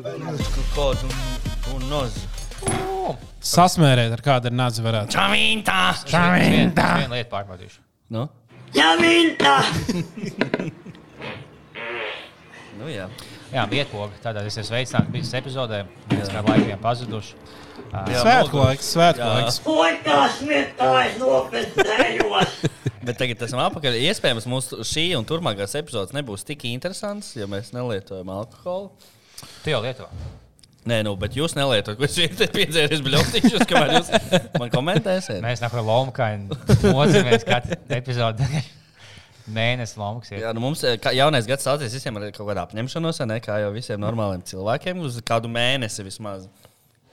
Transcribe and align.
Kādu 0.00 1.08
un 1.74 1.82
noz. 1.90 2.14
Sasmērēt 3.44 4.14
ar 4.14 4.22
kādu 4.24 4.52
nāzi 4.54 4.80
varētu. 4.84 5.12
Čavīntā! 5.12 5.76
Viena 6.08 6.86
vien 7.02 7.12
lieta 7.12 7.28
pārbaudīšu. 7.34 7.82
Nu? 8.16 8.28
Ņemīntā! 8.76 9.56
Nu, 12.80 12.86
jā. 12.88 13.10
Jā, 13.52 13.66
vietpoga. 13.68 14.14
Tātad 14.24 14.46
es 14.48 14.54
esmu 14.56 14.70
sveicināts 14.70 15.10
bijis 15.12 15.34
epizodē. 15.36 15.82
Mēs 16.14 16.30
kā 16.32 16.40
laikiem 16.46 16.78
pazuduši. 16.80 17.34
Jā, 17.92 18.22
Svētku 18.22 18.56
noguris. 18.56 18.70
laiks, 18.70 18.88
svētku 18.94 19.20
Jā. 19.20 19.34
laiks. 19.34 19.58
Otrā 19.68 20.20
smietājs 20.38 21.18
nopestējos! 21.20 22.54
Bet 23.04 23.20
tagad 23.20 23.44
esam 23.44 23.60
apakaļ. 23.66 23.98
Iespējams, 24.06 24.48
mūsu 24.48 24.80
šī 24.88 25.04
un 25.18 25.28
turpmākās 25.28 25.76
epizodes 25.76 26.16
nebūs 26.16 26.46
tik 26.48 26.64
interesants, 26.72 27.34
ja 27.36 27.44
mēs 27.52 27.74
nelietojam 27.76 28.32
alkoholu. 28.32 28.94
Tu 29.64 29.72
jau 29.72 29.80
lieto. 29.84 30.08
Nē, 30.88 31.02
nu, 31.04 31.12
bet 31.20 31.34
jūs 31.36 31.52
nelietojat, 31.58 32.00
es 32.06 32.14
šeit 32.16 32.40
piedzēru 32.56 33.00
bļautīšus, 33.04 33.66
kamēr 33.68 33.94
jūs 33.98 34.12
man 34.58 34.70
komentēsiet. 34.72 35.42
Mēs 35.44 35.60
nākam 35.60 35.84
lomkaini 35.86 36.56
mocamies 36.88 37.44
katru 37.48 37.76
epizodi. 37.98 38.48
Mēnesis 39.50 39.98
lomas. 39.98 40.30
Jā, 40.30 40.52
nu 40.54 40.62
mums 40.62 40.82
eh, 40.86 40.94
kā 41.02 41.12
jaunais 41.16 41.48
gads 41.48 41.66
sācies 41.66 41.94
visiem 41.96 42.16
ar 42.20 42.28
kaut 42.30 42.46
kādu 42.46 42.62
apņemšanos, 42.62 43.20
vai 43.22 43.28
ne? 43.32 43.38
Kā 43.44 43.58
jau 43.64 43.70
visiem 43.74 44.00
normāliem 44.00 44.44
cilvēkiem, 44.46 45.00
uz 45.04 45.18
kādu 45.26 45.50
mēnesi 45.52 46.06
vismaz. 46.06 46.46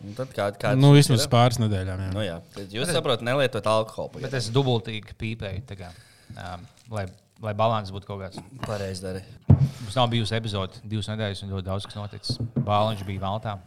Un 0.05 0.13
tad 0.13 0.29
kā, 0.35 0.51
kā 0.61 0.75
Nu, 0.77 0.91
vismaz 0.93 1.25
pāris 1.31 1.57
nedēļām. 1.57 2.03
Jā. 2.05 2.09
Nu, 2.13 2.21
jā, 2.21 2.35
tad 2.53 2.75
jūs 2.75 2.91
saprotat, 2.93 3.25
nelietot 3.25 3.65
alkoholu. 3.67 4.21
Bet 4.21 4.35
es 4.37 4.51
dubultīgi 4.53 5.17
pīpēju. 5.17 5.65
kā, 5.79 5.89
Um, 6.37 6.65
lai, 6.91 7.05
lai 7.43 7.53
balans 7.57 7.91
būtu 7.93 8.05
kaut 8.09 8.21
kāds. 8.25 8.37
pareizi 8.65 9.01
dari. 9.03 9.21
Mums 9.47 9.95
nav 9.95 10.09
bijusi 10.11 10.35
epizode 10.37 10.79
divas 10.83 11.07
nedēļas, 11.11 11.43
un 11.45 11.49
ļoti 11.55 11.65
daudz 11.69 11.85
kas 11.87 11.95
noticis. 11.97 12.37
Bāliņš 12.67 13.05
bija 13.07 13.21
Valtā. 13.23 13.57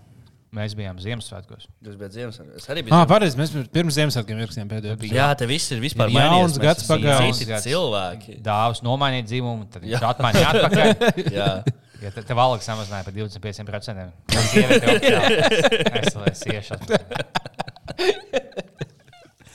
Mēs 0.51 0.73
bijām 0.75 0.99
Ziemassvētkos. 0.99 1.69
Jūs 1.87 1.95
bijat 1.99 2.11
Ziemassvētkos. 2.17 2.57
Es 2.59 2.67
arī 2.73 2.81
Ah, 2.83 3.05
biju. 3.05 3.07
pareizi. 3.13 3.37
Mēs 3.39 3.53
pirms 3.71 3.95
Ziemassvētkiem 3.95 4.41
ierakstījām 4.43 4.69
pēdējo 4.73 4.97
epizodi. 4.97 5.15
Jā, 5.15 5.29
te 5.39 5.47
viss 5.47 5.71
ir 5.71 5.79
vispār 5.79 6.11
Ir 6.11 6.17
jauns. 6.19 6.57
Mēs 6.59 6.63
gads 6.65 6.89
pagājis. 6.91 7.39
citi 7.39 7.61
cilvēki. 7.71 8.41
Dāvāts 8.43 8.83
nomainīt 8.83 9.29
dzimumu, 9.31 9.69
tad 9.71 9.83
viņš 9.87 10.03
atmainīja 10.11 10.51
atpakaļ. 10.51 10.89
Jā. 11.39 11.51
Ja 12.03 12.11
te, 12.11 12.23
te 12.25 12.35
valks 12.35 12.67
samazināja 12.67 13.05
par 13.07 13.13
25%. 13.15 14.11
Tas 14.27 14.51
sieviete 14.51 14.87
oficiāli. 14.91 15.35
Es 16.03 16.15
vēl 16.17 16.27
esmu 16.33 16.53
iešu. 16.59 16.75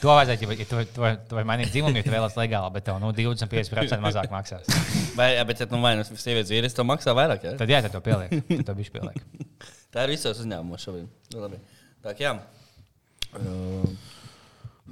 To 0.06 0.14
vajadzētu, 0.14 0.46
ja 0.54 0.66
tu, 0.70 0.82
tu, 0.94 1.06
tu 1.30 1.38
vari 1.38 1.48
mainīt 1.50 1.72
dzimumu, 1.74 1.98
ja 1.98 2.06
tu 2.06 2.12
vēlaties 2.14 2.38
legāli, 2.38 2.74
bet 2.76 2.86
tev 2.86 3.00
nu, 3.02 3.10
25% 3.16 4.04
mazāk 4.04 4.30
maksās. 4.30 4.70
Vai, 5.18 5.32
bet, 5.50 5.64
ja 5.64 5.68
nu 5.72 5.80
vai 5.82 5.96
nu 5.98 6.04
sievietes 6.06 6.52
vīrietis, 6.52 6.76
to 6.78 6.86
maksā 6.86 7.16
vairāk, 7.18 7.48
jā? 7.48 7.54
Tad 7.58 7.72
jā, 7.72 7.80
tad 7.86 7.96
to 7.96 8.02
pieliek. 8.06 8.36
Tad 8.52 8.66
to 8.68 8.76
bišķi 8.78 8.94
pieliek. 9.00 9.24
Tā 9.96 10.04
ir 10.06 10.14
visos 10.14 10.44
uzņēmumos 10.44 10.86
šobrīd. 10.86 11.08
Nu, 11.34 11.42
labi. 11.42 11.62
Tā 12.06 12.14
kā 12.20 12.36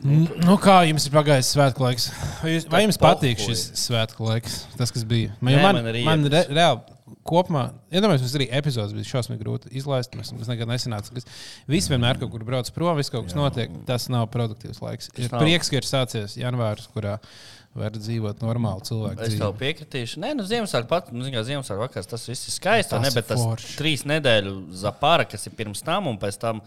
Nu, 0.04 0.56
kā 0.60 0.80
jums 0.90 1.06
ir 1.08 1.14
pagājis 1.14 1.52
svētku 1.54 1.86
laiks? 1.86 2.10
Vai, 2.42 2.56
jūs, 2.56 2.66
vai 2.72 2.82
jums 2.88 2.98
patīk 3.00 3.44
šis 3.44 3.68
svētku 3.84 4.26
laiks? 4.26 4.64
Tas, 4.80 4.92
kas 4.92 5.06
bija. 5.08 5.36
Man, 5.40 5.54
Nē, 5.54 5.62
man, 5.62 5.78
man 5.78 5.90
arī 5.92 6.02
man 6.08 6.26
re, 6.34 6.42
reāli 6.50 6.93
kopumā, 7.28 7.66
iedomājieties, 7.92 8.24
mums 8.28 8.36
arī 8.40 8.48
epizodes 8.60 8.94
bija 8.96 9.10
šausmīgi 9.12 9.42
grūti 9.44 9.72
izlaist. 9.80 10.14
Mēs 10.16 10.32
mums 10.36 10.48
nekad 10.52 10.70
nesanāca. 10.72 11.14
kas- 11.14 11.26
Visi 11.68 11.92
vienmēr 11.92 12.20
kaut 12.20 12.32
kur 12.32 12.44
brauc 12.48 12.70
prom, 12.76 12.96
viss 12.98 13.10
kaut 13.14 13.26
kas 13.28 13.36
notiek. 13.36 13.70
Tas 13.86 14.08
nav 14.10 14.28
produktīvs 14.32 14.80
laiks. 14.82 15.10
Ir 15.18 15.30
nav. 15.32 15.42
prieks, 15.42 15.70
ka 15.70 15.78
ir 15.82 15.88
sācies 15.88 16.38
janvārs, 16.40 16.88
kurā 16.96 17.20
var 17.76 17.90
dzīvot 17.92 18.40
normāli 18.46 18.86
cilvēku 18.86 19.20
es 19.26 19.34
tev 19.40 19.54
piekritīšu. 19.58 20.20
Nē, 20.22 20.36
nu, 20.38 20.44
Ziemassvētku 20.44 20.88
pat, 20.88 21.12
nu, 21.12 21.24
zin 21.26 21.34
kā 21.34 21.42
Ziemassvētku 21.44 21.88
vakars, 21.88 22.06
tas 22.08 22.28
viss 22.30 22.48
ir 22.48 22.54
skaisti. 22.54 23.00
Ne, 23.02 23.10
bet 23.12 23.28
tas 23.28 23.40
forši. 23.42 23.78
trīs 23.82 24.04
nedēļu 24.06 24.54
zapāra, 24.78 25.26
kas 25.28 25.48
ir 25.48 25.54
pirms 25.58 25.82
tam, 25.84 26.08
un 26.08 26.18
pēc 26.22 26.38
tam 26.40 26.62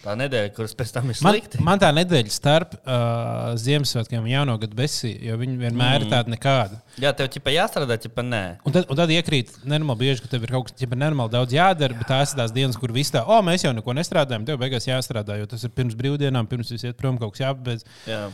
tā 0.00 0.14
nedēļa, 0.16 0.50
kuras 0.56 0.72
pēc 0.76 0.92
tam 0.94 1.10
ir 1.12 1.18
Man, 1.24 1.36
slikti. 1.36 1.60
man 1.64 1.80
tā 1.80 1.90
nedēļa 1.94 2.32
starp 2.32 2.76
uh, 2.78 3.52
Ziemassvētkiem 3.60 4.24
un 4.24 4.30
Jauno 4.30 4.56
gadu 4.62 4.78
besī, 4.78 5.12
jo 5.26 5.36
viņi 5.40 5.58
vienmēr 5.60 5.98
mm. 5.98 6.06
ir 6.06 6.12
tādi 6.14 6.34
nekādi. 6.34 6.78
Jā, 7.04 7.12
tev 7.16 7.28
ķipa 7.34 7.52
jāstrādā, 7.54 7.98
ķipa 8.00 8.24
nē. 8.24 8.42
Un 8.68 8.76
tad, 8.76 8.88
un 8.88 9.00
tad 9.00 9.12
iekrīt 9.14 9.52
nenormāli 9.64 10.06
bieži, 10.06 10.24
ka 10.24 10.32
tev 10.32 10.46
ir 10.46 10.54
kaut 10.54 10.68
kas 10.68 10.76
tāds 10.78 10.96
nenormāli 10.96 11.34
daudz 11.34 11.56
jādara, 11.56 11.98
bet 11.98 12.08
tās 12.08 12.32
ir 12.32 12.40
tās 12.40 12.56
dienas, 12.56 12.80
kur 12.80 12.94
viss 12.96 13.12
tā, 13.12 13.26
o, 13.28 13.38
mēs 13.44 13.66
jau 13.66 13.74
neko 13.76 13.96
nestrādājam, 14.00 14.48
tev 14.48 14.60
beigās 14.62 14.88
jāstrādā, 14.88 15.36
jo 15.40 15.50
tas 15.52 15.68
ir 15.68 15.74
pirms 15.76 15.98
brīvdienām, 16.00 16.48
pirms 16.50 16.72
viss 16.72 16.88
iet 16.88 16.98
prom, 17.00 17.20
kaut 17.20 17.36
kas 17.36 17.44
jāpabeidz. 17.44 17.86
Jā. 18.08 18.24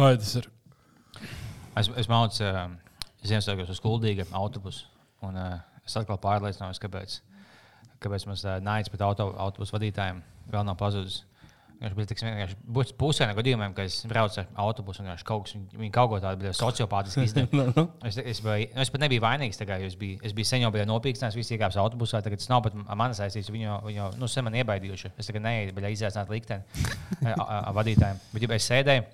Ai, 0.00 0.14
tas 0.16 0.34
ir. 0.40 0.50
Es, 1.74 1.90
es 2.00 2.08
mācu 2.10 2.44
uh, 2.48 2.66
Ziemassvētkos 3.24 3.76
uz 3.76 3.80
Kuldīga 3.82 4.28
autobusu. 4.36 4.86
Un 5.24 5.36
uh, 5.40 5.56
es 5.84 5.96
atkal 6.00 6.20
pārliecinājos, 6.22 6.80
kāpēc, 6.82 7.18
kāpēc 8.04 8.28
mums 8.28 8.44
uh, 8.46 8.60
naids 8.62 8.92
pret 8.92 9.04
auto, 9.04 9.30
autobusu 9.40 9.76
vadītājiem 9.76 10.22
vēl 10.50 10.66
nav 10.66 10.76
pazudis. 10.80 11.22
Viņš 11.84 11.94
bija 11.98 12.16
vienkārši 12.16 12.56
būs 12.76 12.92
pusē 12.96 13.26
no 13.28 13.34
gadījumiem, 13.36 13.72
kad 13.76 13.90
es 13.90 13.96
braucu 14.08 14.38
ar 14.40 14.46
autobusu 14.64 15.02
un 15.02 15.10
viņš 15.10 15.24
kaut, 15.26 15.50
viņi 15.74 15.90
kaut 15.92 16.12
ko 16.12 16.20
tādu 16.22 16.52
sociopātiski 16.56 17.26
izdarīja. 17.26 17.84
es, 18.08 18.20
es, 18.22 18.40
biju, 18.44 18.68
es 18.80 18.92
pat 18.94 19.04
nebiju 19.04 19.24
vainīgs. 19.24 19.58
jo 19.60 19.90
Es 19.90 19.98
biju, 20.00 20.20
es 20.24 20.32
biju 20.36 20.48
sen 20.48 20.64
jau 20.64 20.70
nopīkstinājis, 20.70 21.36
visi 21.36 21.58
iekāpis 21.58 21.80
autobusā. 21.82 22.22
Tagad 22.24 22.40
tas 22.40 22.48
nav 22.52 22.62
pat. 22.64 22.78
Viņi 22.78 23.66
jau, 23.66 23.80
viņi 23.84 23.98
jau 23.98 24.08
nu, 24.22 24.30
sen 24.30 24.46
man 24.46 24.56
iebaidījuši. 24.62 25.12
Es 25.18 25.28
tagad 25.28 25.44
neietu, 25.44 25.74
bet 25.76 25.90
izaicināt 25.90 26.32
likteni 26.32 26.64
vadītājiem. 27.80 28.24
Bet, 28.32 28.46
ja 28.46 28.56
es 28.56 28.70
sēdēju, 28.70 29.04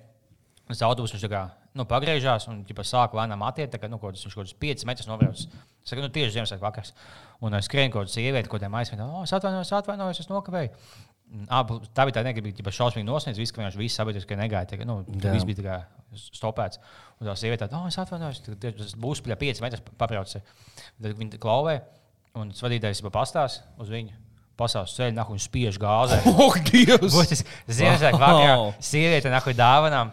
Tas 0.71 0.85
autobus 0.87 1.11
viņš 1.11 1.25
kā, 1.27 1.41
nu, 1.75 1.83
pagriežās 1.89 2.45
un 2.47 2.61
ģipa, 2.67 2.85
sāka 2.87 3.17
lēnām 3.19 3.41
attiekt. 3.43 3.73
tā 3.73 3.79
Kā, 3.81 3.89
nu, 3.91 3.99
kaut 3.99 4.15
kas, 4.15 4.23
viņš 4.23 4.37
kaut 4.37 4.45
kādus 4.45 4.59
5 4.61 4.85
metrus 4.87 5.09
nobraucis. 5.09 5.49
Es 5.83 5.91
saku, 5.91 6.03
nu, 6.05 6.11
tieši 6.15 6.37
Ziemassvētku 6.37 6.63
vakars. 6.63 6.93
Un 7.43 7.57
es 7.57 7.67
skrienu 7.67 7.91
kaut 7.91 8.05
kādu 8.05 8.13
sievieti, 8.13 8.47
ko 8.47 8.59
tiem 8.61 8.77
aizsmeļot. 8.79 9.09
Oh, 9.17 9.25
es 9.25 9.33
atvainojos, 9.35 9.73
atvainojos, 9.81 10.21
es 10.23 10.29
nokavēju. 10.31 10.71
Ah, 11.47 11.63
tā 11.95 12.03
bija 12.07 12.17
tā 12.17 12.23
negribīga, 12.27 12.63
ka 12.65 12.73
šausmīgi 12.75 13.07
nosniedz. 13.07 13.37
Viss, 13.39 13.53
ka 13.55 13.63
viņš 13.63 13.77
viss 13.79 13.95
sabiedrības, 13.99 14.27
ka 14.27 14.35
negāja. 14.35 14.67
Tā, 14.67 14.87
nu, 14.87 14.97
viss 15.07 15.47
bija 15.47 15.63
tā 15.63 15.77
stopēts. 16.19 16.81
Un 17.21 17.29
tā 17.29 17.35
sieviete 17.39 17.69
oh, 17.77 17.85
es 17.87 17.99
atvainojos, 18.01 18.41
tas 18.59 18.95
būs 18.99 19.23
pie 19.23 19.37
5 19.39 19.61
metrus 19.63 19.85
pabraucis. 20.01 20.43
Tad 20.99 21.15
viņa 21.15 21.39
klauvē, 21.41 21.77
un 22.41 22.51
tas 22.51 22.65
vadītājs 22.65 23.03
jau 23.03 23.13
pastās 23.13 23.61
uz 23.79 23.93
viņu. 23.93 24.17
Pasaules 24.59 24.91
ceļā, 24.93 25.23
un 25.23 25.37
viņš 25.37 25.45
spiež 25.47 25.79
gāzē. 25.81 26.19
Oh, 26.35 26.57
Dievs! 26.67 27.15
Ziemassvētku 27.71 28.19
vakarā. 28.19 28.57
Sieviete 28.91 29.31
nāk 29.31 29.47
ar 29.53 29.57
dāvanām. 29.57 30.11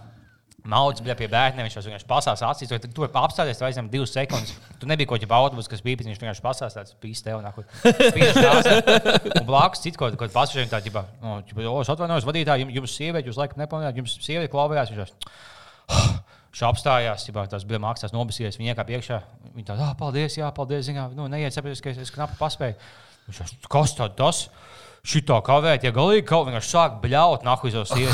Mauts 0.66 1.00
bija 1.00 1.14
pie 1.16 1.28
bērniem, 1.30 1.68
viņš 1.68 1.76
vienkārši 1.86 2.08
pasās 2.08 2.40
acīs. 2.44 2.72
Tu 2.82 2.90
tur 2.92 3.06
apstāties, 3.06 3.60
tu 3.60 3.66
aizņem 3.68 3.90
divas 3.92 4.10
sekundes. 4.12 4.56
Tu 4.82 4.88
nebija 4.90 5.08
kaut 5.08 5.22
kāda 5.22 5.38
autobusa, 5.38 5.70
kas 5.70 5.84
bija, 5.84 6.00
viņš 6.02 6.18
vienkārši 6.18 6.44
pasās 6.44 6.74
tāds 6.74 6.96
pīs 6.98 7.22
tev, 7.24 7.38
nāk, 7.44 7.60
spiež 7.86 8.36
gāzē. 8.36 8.74
Un 9.38 9.46
blakus 9.48 9.84
cits 9.84 10.00
kaut 10.00 10.18
kāds 10.18 10.34
pasažierim 10.34 10.72
tā, 10.72 10.82
ģipa, 10.84 11.04
o, 11.22 11.38
ģipa, 11.46 11.68
o, 11.70 11.78
es 11.84 11.92
atvainojos, 11.94 12.26
vadītāji, 12.28 12.66
jums, 12.66 12.74
jums 12.80 12.96
sieviete, 12.98 13.30
jūs 13.30 13.38
laikam 13.38 13.62
nepamanījāt, 13.62 14.02
jums 14.02 14.18
sieviete 14.18 14.52
klauvējās. 14.52 14.92
Viņš 14.92 15.14
Viņš 16.48 16.64
apstājās, 16.64 17.26
jau 17.28 17.42
tās 17.46 17.64
bija 17.68 17.78
maksas, 17.82 18.14
nobisies. 18.14 18.56
Viņa 18.58 18.72
iekāpa 18.72 18.94
iekšā. 18.96 19.18
Viņa 19.54 19.66
tāda, 19.68 19.90
ah, 19.90 19.96
paldies, 19.98 20.38
jā, 20.40 20.48
paldies. 20.56 20.86
Zinā, 20.88 21.04
nu, 21.14 21.28
neiet, 21.30 21.54
saprotiet, 21.54 21.82
ka 21.84 21.92
es, 21.92 22.12
knapi 22.14 22.38
paspēju. 22.40 22.74
Viņš 23.28 23.40
jau, 23.42 23.48
kas 23.70 23.92
tad 23.98 24.16
tas? 24.18 24.40
Šitā 25.06 25.38
kavēt, 25.46 25.84
ja 25.86 25.92
galīgi 25.94 26.24
kaut 26.26 26.48
vienkārši 26.48 26.68
sāk 26.72 26.96
bļaut, 27.02 27.44
nahu 27.46 27.68
izos 27.70 27.92
iet. 27.96 28.10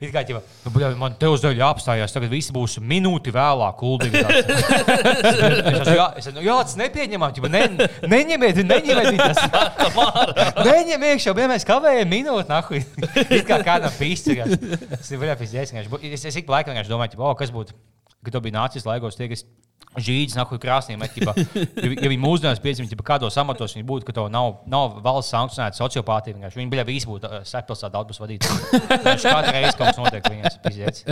It 0.00 0.12
kā, 0.12 0.22
ķipa, 0.28 0.42
nu, 0.66 0.72
bļa, 0.74 0.90
man 1.00 1.16
te 1.18 1.30
uz 1.32 1.40
dēļ 1.42 1.62
jāapstājās, 1.62 2.12
tagad 2.14 2.30
viss 2.30 2.52
būs 2.54 2.76
minūti 2.84 3.32
vēlāk, 3.34 3.78
kuldīgi. 3.80 4.20
Jā, 6.44 6.58
tas 6.60 6.76
nepieņemam, 6.78 7.32
ne, 7.50 7.64
neņemiet, 8.12 8.60
neņemiet 8.68 9.18
tas. 9.18 9.40
Neņem 10.68 11.08
iekšā, 11.10 11.34
ja 11.34 11.48
mēs 11.50 11.66
kavējam 11.68 12.12
minūti, 12.12 12.48
nahu. 12.50 12.82
It 13.40 13.48
kā 13.48 13.62
kādam 13.64 13.94
pīstīgās. 13.96 14.54
Es 15.00 15.10
ir 15.10 15.22
vēl 15.22 15.34
pīstīgās. 15.40 15.88
Es, 16.12 16.28
es 16.30 16.38
ik 16.42 16.52
laikam 16.52 16.76
vienkārši 16.76 16.92
domāju, 16.92 17.16
ķipa, 17.16 17.26
o, 17.26 17.34
kas 17.38 17.52
būtu, 17.54 17.74
kad 18.26 18.36
to 18.36 18.44
bija 18.44 18.58
nācis 18.60 18.86
laikos, 18.86 19.18
tie, 19.18 19.30
kas 19.32 19.46
žīdis, 19.98 20.36
nahu 20.38 20.58
krāsniem, 20.62 21.00
met, 21.02 21.14
ķipa, 21.16 21.34
ja, 21.84 21.90
ja 21.90 22.10
viņi 22.12 22.20
mūsdienās 22.22 22.62
piedzimta, 22.62 22.92
ķipa, 22.94 23.06
kādos 23.14 23.38
amatos 23.42 23.74
viņi 23.74 23.86
būtu, 23.88 24.06
ka 24.06 24.14
to 24.16 24.28
nav, 24.32 24.60
nav 24.70 25.00
valsts 25.04 25.34
sankcionēta 25.34 25.80
sociopātija, 25.80 26.36
vienkārši 26.38 26.60
viņi 26.60 26.72
bija 26.76 26.86
visi 26.88 27.10
būtu 27.10 27.26
uh, 27.26 27.40
sekpilsēta 27.48 27.98
autobusu 27.98 28.22
vadītāji. 28.22 28.82
Katru 29.24 29.54
reizi 29.56 29.74
kaut 29.80 29.90
kas 29.90 29.98
notiek, 29.98 30.30
viņas 30.30 30.60
pīstīgās. 30.62 31.04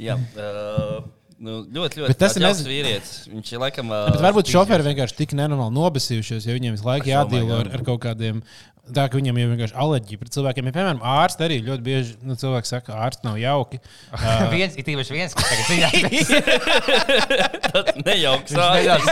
Jā. 0.00 0.16
Uh, 0.34 1.04
nu, 1.38 1.60
ļoti, 1.70 2.02
ļoti 2.02 2.10
Bet 2.10 2.20
tas 2.20 2.34
ir 2.34 2.42
tāds 2.42 2.48
jauks 2.48 2.62
nez- 2.64 2.68
vīrietis. 2.70 3.14
Viņš 3.30 3.52
ir 3.54 3.62
laikam. 3.62 3.92
Uh, 3.94 4.10
Bet 4.16 4.24
varbūt 4.26 4.50
šoferi 4.50 4.86
vienkārši 4.88 5.18
tik 5.22 5.34
nenormāli 5.38 5.76
nobesījušies, 5.76 6.48
jo 6.48 6.56
viņiem 6.56 6.74
visu 6.76 6.88
laiku 6.88 7.12
jādīlo 7.12 7.60
ar, 7.62 7.70
ar 7.78 7.84
kaut 7.86 8.02
kādiem. 8.08 8.42
Tā 8.84 9.06
kā 9.08 9.16
viņam 9.16 9.38
ir 9.40 9.46
vienkārši 9.48 9.76
alerģija 9.80 10.20
pret 10.20 10.34
cilvēkiem. 10.34 10.66
Ja, 10.68 10.72
piemēram, 10.76 10.98
ārsts 11.08 11.40
arī 11.40 11.56
ļoti 11.64 11.84
bieži 11.86 12.16
nu, 12.28 12.34
cilvēki 12.36 12.68
saka, 12.68 12.84
ka 12.90 12.98
ārsts 13.06 13.24
nav 13.24 13.38
jauki. 13.40 13.78
Uh, 14.24 14.44
viens 14.52 14.76
ir 14.78 14.84
tīpaši 14.86 15.12
viens, 15.12 15.32
kas 15.36 15.46
tagad 15.50 15.64
cīnās. 15.70 15.92
nejauks. 18.06 18.52
Viņš 18.54 18.76
nedaudz 18.76 19.06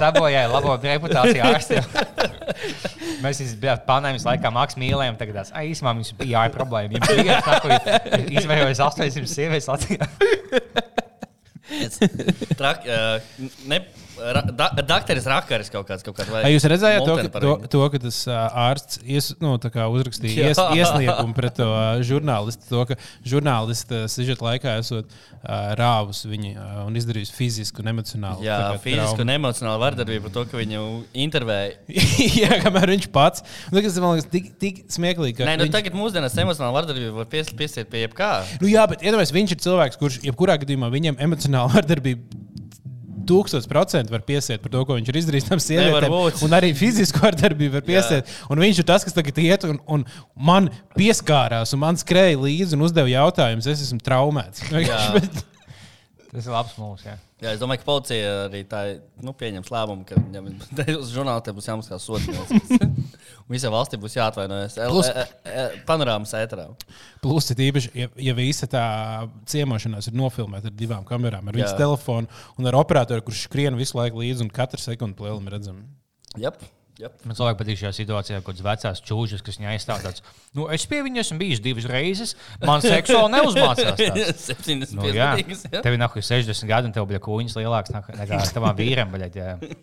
sabojāja 0.00 0.48
labo 0.50 0.74
reputāciju 0.82 1.42
ārstiem. 1.46 1.84
Mēs 3.22 3.42
bijām 3.62 3.82
pandēmijas 3.86 4.26
laikā 4.26 4.50
Maks 4.54 4.78
mīlējām, 4.80 5.18
tagad 5.20 5.38
tās 5.40 5.52
"Ai, 5.54 5.64
īstenībā 5.72 5.92
mums 5.98 6.10
bija 6.18 6.32
jāja 6.40 6.54
problēma. 6.56 6.88
Viņam 6.94 7.06
bija 7.20 7.36
ko 7.62 7.68
izvēlējās 8.40 8.82
800 8.86 9.30
sievietes 9.30 9.70
Latvijā. 9.70 10.08
Trak, 12.56 12.86
uh, 12.86 13.20
ne, 13.70 13.82
Ra, 14.16 14.40
da, 14.48 14.68
dakteris 14.80 15.26
Rakaris 15.28 15.68
kaut 15.72 15.86
kāds. 15.88 16.04
Kaut 16.06 16.16
kāds 16.16 16.30
vai 16.32 16.48
jūs 16.54 16.64
redzējāt 16.72 17.04
to, 17.04 17.16
ka, 17.18 17.40
to, 17.42 17.54
to, 17.74 17.80
ka 17.92 18.00
tas 18.06 18.18
ārsts 18.32 19.00
ies, 19.04 19.30
nu, 19.42 19.54
tā 19.60 19.68
kā 19.74 19.84
uzrakstīja 19.92 20.50
ies, 20.52 20.60
iesniegumu 20.78 21.36
pret 21.36 21.56
to 21.58 21.66
žurnālistu? 22.08 22.64
To, 22.70 22.84
ka 22.88 22.96
žurnālists 23.28 23.92
sižeta 24.14 24.46
laikā 24.46 24.76
esot 24.80 25.12
rāvus 25.78 26.22
viņu 26.26 26.54
un 26.86 26.96
izdarījis 26.98 27.30
fizisku 27.36 27.84
un 27.84 27.92
emocionālu. 27.92 28.42
Jā, 28.46 28.58
fizisku 28.82 29.18
traumu. 29.18 29.26
un 29.26 29.34
emocionālu 29.36 29.82
vardarbību 29.84 30.26
par 30.28 30.34
to, 30.38 30.46
ka 30.50 30.60
viņu 30.62 30.82
intervēja. 31.26 31.76
Jā, 32.42 32.58
kamēr 32.64 32.94
viņš 32.96 33.08
pats. 33.14 33.44
Nu, 33.70 33.82
tas 33.84 34.00
man 34.02 34.16
liekas 34.16 34.30
tik, 34.32 34.48
tik 34.62 34.80
smieklīgi. 34.96 35.44
Nē, 35.46 35.58
nu 35.60 35.68
viņš- 35.68 35.76
tagad 35.76 35.98
mūsdienās 35.98 36.34
emocionāla 36.42 36.80
vardarbība 36.80 37.14
var 37.20 37.30
pies, 37.30 37.52
piesiet 37.56 37.90
pie 37.92 38.06
jebkā. 38.06 38.32
Nu, 38.62 38.70
jā, 38.72 38.88
bet 38.90 39.04
iedomājieties, 39.06 39.36
viņš 39.36 39.54
ir 39.58 39.62
cilvēks, 39.68 40.00
kurš 40.02 40.18
jebkurā 40.26 40.58
gadījumā 40.64 40.90
viņam 40.96 41.20
emocionāli 41.28 41.74
vardarbība. 41.76 42.42
Tūkstoš 43.28 43.66
procentu 43.70 44.14
var 44.14 44.24
piesiet 44.26 44.62
par 44.62 44.72
to, 44.74 44.84
ko 44.88 44.98
viņš 44.98 45.10
ir 45.12 45.20
izdarījis 45.22 45.48
tam 45.48 45.62
sievietēm. 45.62 46.16
Un 46.46 46.56
arī 46.56 46.72
fizisku 46.76 47.22
vardarbību 47.24 47.78
var 47.78 47.86
piesiet. 47.86 48.32
Un 48.52 48.62
viņš 48.62 48.82
ir 48.82 48.88
tas, 48.88 49.06
kas 49.06 49.16
tagad 49.16 49.42
iet 49.42 49.66
un, 49.68 49.80
un 49.98 50.06
man 50.34 50.70
pieskārās, 50.96 51.74
un 51.76 51.84
man 51.84 52.00
skrēja 52.00 52.38
līdzi 52.40 52.78
un 52.78 52.86
uzdeva 52.88 53.12
jautājumus. 53.12 53.68
Es 53.72 53.84
esmu 53.88 54.02
traumēts. 54.06 54.66
Tas 56.36 56.44
ir 56.44 56.52
labs 56.52 56.74
mūks. 56.76 57.06
Jā. 57.06 57.14
Jā, 57.36 57.50
es 57.52 57.60
domāju, 57.60 57.82
ka 57.82 57.86
policija 57.90 58.28
arī 58.46 58.62
tā 58.68 58.80
nu, 59.24 59.34
pieņems 59.36 59.68
lēmumu, 59.72 60.06
ka 60.08 60.16
viņam 60.16 60.46
uz 61.02 61.10
žurnālistiem 61.12 61.56
būs 61.58 61.68
jāmaksā 61.68 61.98
sots. 62.00 62.28
Visai 63.48 63.70
valstī 63.70 63.98
būs 64.02 64.16
jāatvainojas. 64.18 64.74
L- 64.82 64.90
Plus- 64.90 65.08
e- 65.08 65.22
e- 65.22 65.50
e- 65.54 65.82
Panorāmas 65.86 66.32
ēterā. 66.34 66.64
Plus, 67.22 67.50
ir 67.54 67.60
īpaši, 67.68 67.90
ja, 67.94 68.08
ja 68.28 68.34
visa 68.34 68.66
tā 68.66 68.82
ciemošanās 69.46 70.08
ir 70.10 70.16
nofilmēta 70.18 70.66
ar 70.66 70.74
divām 70.74 71.04
kamerām, 71.06 71.46
ar 71.46 71.54
viņas 71.54 71.76
telefonu 71.78 72.26
un 72.58 72.66
ar 72.66 72.74
operatoru, 72.80 73.22
kurš 73.22 73.44
skrien 73.46 73.78
visu 73.78 73.98
laiku 73.98 74.18
līdzi 74.18 74.42
un 74.42 74.50
katru 74.50 74.82
sekundi 74.82 75.14
plēlim 75.20 75.46
redzam. 75.52 75.84
Jep, 76.36 76.58
jep. 77.00 77.14
Man 77.26 77.36
cilvēki 77.38 77.58
patīk 77.60 77.78
šajā 77.80 77.92
situācijā, 77.96 78.40
kad 78.46 78.60
vecās 78.66 79.02
čūžas, 79.06 79.42
kas 79.44 79.58
viņai 79.60 79.72
aizstāv 79.74 80.02
tāds, 80.04 80.22
nu, 80.56 80.66
es 80.72 80.86
pie 80.90 81.02
viņas 81.06 81.26
esmu 81.26 81.38
bijis 81.40 81.62
divas 81.64 81.88
reizes, 81.90 82.34
man 82.64 82.84
seksuāli 82.84 83.32
neuzmācās. 83.34 83.98
tāds." 84.00 84.46
75 84.50 84.94
Nu, 84.96 85.10
jā. 85.12 85.32
tev 85.76 85.96
ir 85.96 86.00
nākamā 86.00 86.24
60 86.24 86.70
gadi, 86.70 86.90
un 86.90 86.94
tev 86.96 87.08
bija 87.10 87.20
kūņas 87.24 87.58
lielāks 87.58 87.92
nekā 87.94 88.40
tavam 88.54 88.76
vīram. 88.78 89.12
Baļat. 89.12 89.40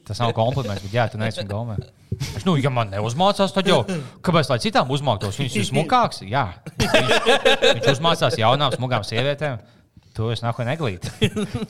Tas 0.08 0.22
nav 0.24 0.34
kompliments, 0.38 0.84
bet 0.86 0.96
jā, 0.96 1.08
tu 1.12 1.22
neesi 1.22 1.46
gomē. 1.50 1.78
Es, 2.14 2.44
nu, 2.46 2.56
ja 2.62 2.70
man 2.74 2.92
neuzmācās, 2.94 3.54
tad 3.56 3.70
jau 3.70 3.82
kāpēc 4.26 4.50
lai 4.52 4.60
citām 4.62 4.92
uzmāktos? 4.94 5.38
Viņas 5.42 5.60
ir 5.60 5.70
smukāks. 5.70 6.24
Jā, 6.30 6.48
viņš, 6.78 7.14
viņš 7.64 7.92
uzmācās 7.96 8.38
jaunām, 8.42 8.74
smukām 8.78 9.06
sievietēm. 9.08 9.62
To 10.14 10.30
es 10.30 10.44
nāku 10.46 10.66
neglīt. 10.68 11.08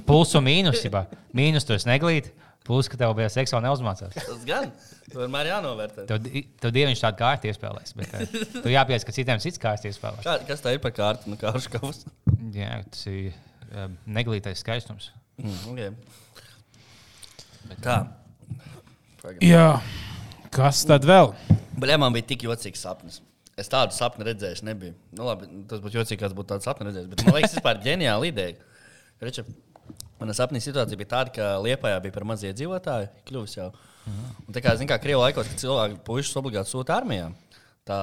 Plus 0.07 0.33
un 0.35 0.43
mīnus. 0.43 0.81
Jebā. 0.83 1.05
Mīnus 1.35 1.63
tu 1.67 1.75
esi 1.77 1.87
neglīt. 1.87 2.33
Plus, 2.63 2.87
ka 2.87 2.95
tev 2.99 3.11
bija 3.17 3.27
seksuāli 3.31 3.67
neuzmācās. 3.67 4.13
Tas 4.15 4.43
gan. 4.47 4.69
Tu 5.09 5.19
vienmēr 5.19 5.49
jānovērtē. 5.49 6.05
Tev, 6.07 6.27
tev 6.63 6.71
dieviņš 6.77 7.01
tādu 7.03 7.19
kārtu 7.19 7.49
iespēlēs. 7.51 7.91
Bet 7.99 8.13
uh, 8.15 8.21
tu 8.63 8.71
jāpies, 8.71 9.03
ka 9.03 9.15
citiem 9.15 9.41
cits 9.43 9.59
kārtas 9.59 9.89
iespēlēs. 9.91 10.23
Kā, 10.23 10.37
kas 10.47 10.63
tā 10.63 10.71
ir 10.75 10.79
par 10.83 10.93
kārtu? 10.95 11.27
Nu, 11.33 11.35
kā 11.39 11.51
škavs. 11.65 12.05
Jā, 12.55 12.77
tas 12.87 13.03
ir 13.11 13.33
um, 13.73 13.97
neglītais 14.15 14.63
skaistums. 14.63 15.11
Mm, 15.41 15.59
okay. 15.73 15.91
Tā. 17.83 17.97
Jā, 19.43 19.67
kas 20.53 20.85
tad 20.87 21.05
vēl? 21.07 21.33
Bļā, 21.79 21.99
man 21.99 22.15
bija 22.15 22.29
tik 22.31 22.47
jocīgs 22.47 22.83
sapnis. 22.85 23.19
Es 23.59 23.69
tādu 23.69 23.93
sapni 23.93 24.25
redzēju, 24.25 24.63
nebiju. 24.65 24.95
Nu, 25.13 25.27
labi, 25.27 25.45
tas 25.69 25.81
būtu 25.83 25.99
jocīgi, 25.99 26.21
kāds 26.23 26.35
būtu 26.37 26.55
tāds 26.55 26.65
sapnis 26.67 26.89
redzējis. 26.89 27.09
Bet 27.11 27.27
man 27.27 27.37
liekas, 27.37 27.53
tas 27.59 27.75
ir 27.75 27.83
ģeniāli 27.85 28.31
ideja. 28.31 28.55
Reči, 29.23 29.45
mana 30.21 30.35
sapņu 30.37 30.61
situācija 30.63 30.99
bija 30.99 31.11
tāda, 31.15 31.33
ka 31.35 31.49
Lietpā 31.63 31.93
bija 32.03 32.15
par 32.15 32.27
mazie 32.27 32.53
dzīvotāji, 32.55 33.09
kļuvis 33.29 33.57
jau. 33.57 33.71
Un 34.47 34.55
tā 34.55 34.61
kā, 34.63 34.73
zin, 34.75 34.89
kā 34.89 34.97
Krievijas 34.99 35.29
laikos, 35.29 35.49
kad 35.49 35.63
cilvēki 35.63 36.01
puikas 36.07 36.33
obligāti 36.39 36.71
sūta 36.73 36.97
armijā, 36.97 37.29
tā 37.87 37.99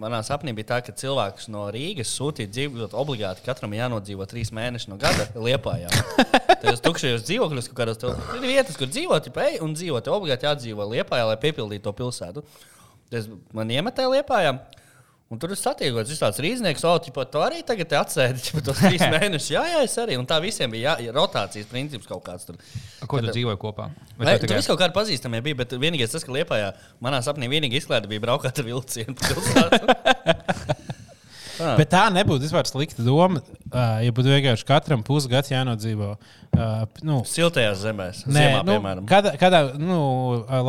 manā 0.00 0.22
sapnī 0.24 0.54
bija 0.56 0.70
tā, 0.70 0.78
ka 0.84 0.94
cilvēks 0.96 1.50
no 1.52 1.66
Rīgas 1.72 2.12
sūtīja 2.16 2.52
dzīvot 2.52 2.96
obligāti. 2.96 3.44
Katram 3.44 3.74
jānodzīvo 3.76 4.24
trīs 4.28 4.52
mēnešus 4.56 4.90
no 4.92 4.98
gada 5.00 5.28
Lietpā. 5.36 5.76
Tajos 6.62 6.82
tukšajos 6.84 7.26
dzīvokļos, 7.28 7.70
tur 8.00 8.16
ir 8.38 8.48
vietas, 8.48 8.78
kur 8.80 8.88
dzīvot, 8.88 9.28
ja 9.28 9.50
ej 9.50 9.60
un 9.64 9.76
dzīvot. 9.76 10.08
Obligāti 10.12 10.48
jādzīvo 10.48 10.88
Lietpā, 10.94 11.20
lai 11.28 11.36
piepildītu 11.40 11.84
to 11.84 11.94
pilsētu. 12.00 12.44
Tas 13.12 13.28
man 13.56 13.70
iemetēja 13.72 14.12
Lietpā. 14.16 14.42
Un 15.26 15.40
tur 15.42 15.50
es 15.50 15.58
satieku 15.58 15.96
kaut 15.98 16.10
kāds 16.20 16.38
rīznieks, 16.38 16.84
oh, 16.86 17.00
ķipa, 17.02 17.24
tu 17.32 17.40
arī 17.42 17.58
tagad 17.66 17.90
atsēdi 17.98 18.44
ķipa, 18.46 18.60
tos 18.68 18.78
trīs 18.78 19.02
mēnešus. 19.16 19.48
Jā, 19.56 19.64
jā, 19.72 19.80
es 19.82 19.96
arī. 19.98 20.14
Un 20.20 20.28
tā 20.30 20.38
visiem 20.44 20.70
bija 20.70 20.92
jā, 21.02 21.10
rotācijas 21.16 21.66
princips 21.66 22.06
kaut 22.06 22.22
kāds 22.28 22.46
tur. 22.46 22.60
Ko 23.10 23.18
tu 23.18 23.32
dzīvoji 23.34 23.58
kopā? 23.58 23.88
Vai 24.14 24.28
Vai, 24.28 24.36
tu 24.36 24.44
tur 24.44 24.52
tikai- 24.52 24.60
viss 24.62 24.70
kaut 24.70 24.78
kādi 24.84 24.94
pazīstami 24.94 25.42
bija, 25.48 25.58
bet 25.64 25.74
vienīgais 25.82 26.14
tas, 26.14 26.22
ka 26.22 26.30
Lietpā 26.36 26.60
manā 27.02 27.18
sapnī 27.26 27.50
vienīgi 27.50 27.82
izklaide 27.82 28.06
bija 28.12 28.22
braukāt 28.22 28.62
ar 28.62 28.68
vilcienu. 28.70 29.18
pa 29.18 29.34
pilsētu. 29.34 29.82
Bet 31.80 31.88
tā 31.88 32.02
nebūtu 32.12 32.44
vispār 32.44 32.68
slikta 32.68 33.02
doma. 33.04 33.40
Uh, 33.66 33.98
ja 34.06 34.12
būtu 34.14 34.30
vienkārši 34.30 34.64
katram 34.68 35.00
pusgads 35.02 35.50
jānodzīvo. 35.50 36.12
Uh, 36.54 36.84
nu, 37.02 37.16
Siltajās 37.26 37.80
zemēs, 37.82 38.20
Nē, 38.28 38.44
ziemā, 38.44 38.60
nu, 38.62 38.76
piemēram. 38.76 39.08
kādā, 39.10 39.32
kādā 39.40 39.60
nu, 39.80 39.96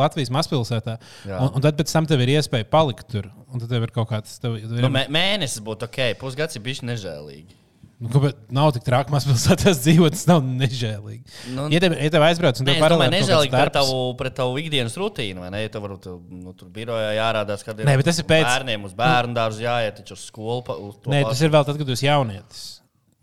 Latvijas 0.00 0.32
mazpilsētā. 0.34 0.96
Jā. 1.28 1.38
Un, 1.44 1.52
un 1.54 1.62
tad 1.64 1.78
pēc 1.78 1.92
tam 1.94 2.08
tev 2.10 2.24
ir 2.26 2.34
iespēja 2.34 2.66
palikt 2.68 3.06
tur. 3.12 3.30
Un 3.54 3.62
tad 3.62 3.70
tev 3.70 3.86
ir 3.86 3.92
kaut 3.94 4.10
kāds. 4.10 4.34
Tev, 4.42 4.58
tev 4.58 4.74
ir, 4.80 4.82
Nu, 4.82 4.90
mē, 4.92 5.06
mēnesis 5.14 5.62
būtu 5.64 5.86
ok, 5.86 6.00
pusgads 6.20 6.58
ir 6.58 6.64
bijis 6.66 6.82
nežēlīgi. 6.84 7.54
nu, 8.02 8.10
kāpēc 8.14 8.34
nav 8.54 8.68
tik 8.76 8.84
traki 8.86 9.10
mazpilsētās 9.14 9.78
dzīvot, 9.86 10.12
tas 10.18 10.26
nav 10.28 10.42
nežēlīgi. 10.46 11.22
Nu, 11.54 11.68
ja 11.72 11.80
tev, 11.82 11.94
ja 11.98 12.10
tev 12.14 12.26
aizbrauc 12.28 12.60
Nē, 12.62 12.74
paralēli 12.82 13.08
kaut 13.08 13.14
kāds 13.14 13.22
nežēlīgi 13.28 13.54
pret 13.56 13.72
tavu, 13.78 13.96
pret 14.20 14.36
tavu 14.38 14.58
ikdienas 14.62 14.94
rutīnu. 15.00 15.42
vai 15.46 15.50
Ne, 15.54 15.62
ja 15.64 15.70
tev 15.74 15.86
varbūt 15.86 16.10
nu, 16.30 16.52
tur 16.58 16.68
birojā 16.74 17.14
jārādās, 17.16 17.62
kad 17.66 17.78
Nē, 17.78 17.94
bet 18.02 18.10
tas 18.10 18.18
ir 18.22 18.26
pēc- 18.28 18.46
bērniem 18.50 18.84
uz 18.90 18.94
bērnu 18.98 19.34
dārzu 19.38 19.64
jāiet, 19.66 20.02
taču 20.02 20.14
uz 20.18 20.26
skolu. 20.28 20.62
Uz 20.90 20.98
Nē, 21.06 21.22
pašu. 21.24 21.30
tas 21.32 21.42
ir 21.46 21.54
vēl 21.56 21.66
tad, 21.70 21.78
kad 21.80 21.86
tu 21.90 21.96
esi 21.98 22.06
jaunietis. 22.10 22.66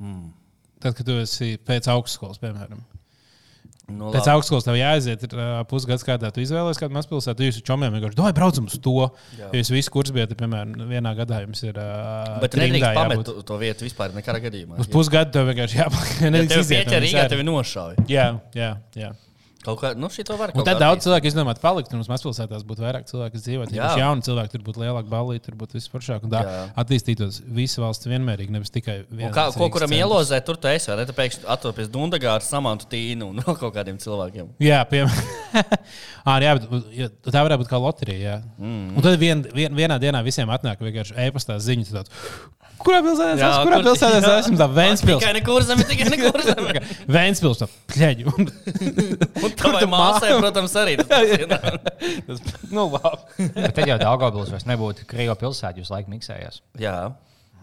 Mm. 0.02 0.28
Tad, 0.84 0.94
kad 0.98 1.08
tu 1.08 1.16
esi 1.22 1.56
pēc 1.66 1.88
augstskolas, 1.94 2.42
piemēram. 2.42 2.84
Nu, 3.86 4.08
Pēc 4.10 4.26
augstskolas 4.32 4.66
tev 4.66 4.74
jāaiziet 4.80 5.24
ir, 5.28 5.34
ā, 5.38 5.60
pusgads, 5.70 6.02
kādā 6.06 6.32
tu 6.34 6.42
izvēlējies 6.42 6.80
kādu 6.82 6.96
mazpilsētu. 6.96 7.46
Jūs 7.46 7.60
čomiem 7.68 7.94
vienkārši 7.94 8.18
domājat, 8.18 8.38
braucam 8.40 8.66
uz 8.66 8.80
to. 8.82 8.94
Jā. 9.38 9.50
Jūs 9.54 9.70
visi 9.76 9.92
kurs 9.94 10.10
bijat, 10.16 10.34
piemēram, 10.40 10.74
vienā 10.90 11.12
gadā 11.20 11.44
jums 11.44 11.62
ir. 11.68 11.78
ā, 11.78 12.40
Bet 12.42 12.58
nedrīkst 12.58 12.98
pamest 12.98 13.30
to, 13.46 13.60
vietu 13.62 13.86
vispār 13.86 14.16
nekādā 14.18 14.42
gadījumā. 14.48 14.80
Uz 14.82 14.90
pusgadu 14.90 15.36
tev 15.38 15.52
vienkārši 15.52 15.78
jāpaliek. 15.84 16.18
No 16.34 16.42
pieķer 16.42 16.66
viņas 16.66 17.06
Rīgā, 17.06 17.22
ārā. 17.28 17.34
tevi 17.36 17.46
nošauj. 17.46 18.02
Jā, 18.10 18.26
jā, 18.58 18.72
jā. 18.98 19.12
Kaut 19.66 19.80
kā, 19.82 19.92
nu, 19.98 20.10
šito 20.14 20.38
var 20.38 20.54
Un 20.56 20.66
tad 20.68 20.80
daudz 20.82 21.06
cilvēku 21.06 21.30
izdomā 21.32 21.56
palikt, 21.62 21.94
un 21.96 22.04
uz 22.04 22.10
mazpilsētās 22.12 22.66
būtu 22.68 22.84
vairāk 22.86 23.08
cilvēku, 23.10 23.34
kas 23.34 23.46
dzīvo. 23.46 23.66
Ja 23.72 23.76
Jā. 23.76 23.88
būtu 23.90 24.04
jauni 24.04 24.26
cilvēki, 24.28 24.52
tur 24.54 24.64
būtu 24.68 24.84
lielāka 24.84 25.10
balīte, 25.10 25.48
tur 25.48 25.58
būtu 25.60 25.78
viss 25.80 25.90
foršāk. 25.92 26.28
Un 26.28 26.34
tā 26.34 26.44
Jā. 26.46 26.60
attīstītos 26.84 27.42
visa 27.58 27.82
valsts 27.82 28.10
vienmērīgi, 28.10 28.54
nevis 28.54 28.74
tikai 28.74 29.00
viena. 29.10 29.32
Kā, 29.36 29.48
ko 29.56 29.70
kuram 29.74 29.96
ielozē, 29.96 30.40
tur 30.46 30.60
tu 30.62 30.70
esi. 30.70 30.92
vai 30.92 31.00
Ne, 31.02 31.16
pēkšņi 31.18 31.50
atropies 31.56 31.90
Dundagā 31.94 32.36
ar 32.38 32.46
Samantu 32.46 32.90
Tīnu 32.92 33.32
un 33.32 33.42
vēl 33.46 33.58
kaut 33.60 33.74
kādiem 33.76 33.98
cilvēkiem. 34.02 34.54
Jā, 34.64 34.84
piemēram. 34.92 35.34
ah, 36.30 36.38
jā, 36.44 36.56
bet 36.60 36.92
ja, 36.96 37.10
tā 37.26 37.42
varētu 37.42 37.64
būt 37.64 37.72
kā 37.72 37.82
loterija. 37.82 38.22
Jā. 38.22 38.38
Mm. 38.62 38.96
Un 38.96 39.06
tad 39.06 39.18
vien, 39.22 39.44
vien, 39.56 39.76
vienā 39.76 39.98
dienā 40.02 40.22
visiem 40.26 40.52
atnāk 40.54 40.82
vienkārši 40.84 41.18
e-pastā 41.26 41.58
ziņas. 41.62 41.94
Kurā 42.82 43.00
pilsētā 43.06 43.34
es 43.36 43.42
esmu? 43.46 43.66
Kurā 43.66 43.78
kur- 43.80 43.86
pilsētā 43.90 44.18
es 44.20 44.28
esmu? 44.46 44.58
Tā 44.60 44.68
Vēnspils. 44.76 45.20
Tikai 45.22 45.34
nekur 45.38 45.66
zem, 45.66 45.84
tikai 45.90 46.08
nekur 46.12 46.44
zem. 46.46 46.80
Vēnspils, 47.16 47.62
tā 47.62 47.68
pļeģi. 47.94 48.26
Un, 48.32 48.50
tavai 49.62 49.82
tu 49.84 49.90
māsai, 49.92 50.32
mā- 50.34 50.42
protams, 50.44 50.76
arī. 50.82 50.98
tas 52.28 52.42
nu, 52.72 52.88
labi. 52.92 53.48
Bet 53.56 53.76
tad 53.78 53.90
jau 53.90 53.98
Daugavpils 54.02 54.52
vairs 54.54 54.68
nebūtu 54.70 55.08
Krievijas 55.10 55.40
pilsēta, 55.42 55.80
jūs 55.82 55.92
laikam 55.94 56.16
miksējās. 56.16 56.60
Jā, 56.82 56.98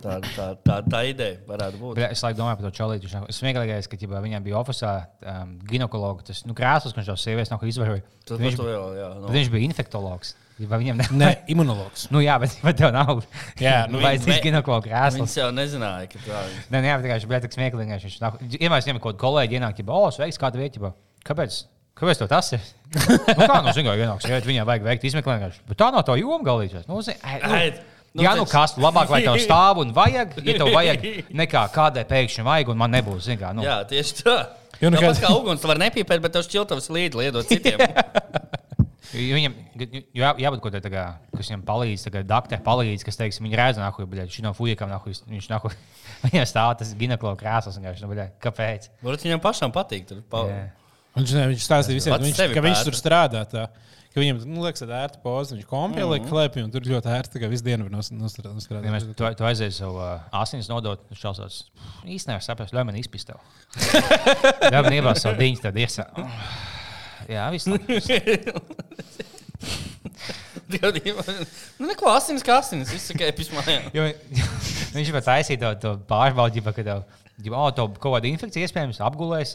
tā, 0.02 0.18
tā, 0.34 0.48
tā, 0.66 0.78
tā 0.90 1.02
ideja 1.10 1.38
varētu 1.48 1.80
būt. 1.82 1.98
Bet 2.00 2.14
Es 2.16 2.22
laikam 2.24 2.42
domāju 2.42 2.60
par 2.62 2.68
to 2.68 2.74
čalīti. 2.80 3.12
Nav- 3.14 3.28
Smieklīgais, 3.36 3.90
ka 3.92 4.00
ģibā, 4.00 4.22
viņam 4.24 4.46
bija 4.46 4.58
oficiālā 4.62 5.04
um, 5.34 5.56
ginekologa, 5.70 6.26
tas 6.32 6.42
nu, 6.48 6.56
krēsls, 6.58 6.96
kurš 6.96 7.12
jau 7.12 7.18
sievietes 7.28 7.52
nav 7.52 7.62
izvaroja. 7.68 8.02
Tas 8.26 8.40
Viņš, 8.42 8.58
jau, 8.64 8.86
jā. 8.98 9.10
bet 9.20 9.28
Nu. 9.28 9.34
viņš 9.38 9.52
bija 9.54 9.68
infektologs. 9.70 10.34
Vai 10.70 10.78
viņam 10.82 11.00
ne? 11.00 11.06
Nē, 11.22 11.30
imunologs. 11.54 12.06
Nu, 12.14 12.22
jā, 12.24 12.38
bet, 12.42 12.54
bet 12.62 12.78
tev 12.80 12.92
nav. 12.94 13.22
Jā, 13.60 13.84
nu, 13.90 14.00
vai 14.02 14.14
viņš- 14.16 14.28
tas 14.28 14.42
ginekologa 14.44 14.88
krēsls? 14.88 15.20
Viņš 15.20 15.36
jau 15.40 15.50
nezināja, 15.56 16.08
ka 16.12 16.22
tā 16.24 16.42
ir. 16.48 16.58
Nē, 16.74 16.82
tikai 17.04 17.18
viņš 17.18 17.28
bija 17.30 17.42
tik 17.44 17.56
smieklīgs. 17.56 18.06
Viņš 18.08 18.18
nāk, 18.22 18.40
iemācījās 18.58 18.88
viņam 18.90 19.00
kaut 19.02 19.14
kādu 19.14 19.22
kolēģi 19.24 19.58
ienāk, 19.60 19.82
ja, 19.82 19.88
oh, 19.92 20.08
sveiks, 20.14 20.40
kāda 20.40 20.60
vieta. 20.60 20.92
Kāpēc? 21.26 21.62
Kāpēc 21.98 22.22
tas 22.26 22.52
ir? 22.56 22.62
nu, 22.96 23.46
kā 23.46 23.58
no 23.62 23.72
zināmā 23.74 23.96
ienāks, 24.00 24.26
ja 24.28 24.40
viņam 24.42 24.68
vajag 24.68 24.86
veikt 24.86 25.04
izmeklējumu? 25.10 25.52
Bet 25.68 25.78
tā 25.80 25.90
nav 25.92 26.06
tā 26.08 26.16
joma 26.20 26.44
galīgais. 26.46 26.88
Nu, 26.88 27.02
zin, 27.04 27.18
ai, 27.22 27.36
nu, 27.42 27.60
nu, 28.16 28.24
Jā, 28.24 28.32
nu 28.36 28.46
kas, 28.48 28.74
labāk, 28.80 29.12
lai 29.12 29.22
tev 29.24 29.38
stāv 29.40 29.82
un 29.84 29.92
vajag, 29.96 30.34
ja 30.44 30.56
tev 30.58 30.72
vajag 30.74 31.06
nekā 31.36 31.62
kādai 31.74 32.04
pēkšņi 32.08 32.44
vajag, 32.48 32.72
un 32.72 32.80
man 32.80 32.92
nebūs, 32.96 33.28
zin 33.28 33.38
kā, 33.40 33.52
nu. 33.56 33.64
Jā, 33.64 33.82
tieši 33.88 34.18
tā. 34.24 34.36
Jo 34.82 34.90
Nu, 34.90 34.98
Tāpat 34.98 35.20
kā 35.22 35.30
uguns, 35.36 35.60
tu 35.62 35.68
vari 35.70 35.84
nepīpēt, 35.84 36.18
bet 36.24 36.32
tev 36.34 36.42
šķiltavas 36.42 36.88
līdzi 36.90 37.20
liedot 37.20 37.46
citiem. 37.46 37.78
Jo 39.12 39.36
Viņam 39.36 39.54
jā, 40.16 40.28
jābūt 40.40 40.62
kaut 40.64 40.76
kādam, 40.78 41.18
kas 41.36 41.50
viņam 41.50 41.62
palīdz, 41.68 42.04
tagad 42.06 42.28
dakte 42.30 42.58
palīdz, 42.64 43.04
kas 43.04 43.18
teiks, 43.20 43.40
viņa 43.44 43.58
redz, 43.60 43.80
nahu, 43.82 44.06
bet 44.08 44.22
viņš 44.24 44.38
no 44.46 44.52
fujikam, 44.56 44.88
nahu, 44.92 45.12
viņš 45.34 45.48
nahu, 45.52 45.72
viņam 46.24 46.46
stāv 46.48 46.74
tas 46.80 46.94
ginekologa 46.96 47.40
krēsls, 47.44 47.76
un 47.76 47.88
viņš, 47.90 48.02
nu, 48.06 48.12
bļa, 48.14 48.28
kāpēc? 48.40 48.88
Varbūt 49.04 49.26
viņam 49.28 49.42
pašam 49.44 49.74
patīk. 49.74 50.06
Tur, 50.08 50.22
pa... 50.32 50.46
Jā. 50.48 50.62
Viņš, 51.12 51.32
ne, 51.36 51.48
viņš 51.52 51.64
stāstīja 51.68 51.98
visiem, 51.98 52.14
Pats 52.14 52.24
viņš, 52.24 52.38
ka 52.56 52.60
viņš 52.64 52.84
tur 52.88 52.96
strādā. 52.96 53.42
Tā. 53.52 53.66
Ka 54.12 54.20
viņam 54.20 54.38
nu, 54.48 54.60
liekas, 54.64 54.80
ka 54.84 54.96
ērta 54.96 55.20
poza, 55.24 55.54
viņš 55.56 55.66
kompija 55.68 56.04
Mhm. 56.06 56.12
liek 56.12 56.24
klēpī, 56.28 56.62
un 56.64 56.72
tur 56.72 56.84
ļoti 56.88 57.08
ērti, 57.12 57.40
ka 57.40 57.48
visu 57.52 57.64
dienu 57.64 57.84
var 57.86 57.92
nos- 57.98 58.10
nostrā- 58.12 58.48
nostrādāt. 58.52 58.88
Ja 58.88 59.00
tu, 59.12 59.28
tu 59.36 59.44
aizies 59.48 59.76
savu 59.80 60.00
uh, 60.00 60.20
asins 60.40 60.68
nodot, 60.72 61.04
tad 61.08 61.16
šausās. 61.20 61.62
Īstenībā 62.04 62.40
saprast, 62.44 62.72
ļauj 62.76 62.88
man 62.88 62.96
izpist 63.00 63.28
tev. 63.28 63.40
ļauj 64.72 64.82
man 64.88 64.96
iebāzt 64.98 65.24
savu 65.24 65.36
diņu, 65.40 65.60
tad 65.64 65.80
iesā. 65.80 66.08
Jā, 67.32 67.48
viss. 67.54 67.68
labi. 67.68 68.00
nu, 71.78 71.88
neko 71.88 72.08
asins, 72.12 72.44
kā 72.44 72.58
asins. 72.60 72.92
Viss 72.92 73.10
tikai 73.12 73.32
pismā. 73.36 73.64
Jo, 73.96 74.08
viņš 74.92 75.12
pat 75.16 75.28
taisīja 75.28 75.60
to, 75.60 75.74
to 75.82 75.90
pārbaudību, 76.08 76.72
ka 76.76 76.82
tev 76.86 77.04
jau 77.42 77.58
oh, 77.58 77.68
to 77.74 77.88
kaut 77.98 78.18
kāda 78.18 78.30
infekcija 78.30 78.68
iespējams 78.68 79.02
apgulēs. 79.04 79.50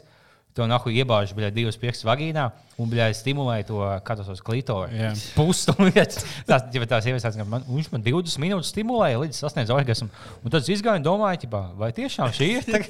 To 0.57 0.65
nahu 0.65 0.89
iebāž 0.89 1.35
bija 1.37 1.51
divas 1.53 1.75
pirkstus 1.77 2.07
vagīnā 2.07 2.47
un 2.81 2.89
bija 2.89 3.11
stimulē 3.13 3.59
to 3.67 3.77
katastrofu 4.05 4.41
klitoru. 4.47 4.89
Jā. 4.89 5.11
Pusstundu. 5.37 5.91
Tās, 5.93 6.65
ja 6.73 6.87
tās 6.89 7.05
ievesās, 7.11 7.37
ka 7.37 7.45
man, 7.45 7.61
viņš 7.69 7.91
man 7.93 8.01
20 8.01 8.41
minūtes 8.41 8.73
stimulēja 8.73 9.21
līdz 9.21 9.43
sasniedz 9.43 9.69
orgasmu. 9.75 10.09
Un 10.41 10.49
tad 10.49 10.65
es 10.65 10.71
izgāju 10.73 11.03
un 11.03 11.05
domāju, 11.05 11.43
ķipā, 11.45 11.61
vai 11.77 11.91
tiešām 11.93 12.33
šī 12.33 12.49
ir 12.55 12.65
tā, 12.65 12.81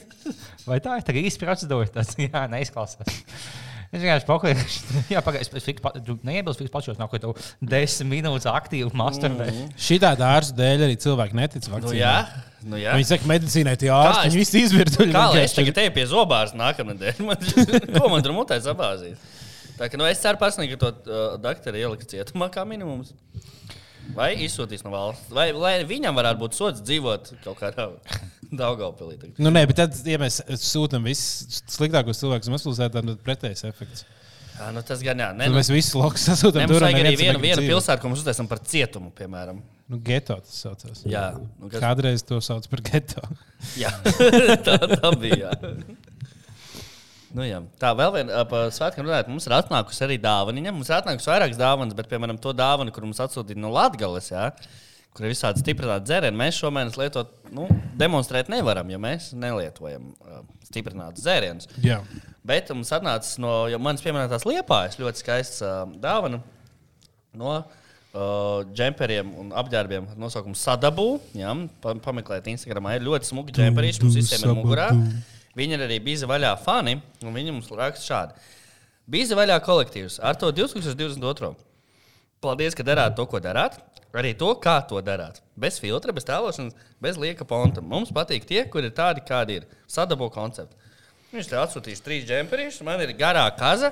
vai 0.63 0.79
tā 0.83 0.95
ir 1.01 1.07
tā 1.09 1.17
īsta 1.19 1.43
procedūra. 1.43 1.91
Tas 1.99 2.15
neizklausās. 2.55 3.19
Es 3.87 4.01
vienkārši 4.03 4.27
paklāju, 4.27 4.63
jā, 5.13 5.21
pagaidi, 5.23 5.47
es 5.55 5.63
fiks, 5.63 5.83
tu 6.03 6.17
neiebilsti, 6.27 6.65
fiks 6.65 6.73
pašos, 6.73 6.97
nav, 6.99 7.07
ka 7.11 7.21
tu 7.23 7.31
10 7.63 8.09
minūtes 8.11 8.47
aktīvi 8.51 8.89
masturbē. 8.99 9.47
Šī 9.79 9.97
tāda 10.03 10.27
ārsta 10.35 10.57
dēļ 10.57 10.83
arī 10.89 10.97
cilvēki 10.99 11.37
netic 11.39 11.69
Nu, 11.69 11.75
vakcīnai. 11.77 12.01
jā, 12.01 12.13
nu, 12.67 12.81
jā. 12.81 12.97
Viņi 12.99 13.07
saka, 13.13 13.29
medicīnai 13.31 13.77
tie 13.79 13.87
Kā 13.93 14.01
ārsti, 14.09 14.25
viņi 14.27 14.41
visi 14.41 14.63
izvirtuļi. 14.67 15.15
Kā 15.15 15.23
lai 15.31 15.45
es 15.45 15.55
tagad 15.55 15.77
teju 15.79 15.93
pie 15.95 16.05
zobārs 16.11 16.51
nākamnedēļ? 16.59 17.23
Ko 17.95 18.11
man 18.11 18.25
tur 18.27 18.35
mutē 18.35 18.59
sabāzīt? 18.65 19.15
Tā 19.77 19.87
ka, 19.87 19.99
nu, 20.01 20.07
es 20.09 20.19
ceru 20.19 20.39
personīgi, 20.41 20.75
ka 20.75 20.83
to 20.83 20.91
uh, 21.07 21.25
doktoru 21.39 21.79
ieliks 21.79 22.11
cietumā 22.11 22.51
kā 22.51 22.67
minimums. 22.67 23.13
Vai 24.15 24.33
izsūtīs 24.43 24.83
no 24.85 24.91
valsts. 24.93 25.31
Vai 25.35 25.49
lai 25.55 25.77
viņam 25.87 26.15
varētu 26.17 26.39
būt 26.43 26.55
sots 26.59 26.83
dzīvot 26.83 27.33
kaut 27.43 27.59
kādā 27.59 27.87
Daugavpilī. 27.87 28.31
Tagad. 29.21 29.41
Nu, 29.43 29.51
nē, 29.51 29.65
bet 29.69 29.79
tad, 29.81 29.97
ja 30.07 30.19
mēs 30.21 30.39
sūtām 30.63 31.07
visus 31.07 31.63
sliktākos 31.73 32.21
cilvēkus 32.21 32.51
mazpilsētā, 32.53 33.03
tad 33.03 33.25
pretējs 33.25 33.65
efekts. 33.67 34.05
Jā, 34.57 34.71
nu, 34.73 34.81
tas 34.85 35.03
gan 35.05 35.19
jā. 35.21 35.27
Nē, 35.37 35.49
nu, 35.51 35.59
mēs 35.59 35.69
visus 35.69 35.93
lokus 35.97 36.23
sasūtām 36.31 36.65
tur. 36.71 36.85
arī 36.87 37.13
vienu, 37.19 37.41
vienu 37.43 37.65
pilsētu, 37.65 38.01
ko 38.01 38.09
mēs 38.09 38.23
uztaisām 38.23 38.49
par 38.49 38.63
cietumu, 38.65 39.11
piemēram. 39.17 39.59
Nu, 39.87 39.99
geto 40.03 40.39
tas 40.41 40.63
saucās. 40.63 41.03
Jā, 41.07 41.29
nu, 41.37 41.69
kas, 41.69 41.83
Kādreiz 41.83 42.25
to 42.25 42.39
sauc 42.43 42.65
par 42.71 42.81
geto. 42.89 43.21
jā. 43.83 43.93
tā, 44.65 44.79
tā 44.95 45.13
bija. 45.19 45.53
Jā. 45.53 46.05
Nu, 47.37 47.43
jā. 47.45 47.59
Tā 47.77 47.91
vēl 47.97 48.13
viena 48.15 48.43
par 48.49 48.71
svētkiem 48.73 49.05
runājot. 49.05 49.29
Mums 49.29 49.45
ir 49.45 49.55
atnākusi 49.57 50.03
arī 50.07 50.17
dāvana. 50.23 50.71
Mums 50.71 50.89
ir 50.89 50.97
atnākusi 50.97 51.29
vairākas 51.29 51.59
dāvanas, 51.59 51.95
bet, 51.97 52.09
piemēram, 52.09 52.39
to 52.41 52.53
dāvanu, 52.55 52.93
kur 52.95 53.05
mums 53.05 53.19
atsūtīja 53.23 53.61
no 53.61 53.71
Latvijas, 53.75 54.31
kur 55.15 55.25
ir 55.25 55.33
visādi 55.33 55.63
stiprināti 55.63 56.09
dzērieni, 56.09 56.37
mēs 56.37 56.59
šomēnes 56.61 56.97
lietot, 56.99 57.31
nu, 57.55 57.65
demonstrēt 57.97 58.51
nevaram, 58.53 58.89
jo 58.93 58.99
mēs 59.01 59.31
nelietojam 59.37 60.11
uh, 60.13 60.43
stiprinātus 60.67 61.25
dzērienus. 61.25 61.69
Jā. 61.83 62.01
Bet 62.47 62.69
mums 62.73 62.93
atnāca 62.95 63.41
no 63.43 63.53
manas 63.81 64.03
pieminētās 64.05 64.45
liepājas 64.47 64.99
ļoti 65.01 65.23
skaists 65.23 65.63
uh, 65.65 65.81
dāvana 66.03 66.41
no 67.37 67.55
uh, 67.57 68.67
džemperiem 68.73 69.33
un 69.41 69.49
apģērbiem 69.57 70.11
ar 70.13 70.21
nosaukumu 70.21 70.57
Sadabū. 70.57 71.09
Jā, 71.37 71.55
pa, 71.83 71.95
pameklēt 72.03 72.49
Instagram, 72.53 72.91
ir 72.95 73.07
ļoti 73.07 73.31
smuki 73.31 73.57
džemperīši, 73.57 74.05
mums 74.05 74.19
visiem 74.21 74.45
ir 74.45 74.55
mugurā. 74.57 74.91
Viņi 75.57 75.73
ir 75.73 75.87
arī 75.87 75.97
bija 76.03 76.29
vaļā 76.29 76.53
fani, 76.61 76.99
un 77.25 77.33
viņi 77.33 77.55
mums 77.55 77.71
raksta 77.73 78.05
šādi. 78.05 78.49
Bija 79.09 79.37
vaļā 79.39 79.57
kolektīvs 79.65 80.19
ar 80.21 80.37
to 80.37 80.51
2022. 80.53 81.55
Paldies, 82.43 82.75
ka 82.77 82.83
darāt 82.85 83.15
to, 83.17 83.25
ko 83.29 83.39
darāt. 83.43 83.79
Arī 84.17 84.31
to, 84.37 84.49
kā 84.63 84.79
to 84.89 84.97
darāt. 85.05 85.41
Bez 85.59 85.77
filtra, 85.81 86.13
bez 86.15 86.25
tēlošanas, 86.25 86.73
bez 87.03 87.17
lieka 87.21 87.45
ponta. 87.45 87.81
Mums 87.85 88.09
patīk 88.15 88.45
tie, 88.49 88.63
kuri 88.71 88.89
ir 88.89 88.95
tādi, 88.97 89.21
kādi 89.27 89.59
ir. 89.59 89.65
Sadabo 89.89 90.29
konceptu. 90.33 90.73
Viņš 91.33 91.49
te 91.51 91.57
atsūtīs 91.59 92.01
trīs 92.05 92.23
džemperīšus, 92.25 92.85
man 92.87 93.01
ir 93.03 93.11
garā 93.19 93.43
kaza. 93.59 93.91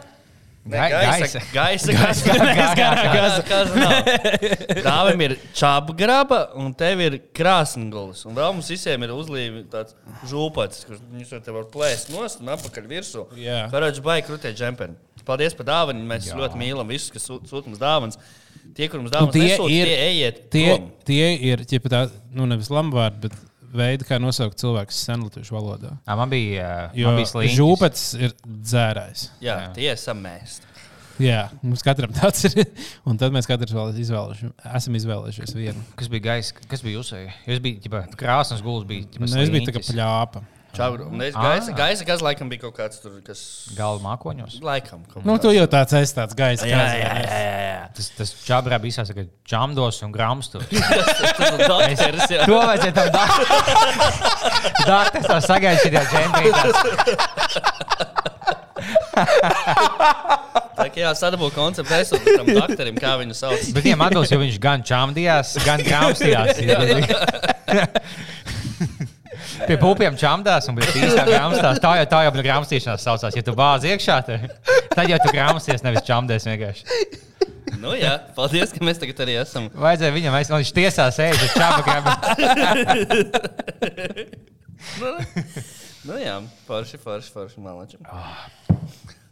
Ne, 0.65 0.79
Gai- 0.79 0.89
gaisa, 0.89 1.41
gaisa. 1.53 1.93
gaisa, 1.93 2.33
gaisa, 2.79 3.43
gaisa. 3.45 4.79
Tāvam 4.81 5.21
ir 5.27 5.35
čāpgraba 5.53 6.39
un 6.57 6.71
tev 6.73 7.03
ir 7.05 7.17
krāsngulis. 7.37 8.23
Un 8.25 8.33
vēl 8.39 8.55
mums 8.55 8.71
visiem 8.73 9.05
ir 9.05 9.13
uzlīme 9.13 9.61
tāds 9.69 9.93
žūpats, 10.31 10.87
kurš 10.87 11.03
viņš 11.13 11.35
te 11.45 11.53
var 11.53 11.67
plēst 11.69 12.09
nost 12.15 12.41
un 12.41 12.49
apakaļ 12.55 12.87
virsū. 12.89 13.27
Jā. 13.37 13.65
Karoģis 13.73 14.01
baigi 14.05 14.25
krutē 14.31 14.55
džemperi. 14.57 14.97
Paldies 15.25 15.55
par 15.57 15.65
dāvanu. 15.65 16.05
Mēs 16.09 16.29
Jā. 16.29 16.37
ļoti 16.39 16.59
mīlam 16.61 16.87
visus, 16.91 17.11
kas 17.15 17.25
sūt- 17.29 17.47
sūta 17.49 17.65
mums 17.71 17.81
dāvanas. 17.81 18.17
Tie, 18.75 18.87
kur 18.89 18.99
mums 19.01 19.11
Un 19.11 19.17
dāvanas 19.17 19.33
tie 19.33 19.47
nesūta, 19.49 19.71
ir- 19.71 19.85
tie 19.91 19.97
ejiet 20.09 20.39
tie, 20.51 20.65
prom. 20.77 20.91
tie 21.05 21.27
ir 21.51 21.57
ķipa 21.69 21.89
tā, 21.93 22.03
nu, 22.33 22.45
nevis 22.49 22.69
lambvārdi, 22.73 23.21
bet 23.27 23.33
veidi, 23.75 24.05
kā 24.07 24.17
nosaukt 24.21 24.57
cilvēku 24.61 24.93
senlatviešu 24.95 25.51
valodā. 25.57 25.97
Ā, 26.07 26.15
Man 26.17 26.29
bija, 26.29 26.91
Jo 26.95 27.09
man 27.11 27.17
bija 27.19 27.31
slīņķis. 27.33 27.57
žūpats 27.59 28.05
ir 28.21 28.31
dzērājs. 28.47 29.29
Jā, 29.41 29.73
tie 29.75 29.89
esam 29.91 30.21
mēs. 30.23 30.61
Jā, 31.21 31.45
mums 31.63 31.81
katram 31.85 32.11
tāds 32.11 32.43
ir. 32.49 32.65
Un 33.07 33.17
tad 33.17 33.31
mēs 33.31 33.47
katrs 33.47 33.71
vēl 33.71 33.93
izvēlēšu, 34.01 34.49
esam 34.75 34.97
izvēlējušies 34.99 35.53
vienu. 35.55 35.79
Kas 35.95 36.09
bija 36.11 36.25
gaisa? 36.25 36.53
Kas 36.67 36.81
bija 36.83 36.97
jūsēji? 36.99 37.29
Jūs 37.47 37.61
bijāt 37.63 37.85
ģipa, 37.85 38.01
krāsas 38.19 38.61
guls, 38.65 38.83
bija 38.89 39.05
ģipa, 39.13 39.29
Nu, 39.29 39.39
es 39.39 39.49
biju 39.53 39.67
tā 39.69 39.75
kā 39.77 39.83
pļāpa. 39.85 40.41
Čau, 40.75 40.89
un 41.07 41.21
es 41.23 41.33
gaisa, 41.35 41.71
Ā. 41.71 41.75
gaisa, 41.77 42.03
kas 42.07 42.19
laikam 42.25 42.49
bija 42.51 42.65
kaut 42.65 42.75
kāds 42.77 42.99
tur, 43.03 43.13
kas 43.25 43.39
Galva 43.77 44.01
mākoņos. 44.03 44.57
laikam. 44.65 44.99
Nu, 45.23 45.37
tu 45.39 45.53
jau 45.55 45.67
tāds 45.71 45.95
esi 46.01 46.13
tāds 46.17 46.35
gaisa. 46.37 46.67
Jā, 46.67 46.77
kāds, 46.77 46.93
jā, 46.99 47.13
jā, 47.23 47.63
jā. 47.65 47.83
Tas, 47.95 48.05
tas 48.17 48.29
čabrā 48.43 48.75
bija 48.83 48.91
izsācis, 48.97 49.15
ka 49.15 49.23
čamdos 49.47 50.01
un 50.03 50.11
gramstos. 50.15 50.63
To 52.45 52.57
vajadzēja 52.59 52.93
tam 52.95 53.07
dārgt. 53.15 53.49
Dārgt, 54.89 55.13
tas 55.15 55.25
tā 55.29 55.37
sagaidīja 55.47 56.03
šajā 56.03 56.03
džempītā. 56.11 56.65
Tā 60.75 60.85
kā 60.91 60.99
jā, 60.99 61.11
sadabū 61.15 61.47
konceptu 61.55 61.93
aizsūt 61.95 62.25
tam 62.27 62.49
doktorim, 62.51 62.97
kā 62.99 63.15
viņu 63.21 63.35
sauc. 63.37 63.63
Bet 63.75 63.85
viņam 63.87 64.03
atbilst, 64.09 64.33
jo 64.35 64.39
viņš 64.41 64.57
gan 64.63 64.83
čamdījās, 64.85 65.53
gan 65.65 65.79
gramstījās. 65.85 66.59
Pie 69.69 69.77
pupiem 69.81 70.15
čamdās 70.19 70.67
un 70.71 70.75
pie 70.79 70.87
pīstām 70.93 71.27
gramstās. 71.29 71.79
Tā 71.83 71.91
jau 71.99 72.07
tā 72.11 72.19
jau 72.27 72.31
bija 72.35 72.45
gramstīšanās 72.49 73.05
saucās. 73.07 73.35
Ja 73.37 73.43
tu 73.47 73.53
bāzi 73.57 73.91
iekšā, 73.93 74.17
tad, 74.27 74.39
tad 74.93 75.09
jau 75.11 75.19
tu 75.23 75.31
gramsties, 75.35 75.83
nevis 75.85 76.05
čamdēs 76.07 76.47
vienkārši. 76.49 76.83
Nu 77.81 77.91
jā, 77.97 78.13
paldies, 78.37 78.71
ka 78.73 78.79
mēs 78.85 78.99
tagad 79.01 79.19
arī 79.25 79.33
esam. 79.41 79.67
Vajadzēja 79.73 80.13
viņam, 80.15 80.35
aiz- 80.37 80.51
viņš 80.53 80.71
tiesā 80.77 81.07
sēž 81.13 81.37
uz 81.47 81.53
čabu 81.57 81.81
grabu. 81.85 82.09
Nu 86.05 86.17
jā, 86.21 86.35
forši, 86.67 86.99
forši, 87.01 87.31
forši 87.33 87.61
malači. 87.65 87.97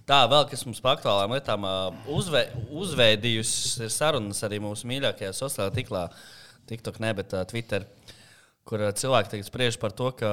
Tā, 0.09 0.23
vēl 0.27 0.47
kas 0.51 0.65
mums 0.67 0.81
par 0.83 0.97
aktuālām 0.97 1.31
lietām 1.35 1.63
uzve, 2.11 2.41
uzveidījusi 2.75 3.85
ir 3.85 3.91
sarunas 3.93 4.41
arī 4.43 4.57
mūsu 4.63 4.89
mīļākajā 4.89 5.31
sociālajā 5.37 5.75
tīklā, 5.77 6.01
TikTok, 6.67 6.97
ne, 7.03 7.11
bet 7.15 7.35
uh, 7.37 7.43
Twitter, 7.47 7.85
kur 8.67 8.84
ā, 8.88 8.93
cilvēki 8.96 9.34
tagad 9.34 9.50
spriež 9.50 9.77
par 9.82 9.93
to, 9.96 10.10
ka 10.17 10.32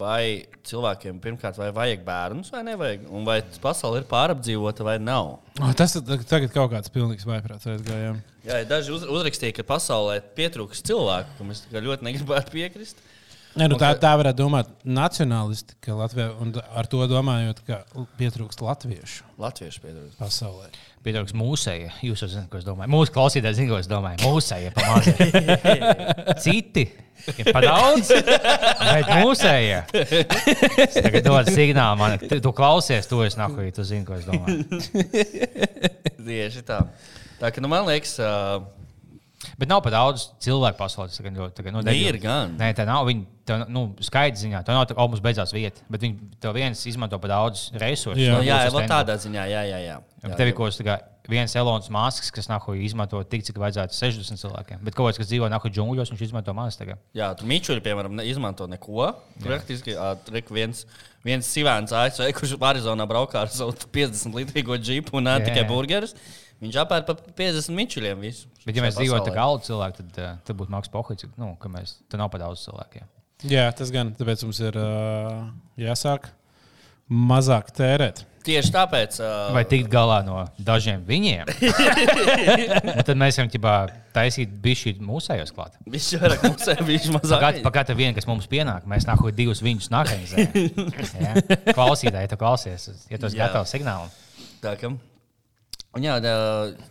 vai 0.00 0.46
cilvēkiem 0.64 1.18
pirmkārt 1.20 1.58
vai 1.60 1.68
vajag 1.76 2.04
bērnus 2.06 2.52
vai 2.54 2.62
nevajag, 2.64 3.04
un 3.12 3.26
vai 3.28 3.40
pasaule 3.60 4.00
ir 4.00 4.06
pārapdzīvota 4.08 4.86
vai 4.86 4.96
nav. 5.02 5.34
O, 5.60 5.72
Tas 5.76 5.96
ir 5.98 6.04
tagad 6.24 6.52
kaut 6.54 6.72
kāds 6.72 6.92
pilnīgs 6.94 7.26
vaiprāts 7.28 7.68
aizgājām. 7.68 8.20
Jā, 8.46 8.62
daži 8.68 8.94
uz, 8.96 9.04
uzrakstīja, 9.04 9.58
ka 9.58 9.66
pasaulē 9.68 10.20
pietrūkst 10.38 10.88
cilvēku, 10.88 11.36
kam 11.36 11.52
es 11.52 11.66
ļoti 11.74 12.06
negribētu 12.08 12.54
piekrist. 12.54 13.02
Nē, 13.58 13.66
nu, 13.66 13.74
tā, 13.80 13.88
ka- 13.96 13.98
tā 14.04 14.10
varētu 14.20 14.38
domāt 14.38 14.68
nacionālisti, 14.86 15.74
ka 15.82 15.96
Latvijā, 15.98 16.28
un 16.40 16.52
ar 16.78 16.86
to 16.86 17.00
domājot, 17.10 17.58
ka 17.66 17.80
pietrūkst 18.20 18.60
latviešu 18.62 19.24
Latviešu 19.42 19.82
pietrūkst. 19.82 20.14
pasaulē. 20.20 20.68
Pietrūks 21.02 21.32
mūsēja. 21.34 21.90
Jūs 22.04 22.22
jau 22.22 22.28
zināt, 22.30 22.46
ko 22.52 22.60
es 22.60 22.64
domāju. 22.66 22.92
Mūsu 22.92 23.10
klausītājs 23.14 23.56
zina, 23.58 23.72
ko 23.72 23.78
es 23.80 23.88
domāju. 23.90 24.20
Mūsēja 24.22 24.70
pamazs. 24.76 25.08
Citi 26.44 26.84
ir 27.40 27.50
par 27.52 27.64
daudz, 27.66 28.12
bet 28.14 29.08
mūsēja. 29.18 29.80
Tagad 31.00 31.24
dodu 31.26 31.54
signālu 31.56 31.98
man. 32.04 32.18
Tu, 32.22 32.38
tu 32.44 32.52
klausies, 32.56 33.08
to 33.10 33.22
es 33.26 33.34
nāku, 33.40 33.64
ja 33.66 33.72
tu 33.74 33.82
zini, 33.88 34.04
ko 34.06 34.14
es 34.20 34.28
domāju. 34.28 34.60
Tieši 36.20 36.62
tā. 36.68 36.82
Tā 37.40 37.48
kā 37.54 37.62
nu, 37.64 37.70
man 37.72 37.86
liekas, 37.88 38.18
ā, 38.20 38.60
Bet 39.58 39.68
nav 39.70 39.80
pat 39.84 39.94
daudz 39.94 40.26
cilvēku 40.44 40.76
pasaulē. 40.76 41.08
tas 41.08 41.16
tagad 41.20 41.54
tagad, 41.56 41.72
nu, 41.72 41.80
Ne, 41.80 41.92
debili. 41.92 42.08
ir 42.08 42.18
gan. 42.20 42.56
Nē, 42.58 42.74
tā 42.76 42.84
nav. 42.84 43.06
Viņi 43.08 43.24
tev, 43.48 43.64
nu, 43.68 43.94
skaidrs 44.00 44.42
ziņā, 44.44 44.60
tā 44.64 44.76
nav 44.76 44.86
tā, 44.86 44.94
ka 44.94 45.06
mums 45.06 45.20
beidzās 45.24 45.52
vieta. 45.56 45.80
Bet 45.88 46.00
viņi 46.04 46.40
tev 46.40 46.52
viens 46.54 46.84
izmanto 46.86 47.18
par 47.18 47.30
daudz 47.30 47.70
resursu. 47.72 48.20
Jā. 48.20 48.36
Nu, 48.36 48.42
lai 48.44 48.50
jā, 48.50 48.66
uz 48.68 48.90
tādā 48.90 49.16
ziņā, 49.16 49.46
jā, 49.48 49.62
jā. 49.64 49.80
jā. 49.86 49.96
Jā, 49.96 50.28
jā 50.28 50.36
tev 50.36 50.52
ir 50.52 50.54
kaut 50.58 50.76
kas 50.76 51.08
viens 51.30 51.54
Elonas 51.56 51.88
Masks, 51.92 52.30
kas 52.34 52.48
nāk 52.50 52.66
izmanto 52.82 53.20
tik, 53.30 53.44
cik 53.46 53.58
vajadzētu 53.62 53.94
60 53.94 54.40
cilvēkiem. 54.42 54.82
Bet 54.86 54.96
kaut 54.98 55.08
kāds, 55.10 55.20
kas 55.20 55.30
dzīvo 55.30 55.48
nāk 55.52 55.66
džungļos, 55.70 56.10
viņš 56.12 56.24
izmanto 56.26 56.54
maz. 56.56 56.76
Tagad. 56.80 56.98
Jā, 57.16 57.30
tur 57.38 57.48
mīčuri, 57.50 57.80
piemēram, 57.84 58.18
ne- 58.18 58.26
izmanto 58.26 58.66
neko. 58.66 59.14
Praktiski 59.42 59.94
ir 59.94 60.50
viens, 60.50 60.84
viens 61.24 61.46
sivēns 61.46 61.92
ASV, 61.92 62.32
kurš 62.36 62.56
Arizonā 62.58 63.06
braukā 63.08 63.44
ar 63.44 63.48
savu 63.48 63.72
50 63.72 64.34
litrīgo 64.34 64.76
džipu 64.80 65.16
un 65.20 65.24
Jā, 65.24 65.38
tikai 65.44 65.64
jā. 65.64 65.68
burgerus. 65.68 66.14
Viņš 66.60 66.76
apēd 66.82 67.06
par 67.08 67.20
50 67.38 67.72
mīčuriem 67.72 68.20
visu. 68.20 68.50
Bet, 68.66 68.76
ja 68.76 68.84
mēs 68.84 68.98
pasaulē. 68.98 69.32
kā 69.32 69.46
alu 69.46 69.62
cilvēki, 69.64 70.02
tad, 70.02 70.18
uh, 70.20 70.34
tad 70.44 70.58
būtu 70.58 70.74
Maks 70.74 70.92
Pohits. 70.92 71.24
Nu, 71.40 71.54
ka 71.60 71.70
mēs, 71.72 71.96
tad 72.12 72.20
nav 72.20 72.28
pat 72.34 72.44
daudz 72.44 72.66
cilvēkiem. 72.66 73.06
Jā, 73.48 73.70
tas 73.72 73.88
gan. 73.94 74.12
Tāpēc 74.18 74.44
mums 74.44 74.60
ir 74.60 74.76
uh, 74.76 75.46
jāsāk 75.80 76.28
mazāk 77.10 77.72
tērēt. 77.74 78.26
Tieši 78.44 78.70
tāpēc. 78.72 79.18
ā, 79.20 79.30
Vai 79.52 79.64
tikt 79.68 79.90
galā 79.92 80.20
no 80.24 80.42
dažiem 80.64 81.02
viņiem? 81.08 81.48
Un 81.50 83.02
tad 83.08 83.18
mēs 83.20 83.36
varam 83.40 83.50
ķibā, 83.52 83.74
taisīt 84.16 84.52
bišķi 84.64 84.94
mūsējos 85.04 85.52
klāt. 85.56 85.76
Viņš 85.84 86.08
mums 86.46 86.70
ir, 86.72 86.80
viņš 86.88 87.10
mazāk. 87.18 87.34
Pagātā 87.36 87.64
pagātā 87.66 87.96
viena, 87.98 88.14
kas 88.16 88.28
mums 88.30 88.48
pienāk, 88.50 88.86
mēs 88.88 89.08
nākotnē 89.08 89.36
divus 89.42 89.60
viņus 89.64 89.90
nākamajā. 89.92 90.46
Klausītāji, 91.76 92.32
tu 92.32 92.40
klausies, 92.40 92.88
ja 93.12 93.20
tu 93.20 93.28
esi 93.28 93.40
gatavs 93.40 93.76
signālam. 93.76 94.12
Tā 94.64 94.76
kā. 94.80 94.94
Un 95.98 96.04
jā, 96.06 96.14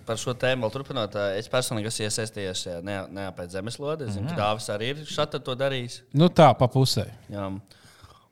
par 0.07 0.19
šo 0.19 0.33
tēmu 0.35 0.65
vēl 0.65 0.73
turpinot, 0.73 1.13
es 1.39 1.47
personīgi 1.51 1.87
esmu 1.87 2.07
iesaistījies 2.09 2.63
šajā 2.65 2.79
ne- 2.83 3.05
neapēc 3.15 3.53
zemeslodē. 3.55 4.09
Es 4.09 4.17
zinu, 4.17 4.27
ka 4.33 4.41
Dāvis 4.41 4.67
arī 4.73 4.89
ir 4.91 5.05
šādi 5.07 5.39
to 5.45 5.55
darījis. 5.55 6.01
Nu 6.19 6.27
tā, 6.27 6.49
pa 6.59 6.67
pusē. 6.71 7.07
Jā. 7.31 7.47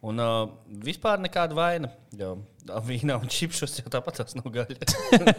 Un 0.08 0.20
uh, 0.22 0.50
vispār 0.84 1.24
nekāda 1.24 1.56
vaina. 1.58 1.90
Jo 2.20 2.36
vīna 2.88 3.16
un 3.22 3.30
čipšus 3.32 3.78
jau 3.80 3.92
tāpat 3.92 4.20
tas 4.22 4.36
nav 4.38 4.48
gaļa. 4.52 4.78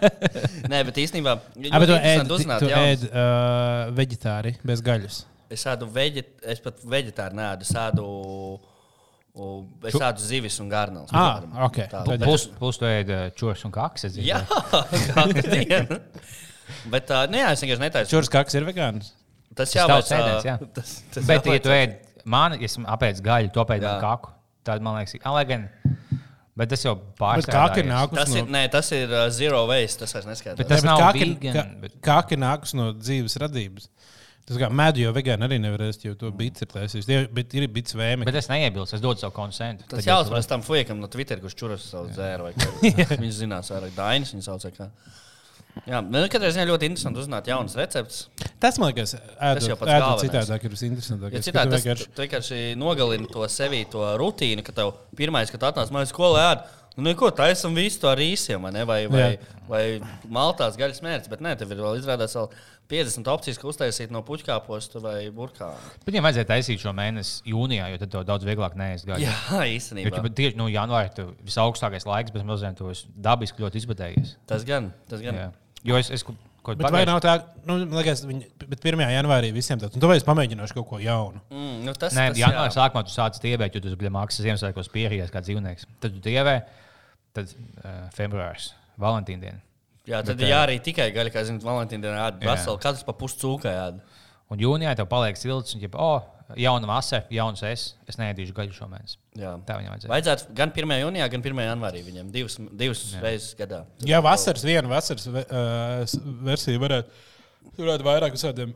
Nē, 0.72 0.82
bet 0.88 1.00
īstenībā. 1.02 1.34
Jā, 1.60 1.80
bet 1.82 1.90
tu 1.90 1.98
ēd, 1.98 2.32
uzzināt, 2.32 2.64
tu 2.64 2.70
ēd 2.72 3.04
uh, 3.08 3.90
veģetāri 3.96 4.54
bez 4.66 4.82
gaļas. 4.84 5.22
Es 5.52 5.64
ēdu 5.68 5.88
veģet, 5.92 6.32
es 6.54 6.60
pat 6.64 6.80
veģetāru 6.84 7.38
nēdu. 7.38 7.64
Es 7.68 7.72
ēdu, 7.76 8.04
u, 8.04 8.77
es 9.88 9.94
ēdu 9.94 10.24
zivis 10.24 10.56
un 10.62 10.68
garnēlus. 10.72 11.10
Ah, 11.12 11.38
piemēram. 11.42 11.64
ok. 11.68 11.78
Tā. 11.92 12.02
Tad- 12.08 12.24
Plus, 12.24 12.46
plus 12.58 12.78
tu 12.80 12.88
ēdi 12.88 13.18
čūskas 13.38 13.64
un 13.68 13.72
kakses. 13.74 14.16
es 14.18 14.24
Jā, 14.26 14.40
katru 15.14 15.44
dienu. 15.54 16.00
Bet 16.92 17.10
uh, 17.14 17.24
nē, 17.32 17.44
es 17.52 17.62
vienkārši 17.64 17.84
netaisu. 17.86 18.10
Čūras 18.16 18.30
kakas 18.32 18.58
ir 18.58 18.66
vegāns. 18.68 19.12
Tas 19.56 19.70
Tas 19.72 19.76
jāveic. 19.78 20.04
tavs 20.08 20.12
ēdiens, 20.18 20.44
jā. 20.46 20.56
ā, 20.58 20.68
Tas, 20.76 20.90
tas 21.14 21.24
Bet, 21.28 21.46
ja 21.46 21.52
jāveic, 21.56 21.62
tu 21.64 21.72
ēd 21.74 22.24
mani, 22.28 22.58
ja 22.62 22.68
esmu 22.68 22.84
apēdis 22.92 23.22
gaļu, 23.24 23.52
to 23.56 23.64
Jā. 23.82 23.94
tam 23.96 24.02
kaku, 24.04 24.34
tad 24.68 24.84
man 24.84 24.98
liekas, 25.00 25.16
ah, 25.24 25.32
lai 25.38 25.44
gan. 25.48 25.64
Bet 26.58 26.68
tas 26.74 26.82
jau 26.84 26.96
Bet 26.98 27.14
pārspīlēts. 27.22 27.54
kaka 27.54 27.80
ir 27.80 27.86
Tas 28.18 28.30
no. 28.34 28.38
ir, 28.42 28.48
nē, 28.54 28.62
tas 28.74 28.88
ir 28.94 29.12
uh, 29.14 29.24
zero 29.30 29.60
waste. 29.70 30.00
Tas 30.02 30.12
vairs 30.16 30.26
Bet 30.26 30.32
neskaidrs. 30.34 30.68
tas 30.68 30.82
Ne, 30.84 30.88
nav 30.90 30.98
ir- 31.22 31.34
vegan, 31.38 31.54
ka- 31.54 31.80
bet- 31.86 31.98
Kaka 32.02 32.34
ir 32.34 32.40
nākusi 32.42 32.74
no 32.78 32.88
dzīves 32.98 33.36
radības. 33.42 33.88
Tas 34.48 34.56
kā 34.56 34.70
medu 34.72 35.02
jau 35.02 35.10
vegāni 35.12 35.44
arī 35.44 35.58
nevar 35.60 35.82
ēst, 35.90 36.06
jo 36.08 36.14
to 36.16 36.30
bits 36.32 36.64
ir 36.64 36.70
taisījis. 36.72 37.08
Bet 37.36 37.52
ir 37.58 37.66
bits 37.68 37.92
vēmi. 37.98 38.24
Bet 38.24 38.38
es 38.40 38.48
neiebilstu, 38.48 38.96
es 38.96 39.04
dodu 39.04 39.20
savu 39.20 39.34
konsentu. 39.36 39.84
Tas 39.92 40.06
jāuzprast 40.08 40.48
tam 40.48 40.64
fuekam 40.64 41.02
no 41.02 41.10
Twitter, 41.12 41.40
kurš 41.42 41.56
čuras 41.60 41.84
savu 41.92 42.08
dzēru. 42.14 42.48
vai 42.48 42.54
kā. 42.58 43.18
Viņš 43.20 43.42
zinās, 43.42 43.68
vairāk 43.74 43.92
Dainis 43.98 44.32
viņa 44.32 44.46
sauc. 44.48 44.64
vai 44.64 44.72
kā. 44.78 44.88
Jā, 45.86 46.00
katrā 46.32 46.48
ziņā 46.50 46.64
ļoti 46.66 46.88
interesanti 46.90 47.20
uzzināt 47.22 47.46
jaunas 47.46 47.76
receptes. 47.78 48.24
Tas 48.58 48.80
man 48.82 48.90
liekas, 48.90 49.12
Tas 49.14 49.62
jau 49.68 49.76
ēdot, 49.76 49.82
pats 49.84 49.92
ēdot 49.94 50.24
citādāk 50.24 50.64
ir 50.66 50.72
visinteresantākais. 50.74 51.36
Ja 51.36 51.42
ka 51.44 51.46
citādi 51.50 51.74
tas 51.76 51.84
vienkārši- 51.84 52.08
vienkārši 52.18 52.58
nogalina 52.80 53.28
to 53.30 53.44
sevi, 53.52 53.84
to 53.92 54.02
rutīnu, 54.18 54.64
ka 54.66 54.72
tev 54.74 54.94
pirmais, 55.14 55.52
kad 55.54 55.68
atnāc 55.70 55.92
no 55.94 56.02
skolas, 56.08 56.56
ēd. 56.56 56.66
Nu, 56.98 57.04
neko, 57.06 57.30
tā 57.30 57.46
esam 57.52 57.76
visi 57.78 58.00
to 58.02 58.10
ar 58.10 58.18
īsiem, 58.18 58.58
vai, 58.66 58.72
ne? 58.74 58.82
vai, 58.88 58.98
vai, 59.12 59.28
vai 59.70 59.82
maltās 60.34 60.74
gaļas 60.80 60.98
mērķis. 61.04 61.30
Bet 61.30 61.44
nē, 61.44 61.52
tev 61.60 61.70
ir 61.70 61.78
vēl 61.84 62.00
izrādās 62.00 62.34
vēl 62.34 62.48
50 62.90 63.30
opcijas, 63.30 63.60
ko 63.60 63.70
uztaisīt 63.70 64.10
no 64.14 64.24
puķkāposta 64.26 65.02
vai 65.04 65.16
burkāna. 65.34 65.78
Bet 66.02 66.10
viņam 66.10 66.26
vajadzēja 66.26 66.48
taisīt 66.48 66.82
šo 66.82 66.94
mēnesi 66.98 67.46
jūnijā, 67.52 67.86
jo 67.92 68.00
tad 68.02 68.12
tev 68.16 68.26
daudz 68.26 68.48
vieglāk 68.48 68.74
neēst 68.80 69.06
gaļu. 69.06 69.28
Jā, 69.28 69.36
Jo, 69.52 69.62
īstenībā. 69.76 70.14
ķipa, 70.16 70.34
tieši 70.40 70.58
nu, 70.58 70.66
janvārī 70.72 71.12
tur 71.14 71.30
visaugstākais 71.46 72.08
laiks, 72.08 72.34
bet 72.34 72.46
mazliet 72.48 72.78
tu 72.80 72.90
esi 72.90 73.06
dabiski 73.28 73.62
ļoti 73.62 73.82
izbadējies. 73.84 74.34
Tas 74.50 74.66
gan, 74.66 74.90
tas 75.10 75.22
gan. 75.22 75.38
Jā. 75.44 75.48
Jo 75.86 76.00
es, 76.00 76.10
es 76.10 76.26
kaut 76.26 76.80
Bet 76.80 76.90
vai 76.92 77.04
nav 77.08 77.20
tā, 77.24 77.36
nu, 77.68 77.78
liekas, 77.94 78.24
viņi, 78.28 78.48
bet 78.68 78.82
1. 78.84 79.00
janvārī 79.14 79.52
visiem 79.54 79.78
tāds, 79.80 79.94
un 79.96 80.02
tāpēc 80.02 80.24
pamēģināšu 80.26 80.76
kaut 80.76 80.88
ko 80.90 80.98
jaunu. 81.00 81.40
Mm, 81.52 81.78
nu, 81.86 81.94
tas, 81.96 82.12
Nē, 82.16 82.26
tas, 82.34 82.40
janvāra 82.42 82.66
jā. 82.68 82.74
sākumā 82.74 83.04
tu 83.06 83.14
sāc 83.14 83.38
tievēt, 83.40 83.78
jo 83.78 83.84
tu 83.84 83.94
biji 84.00 84.12
maksas 84.12 84.44
Ziemassvētkos 84.44 84.90
pierījies 84.92 85.32
kā 85.32 85.40
dzīvnieks. 85.46 85.86
Tad 86.02 86.18
tu 86.18 86.20
tievē, 86.26 86.58
tad 87.38 87.54
uh, 87.54 87.96
februārs, 88.16 88.72
Valentīna 89.00 89.46
diena. 89.46 89.64
Jā, 90.08 90.22
tad 90.24 90.38
Bet, 90.38 90.46
ir 90.46 90.54
jāarī 90.54 90.78
tikai 90.82 91.10
gaļa, 91.14 91.32
kā 91.34 91.44
zināt, 91.44 91.66
Valentīna 91.66 92.06
dienā 92.06 92.24
ēd 92.30 92.42
Jā. 92.42 92.54
veselu, 92.54 92.80
katrs 92.82 93.04
pa 93.04 93.14
puscūkai 93.18 93.74
ēd. 93.84 94.00
Un 94.48 94.62
jūnijā 94.62 94.94
tev 94.96 95.08
paliek 95.10 95.36
silts, 95.36 95.74
un, 95.76 95.82
ja, 95.84 95.90
oh, 96.00 96.24
jauna 96.56 96.88
vasara, 96.88 97.26
jauns 97.32 97.60
es, 97.68 97.84
es 98.08 98.16
neēdīšu 98.16 98.54
gaļu 98.56 98.72
šomēnes. 98.72 99.18
Jā. 99.36 99.52
Tā 99.68 99.76
viņam 99.76 99.92
vajadzēja. 99.92 100.12
Vajadzētu 100.14 100.54
gan 100.56 100.72
1. 100.72 100.94
jūnijā, 101.02 101.26
gan 101.34 101.44
1. 101.44 101.62
janvārī 101.66 102.00
viņam 102.06 102.30
divas, 102.32 102.56
divas 102.80 103.02
reizes 103.20 103.52
gadā. 103.58 103.82
Jā, 104.08 104.22
vasaras 104.24 104.64
viena 104.64 104.88
vasaras 104.88 105.28
uh, 105.28 106.20
versija 106.48 106.80
varētu, 106.80 107.26
varētu 107.76 108.08
vairāk 108.08 108.38
uz 108.38 108.46
tādiem 108.46 108.72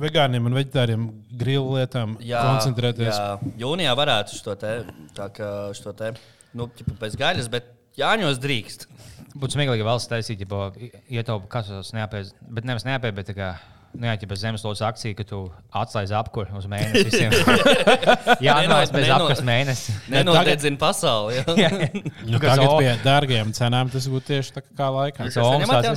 vegāniem 0.00 0.48
un 0.48 0.56
veģetāriem 0.56 1.04
grilu 1.40 1.76
lietām 1.76 2.16
koncentrēties. 2.20 3.12
Jā, 3.12 3.52
jūnijā 3.60 3.92
varētu 3.98 4.38
uz 4.38 4.46
to 4.46 4.56
te, 4.60 4.72
tā 5.16 5.28
kā 5.34 5.50
to 5.84 5.94
te, 5.98 6.14
nu, 6.56 6.70
pēc 7.00 7.18
gaļas, 7.20 7.50
bet 7.52 7.68
jāņos 7.98 8.40
drīkst. 8.42 8.86
Būtu 9.38 9.56
smieklīgi 9.56 9.86
vēl 9.86 10.00
taisīt, 10.10 10.40
ja 10.42 10.70
ietaupīt 11.10 11.50
kasos 11.52 11.92
neapēst, 11.94 12.34
bet 12.50 12.66
nevis 12.66 12.86
neapēst, 12.88 13.16
bet 13.18 13.30
tā 13.30 13.36
kā. 13.36 13.52
Nu, 13.90 14.06
jā, 14.06 14.12
ja 14.22 14.26
bez 14.30 14.38
zemeslodes 14.38 14.84
akcija, 14.86 15.16
ka 15.18 15.24
tu 15.26 15.38
atslēdz 15.74 16.12
apkuri 16.14 16.54
uz 16.54 16.68
mēnesi 16.70 17.08
visiem. 17.08 17.32
jā, 18.46 18.54
nē, 18.62 18.76
bez 18.94 19.08
apkures 19.10 19.42
mēnesi. 19.42 19.94
Nenodedzina 20.12 20.78
pasauli. 20.78 21.40
Jā. 21.58 21.70
Nu, 22.22 22.38
tagad 22.38 22.76
pie 22.76 22.92
dārgiem 23.02 23.50
cenām 23.56 23.90
tas 23.90 24.06
būtu 24.12 24.28
tieši 24.28 24.54
tā 24.60 24.62
kā 24.62 24.92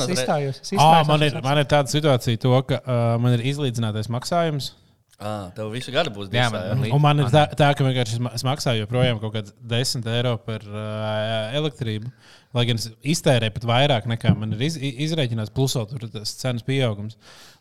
izstājos. 0.10 0.64
es 0.64 0.74
izstājos, 0.74 1.12
man, 1.12 1.28
es 1.28 1.38
ir, 1.38 1.38
man 1.46 1.62
ir 1.62 1.70
tāda 1.70 1.94
situācija, 1.94 2.42
to, 2.42 2.56
ka 2.72 2.82
uh, 2.82 3.04
man 3.22 3.38
ir 3.38 3.46
izlīdzinātais 3.54 4.10
maksājums. 4.14 4.72
Ah, 5.20 5.52
tev 5.56 5.70
visu 5.72 5.92
gadu 5.94 6.10
būs 6.12 6.32
Jā, 6.34 6.50
divi. 6.50 6.58
man- 6.58 7.02
man 7.02 7.20
ir 7.20 7.26
tā, 7.32 7.44
tā 7.56 7.70
ka 7.78 7.84
es 8.02 8.20
ma- 8.20 8.32
es 8.34 8.44
maksāju 8.44 8.82
joprojām 8.86 9.20
kaut 9.22 9.34
kāds 9.36 9.54
10 9.66 10.08
eiro 10.10 10.38
par 10.38 10.60
uh, 10.66 11.54
elektrību. 11.54 12.12
Lai 12.54 12.66
gan 12.66 12.76
es 12.82 12.90
iztērēju 13.04 13.54
pat 13.54 13.64
vairāk 13.64 14.06
nekā 14.10 14.36
man 14.38 14.54
ir 14.54 14.62
iz, 14.62 14.76
i- 14.78 14.96
izrēķināts, 15.06 15.54
plus 15.54 15.76
vēl 15.78 15.88
tur 15.90 16.10
tas 16.10 16.34
cenas 16.42 16.64
pieaugums. 16.64 17.16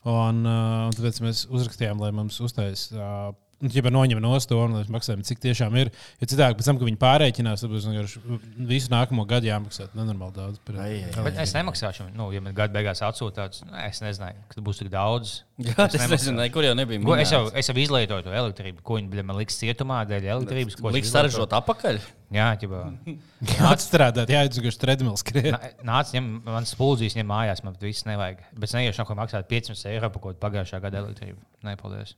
Un, 0.05 0.43
uh, 0.47 0.89
un 0.89 0.93
tāpēc 0.97 1.21
mēs 1.23 1.47
uzrakstījām, 1.53 2.01
lai 2.01 2.11
mums 2.11 2.41
uztaisītu. 2.41 2.99
Uh, 2.99 3.33
Ja 3.63 3.83
noņem 3.95 4.19
no 4.23 4.33
stūra, 4.43 4.67
lai 4.73 4.83
maksājam, 4.91 5.21
cik 5.27 5.39
tiešām 5.43 5.77
ir. 5.79 5.93
Jo 6.19 6.27
citādi, 6.27 6.57
pēc 6.59 6.67
tam, 6.67 6.79
kad 6.81 6.89
viņi 6.89 6.99
pārreikinās, 6.99 7.63
tad 7.63 7.71
būs 7.71 7.85
vienkārši 7.87 8.23
visu 8.67 8.91
nākamo 8.91 9.23
gadu 9.31 9.47
jāmaksā 9.47 9.87
nenormāli 9.95 10.35
daudz. 10.35 10.59
Par, 10.67 10.81
Ai, 10.83 11.05
ai, 11.07 11.27
Bet 11.29 11.39
es 11.45 11.55
nemaksāšu, 11.55 12.09
nu, 12.17 12.27
ja 12.35 12.43
man 12.43 12.57
gada 12.59 12.75
beigās 12.75 13.05
atsūtīts, 13.07 13.63
nu, 13.69 13.77
es 13.85 14.03
nezināju, 14.03 14.43
ka 14.51 14.65
būs 14.67 14.83
tik 14.83 14.91
daudz. 14.91 15.37
Jā, 15.63 15.87
es 15.87 16.09
nezinu, 16.11 16.43
kur 16.55 16.67
jau 16.67 16.75
nebija. 16.75 17.03
Ko, 17.07 17.15
es, 17.23 17.31
jau, 17.31 17.45
es 17.55 17.71
jau 17.71 17.77
izlietoju 17.79 18.27
to 18.27 18.35
elektrību, 18.35 18.83
ko 18.83 18.99
viņi 18.99 19.27
man 19.29 19.39
liks 19.39 19.61
cietumā 19.61 20.01
dēļ 20.11 20.27
elektrības. 20.35 20.79
ko 20.81 20.91
es 20.91 20.99
Liks 20.99 21.13
sarežģot 21.15 21.55
atpakaļ. 21.61 22.01
Jā, 22.33 22.49
ķipa. 22.59 22.81
Atstrādāt, 23.73 24.33
jāatzīst, 24.33 24.65
ka 24.65 24.87
tredmils 24.87 25.23
skrien. 25.23 25.59
Nāc, 25.87 26.15
ņem, 26.17 26.33
man 26.49 26.67
spuldzīs, 26.69 27.15
ņem 27.19 27.29
mājās, 27.29 27.63
man 27.67 27.77
viss 27.83 28.09
nevajag. 28.09 28.41
Bet 28.57 28.71
es 28.71 28.77
neiešu 28.79 29.05
neko 29.05 29.19
maksāt 29.21 29.51
500 29.53 29.93
eiro 29.93 30.09
par 30.09 30.25
kaut 30.25 30.33
kādu 30.33 30.43
pagājušā 30.47 30.81
gada 30.83 31.05
elektrību. 31.05 31.39
Nē, 31.69 31.77
paldies. 31.81 32.17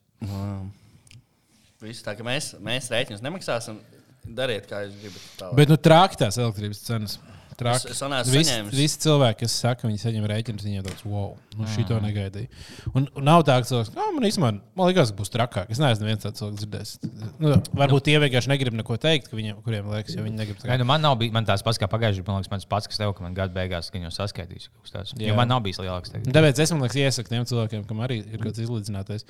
Viss 1.83 2.03
tā, 2.03 2.15
ka 2.17 2.23
mēs, 2.27 2.55
mēs 2.65 2.91
rēķinus 2.93 3.23
nemaksāsim. 3.25 3.79
Dariet, 4.25 4.67
kā 4.71 4.87
jūs 4.87 4.95
gribat. 5.03 5.25
tālāk. 5.37 5.57
Bet 5.59 5.69
nu, 5.69 5.77
trāki 5.77 6.17
tās 6.17 6.39
elektrības 6.41 6.79
cenas. 6.87 7.19
Trāki. 7.55 7.87
Es- 7.93 8.01
es 8.03 8.31
Visi, 8.33 8.51
saņēmis. 8.51 8.73
visi 8.75 8.99
cilvēki, 8.99 9.37
kas 9.45 9.53
saka, 9.63 9.87
viņi 9.87 10.01
saņem 10.03 10.25
rēķinus, 10.27 10.65
viņiem 10.67 10.83
tāds, 10.83 11.05
wow, 11.07 11.37
nu 11.57 11.65
šī 11.71 11.85
to 11.87 12.01
negaidīja. 12.03 12.49
Un, 12.97 13.07
un 13.15 13.23
nav 13.23 13.45
tā, 13.47 13.61
ka 13.63 13.69
cilvēks, 13.69 13.93
ah, 13.95 14.09
man 14.11 14.25
īstenībā, 14.27 14.51
man 14.75 14.89
liekas, 14.91 15.13
ka 15.13 15.19
būs 15.21 15.31
trakāk. 15.31 15.71
Es 15.71 15.79
neesmu 15.79 16.09
viens 16.09 16.25
tāds 16.25 16.41
cilvēks 16.41 16.65
dzirdējis. 16.65 17.39
Nu, 17.39 17.53
varbūt 17.79 18.03
tie 18.09 18.19
vienkārši 18.19 18.51
negrib 18.51 18.75
neko 18.75 18.97
teikt, 18.99 19.29
ka 19.31 19.37
viņiem, 19.39 19.63
kuriem 19.63 19.87
liekas, 19.87 20.17
jo 20.17 20.25
viņi 20.27 20.35
negrib. 20.41 20.59
tā 20.59 20.67
Nē, 20.67 20.73
kā- 20.75 20.79
nu 20.83 20.85
man 20.91 21.01
nav 21.07 21.15
bijis 21.21 21.31
man 21.37 21.47
tās 21.47 21.63
pats 21.63 21.79
kā 21.79 21.87
pagājušajā 21.87 22.25
gadā. 22.25 22.35
Man 22.35 22.43
liekas, 22.43 22.67
pats, 22.69 22.87
kas 22.91 22.99
tev, 22.99 23.15
ka 23.15 23.23
man 23.23 23.35
gada 23.35 23.55
beigās 23.55 23.93
gan 23.93 24.03
jau 24.03 24.11
saskaitīs. 24.11 24.67
kaut 24.75 24.83
kas 24.83 24.91
tāds. 24.91 25.15
Jā. 25.15 25.29
Jo 25.29 25.37
man 25.37 25.47
nav 25.47 25.63
bijis 25.63 25.79
lielāks. 25.79 26.11
Tagad. 26.11 26.27
Tāpēc 26.35 26.59
es 26.59 26.73
man 26.73 26.81
liekas, 26.89 26.99
iesaku 27.07 27.29
tiem 27.29 27.45
cilvēkiem, 27.47 27.87
kam 27.87 27.99
arī 28.03 28.19
ir 28.35 28.39
kāds 28.43 28.59
izlīdzinātais. 28.59 29.23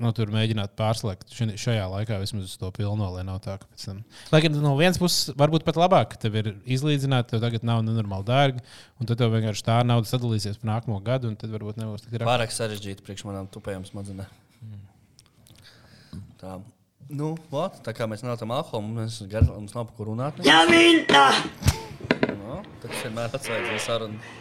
Nu, 0.00 0.10
tur 0.16 0.32
mēģināt 0.32 0.72
pārslēgt 0.78 1.34
šajā, 1.36 1.56
šajā 1.60 1.86
laikā 1.92 2.18
vismaz 2.22 2.48
uz 2.48 2.56
to 2.60 2.70
pilno, 2.74 3.10
lai 3.14 3.24
nav 3.26 3.40
tā, 3.44 3.56
ka 3.60 3.68
pēc 3.68 3.86
tam. 3.88 4.00
Lai 4.32 4.40
gan 4.44 4.56
no 4.64 4.72
vienas 4.78 5.00
puses 5.00 5.34
varbūt 5.38 5.66
pat 5.66 5.78
labāk, 5.80 6.14
ka 6.14 6.20
tev 6.24 6.38
ir 6.40 6.50
izlīdzināta, 6.64 7.34
tev 7.34 7.44
tagad 7.44 7.66
nav 7.68 7.84
nenormāli 7.86 8.28
dārgi, 8.28 8.64
un 9.00 9.10
tad 9.10 9.20
tev 9.20 9.34
vienkārši 9.36 9.66
tā 9.66 9.78
nauda 9.86 10.08
sadalīsies 10.10 10.60
par 10.62 10.72
nākamo 10.74 11.00
gadu, 11.06 11.30
un 11.30 11.38
tad 11.40 11.52
varbūt 11.54 11.80
nebūs 11.82 12.06
tik 12.06 12.14
grūti. 12.16 12.28
Pārāk 12.28 12.54
sarežģīti 12.56 13.06
priekš 13.06 13.26
manām 13.28 13.50
tupējām 13.52 13.86
smadzenēm. 13.88 14.38
Tā. 16.40 16.58
Nu, 17.10 17.34
ot, 17.52 17.80
tā 17.84 17.92
kā 17.96 18.06
mēs 18.08 18.22
nevaram 18.24 18.54
alkoholu, 18.54 18.86
mums, 18.96 19.20
mums 19.26 19.74
nav 19.76 19.88
par 19.88 19.96
ko 19.96 20.12
runāt. 20.12 20.38
Ja 20.46 20.62
minta! 20.70 21.26
No, 22.38 22.62
tad 22.80 22.94
vienmēr 23.02 23.34
atsveic 23.36 23.74
sarunu. 23.82 24.39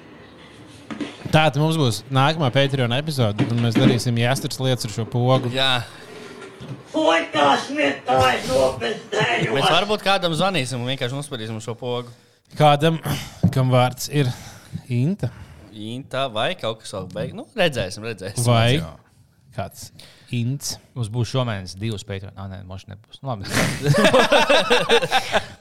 Tā 1.30 1.46
tad 1.46 1.60
mums 1.62 1.78
būs 1.78 2.02
nākamā 2.14 2.50
Patreon 2.54 2.94
epizode, 2.98 3.46
un 3.54 3.62
mēs 3.66 3.78
darīsim 3.78 4.18
jāstras 4.18 4.62
lietas 4.64 4.90
ar 4.90 4.96
šo 4.96 5.06
pogu. 5.10 5.52
Jā, 5.54 5.84
mēs 7.76 8.50
nopietnējos! 8.50 9.54
varbūt 9.76 10.06
kādam 10.06 10.34
zvanīsim 10.38 10.82
un 10.82 10.90
vienkārši 10.90 11.22
uzspēlēsim 11.22 11.62
šo 11.64 11.78
pogu. 11.80 12.10
Kādam, 12.58 12.98
kam 13.54 13.70
vārds 13.70 14.10
ir 14.10 14.32
Inta 14.90 15.30
Intā 15.80 16.26
vai 16.34 16.56
kaut 16.60 16.82
kas 16.82 16.92
vēl 16.96 17.06
beigas. 17.14 17.36
Nu, 17.38 17.46
redzēsim, 17.58 18.04
redzēsim. 18.10 18.46
vai 18.48 18.82
kāds 19.56 19.80
Ints. 20.36 20.68
Mums 20.94 21.10
būs 21.14 21.32
šomēnes 21.32 21.78
divas 21.80 22.04
Patreon. 22.06 22.36
Ah, 22.38 22.48
nē, 22.52 22.58
mošs 22.68 22.86
nebūs. 22.90 23.18
Nu, 23.24 23.28
labi. 23.32 23.44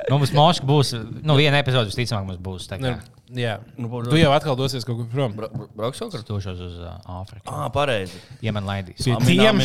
nu, 0.08 0.18
mums 0.18 0.34
mošs 0.34 0.64
būs. 0.66 0.92
Nu, 1.22 1.36
viena 1.38 1.60
epizode 1.62 1.90
visticamāk 1.92 2.26
mums 2.32 2.42
būs. 2.42 2.68
Tā 2.70 2.80
kā 2.80 2.96
Jā, 3.36 3.58
Nu, 3.76 3.90
tu 4.08 4.16
jau 4.16 4.30
atkal 4.32 4.56
dosies 4.56 4.86
kaut 4.88 5.02
kur 5.02 5.08
prom. 5.12 5.34
Bra 5.36 5.50
bra 5.52 5.66
brauks 5.76 6.00
kaut 6.00 6.14
kur? 6.14 6.22
došos 6.24 6.62
uz 6.64 6.78
uh, 6.80 6.94
Āfriku. 7.18 7.44
Ah, 7.52 7.66
pareizi. 7.72 8.16
Ja 8.40 8.54
man 8.56 8.64
laidīs. 8.64 9.04
Tiem? 9.04 9.60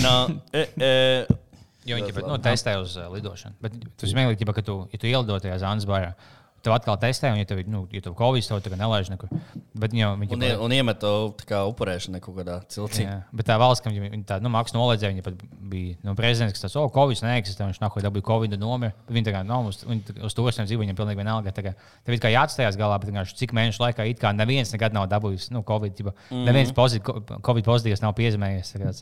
E, 0.51 0.65
e, 0.83 1.39
Jo 1.83 1.97
viņi 1.99 2.13
pat, 2.15 2.27
nu, 2.27 2.37
testē 2.43 2.77
uz 2.79 2.95
uh, 2.95 3.09
lidošanu. 3.11 3.57
Bet 3.63 3.75
ir 3.75 4.11
smieklīgi, 4.11 4.47
ka 4.55 4.63
tu, 4.63 4.77
ja 4.91 4.99
tu 4.99 5.09
ielido 5.09 5.35
tajā 5.43 5.57
Zanzibārā, 5.63 6.13
tev 6.63 6.75
atkal 6.75 6.97
testē, 7.01 7.31
un 7.33 7.41
ja 7.41 7.47
tev, 7.47 7.59
nu, 7.67 7.83
ja 7.91 8.01
tev 8.03 8.15
Covid, 8.17 8.45
tev 8.47 8.61
tagad 8.63 8.79
nelaiž 8.79 9.11
nekur. 9.11 9.31
Bet 9.79 9.93
jau 9.97 10.13
viņi 10.19 10.37
un, 10.37 10.45
un 10.65 10.75
iemet 10.75 10.99
to 11.01 11.11
tā 11.43 11.63
upurēšanu 11.69 12.21
kaut 12.23 12.37
kādā 12.39 12.59
ciltī. 12.71 13.03
Jā, 13.05 13.17
bet 13.35 13.49
tā 13.49 13.57
valsts, 13.61 13.83
kam 13.83 13.95
viņa 13.95 14.21
tā, 14.29 14.39
nu, 14.43 14.51
mākslinieks 14.53 14.79
noliedzēja, 14.79 15.13
viņa 15.13 15.25
pat 15.25 15.43
bija 15.73 15.97
nu, 16.05 16.15
prezidents, 16.17 16.55
kas 16.55 16.65
tāds, 16.65 16.77
oh, 16.79 16.89
Covid 16.93 17.23
neeksistē, 17.25 17.67
viņš 17.67 17.81
nākamajā 17.83 18.07
dabūja 18.07 18.27
Covid 18.29 18.57
nomira. 18.61 18.93
Viņi 19.09 19.27
tā 19.27 19.35
kā 19.35 19.43
nav 19.47 19.67
uz, 19.71 19.81
viņi 19.87 20.05
tā- 20.07 20.17
uz 20.29 20.37
to 20.37 20.45
visiem 20.47 20.69
dzīvo, 20.69 20.85
viņam 20.85 20.99
pilnīgi 20.99 21.21
vienalga. 21.21 21.53
Tā 21.55 21.65
kā 21.65 21.75
tev 21.75 22.15
ir 22.15 22.23
kā 22.23 22.31
jāatstājās 22.33 22.79
galā, 22.79 22.99
bet 23.01 23.11
vienkārši 23.11 23.39
cik 23.43 23.55
mēnešu 23.57 23.83
laikā 23.83 24.07
it 24.09 24.21
kā 24.23 24.31
neviens 24.35 24.71
nekad 24.73 24.95
nav 24.95 25.09
dabūjis 25.11 25.51
nu, 25.51 25.63
Covid. 25.67 25.93
Ģipa, 25.93 26.13
mm 26.13 26.37
-hmm. 26.37 26.45
Neviens 26.47 26.71
pozit, 26.71 27.03
Covid 27.03 27.65
pozitīvs 27.65 28.01
nav 28.01 28.15
piezīmējies. 28.17 28.73
Tā 28.73 28.81
kā 28.81 28.93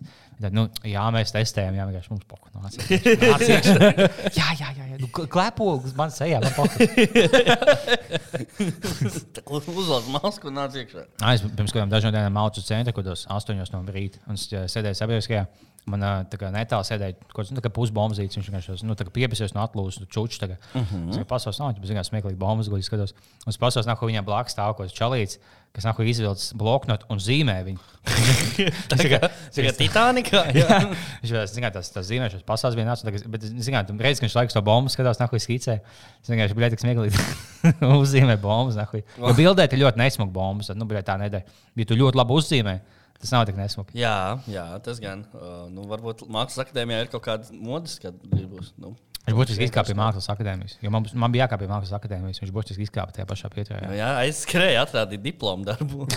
Tad, 0.41 0.55
nu, 0.57 0.63
jā, 0.87 1.03
mēs 1.13 1.29
testējam, 1.35 1.75
jā, 1.77 1.83
vienkārši 1.85 2.09
mums 2.09 2.23
poku. 2.25 2.49
Nāc, 2.55 2.77
nāc 3.21 3.43
iekšā. 3.45 3.89
jā, 4.33 4.47
jā, 4.57 4.69
jā, 4.73 4.85
jā. 4.89 4.97
Nu, 4.97 5.09
klepo 5.13 5.67
uz 5.75 5.93
manas 5.97 6.17
sejā, 6.17 6.39
man 6.41 6.55
poku. 6.55 6.87
Uzvelk 9.51 10.07
masku 10.13 10.51
un 10.51 10.57
nāc 10.59 10.77
iekšā. 10.81 11.05
Es 11.33 11.43
pirms 11.43 11.75
kādām 11.75 11.91
dažām 11.91 12.15
dienām 12.15 12.37
mācu 12.37 12.63
centrā, 12.65 12.95
kad 12.95 13.11
tas 13.11 13.25
8 13.29 13.59
no 13.73 13.83
rīta 13.91 14.21
un 14.27 14.39
ā, 14.39 14.65
sēdēju 14.71 15.01
sabiedriskajā. 15.01 15.45
Man 15.89 16.03
kā 16.37 16.51
netālu 16.53 16.85
sēdēja 16.85 17.15
kaut 17.23 17.39
kāds 17.39 17.49
nu, 17.51 17.57
tā 17.57 17.63
kā 17.65 17.71
pusbombzīts, 17.73 18.37
viņš 18.37 18.49
vienkārši 18.51 18.85
nu, 18.85 18.93
piepiesies 19.15 19.55
no 19.55 19.63
atlūses, 19.65 20.03
nu, 20.03 20.09
čučs. 20.13 20.37
Uh 20.45 20.53
-huh. 20.75 21.09
Es 21.09 21.25
pasaules 21.27 21.57
nav, 21.57 21.73
tas 21.73 21.89
bija 21.89 22.03
smieklīgi 22.05 22.37
bombas, 22.37 22.67
es 22.67 22.85
skatos. 22.85 23.15
Un 23.45 23.49
es 23.49 23.57
pasaules 23.57 23.87
nav, 23.87 23.97
viņam 23.97 24.25
blakus 24.25 24.53
stāv 24.53 24.75
kaut 24.77 24.85
kāds 24.85 24.93
čalīts, 24.93 25.39
kas 25.73 25.83
nav 25.87 25.99
izvilcis 26.03 26.53
bloknotu 26.53 27.05
un 27.09 27.17
zīmē 27.17 27.63
viņu. 27.65 27.79
Kā, 29.11 29.19
tā 29.55 29.63
kā 29.65 29.73
Titanikā. 29.77 30.43
Jā. 30.59 30.79
Viņš 31.23 31.53
zina, 31.53 31.71
tas, 31.71 31.89
tas 31.89 32.05
zīmēšanas 32.09 32.45
pasaules 32.45 32.75
bija 32.75 32.87
nācis. 32.87 33.25
Bet, 33.25 33.41
zināt, 33.41 33.87
tu 33.87 33.95
redz, 33.97 34.19
ka 34.19 34.27
viņš 34.27 34.35
laikus 34.35 34.53
to 34.57 34.61
bombu 34.61 34.89
skatās, 34.89 35.19
nāk, 35.21 35.33
skicē. 35.39 35.79
Es 36.21 36.29
vienkārši 36.29 36.57
biju 36.57 36.69
tik 36.69 36.83
smieklīgi 36.83 37.25
uzzīmē 38.03 38.37
bombas. 38.41 38.75
Nahuj. 38.75 39.03
Jo 39.17 39.33
bildē 39.37 39.67
ir 39.69 39.83
ļoti 39.85 39.97
nesmuka 39.97 40.31
bombas. 40.31 40.67
tad, 40.67 40.77
Nu, 40.77 40.85
bļa, 40.85 41.05
tā 41.07 41.17
nedēļa. 41.21 41.59
Ja 41.79 41.85
tu 41.87 41.95
ļoti 41.95 42.19
labi 42.19 42.37
uzzīmē, 42.37 42.75
tas 43.21 43.33
nav 43.35 43.45
tik 43.49 43.59
nesmuki. 43.59 43.95
jā, 44.01 44.17
jā, 44.51 44.65
tas 44.85 44.99
gan. 45.03 45.23
Uh, 45.37 45.67
nu, 45.73 45.85
varbūt 45.91 46.25
Mākslas 46.31 46.65
akadēmijā 46.65 47.05
ir 47.05 47.13
kaut 47.13 47.25
kāda 47.27 47.55
modes, 47.55 47.99
kad 48.01 48.17
būs. 48.31 48.73
Nu. 48.81 48.95
Viņš 49.21 49.35
būtiski 49.37 49.65
izkāpa 49.67 49.85
pie 49.85 49.93
mākslas 49.99 50.25
akadēmijas. 50.33 50.79
Jo 50.81 50.89
man, 50.89 51.05
man 51.21 51.33
bija 51.33 51.45
jākāp 51.45 51.61
pie 51.61 51.67
mākslas 51.69 51.93
akadēmijas. 51.93 52.39
Viņš 52.41 52.51
būtiski 52.55 52.85
izkāpa 52.87 53.13
tajā 53.13 53.25
pašā 53.29 53.51
Nu, 53.51 53.53
pieturā. 53.53 53.89
jā, 53.93 54.07
aizskrēja, 54.23 54.81
atrādīja 54.81 55.21
diplomu 55.27 55.67
darbu. 55.67 56.07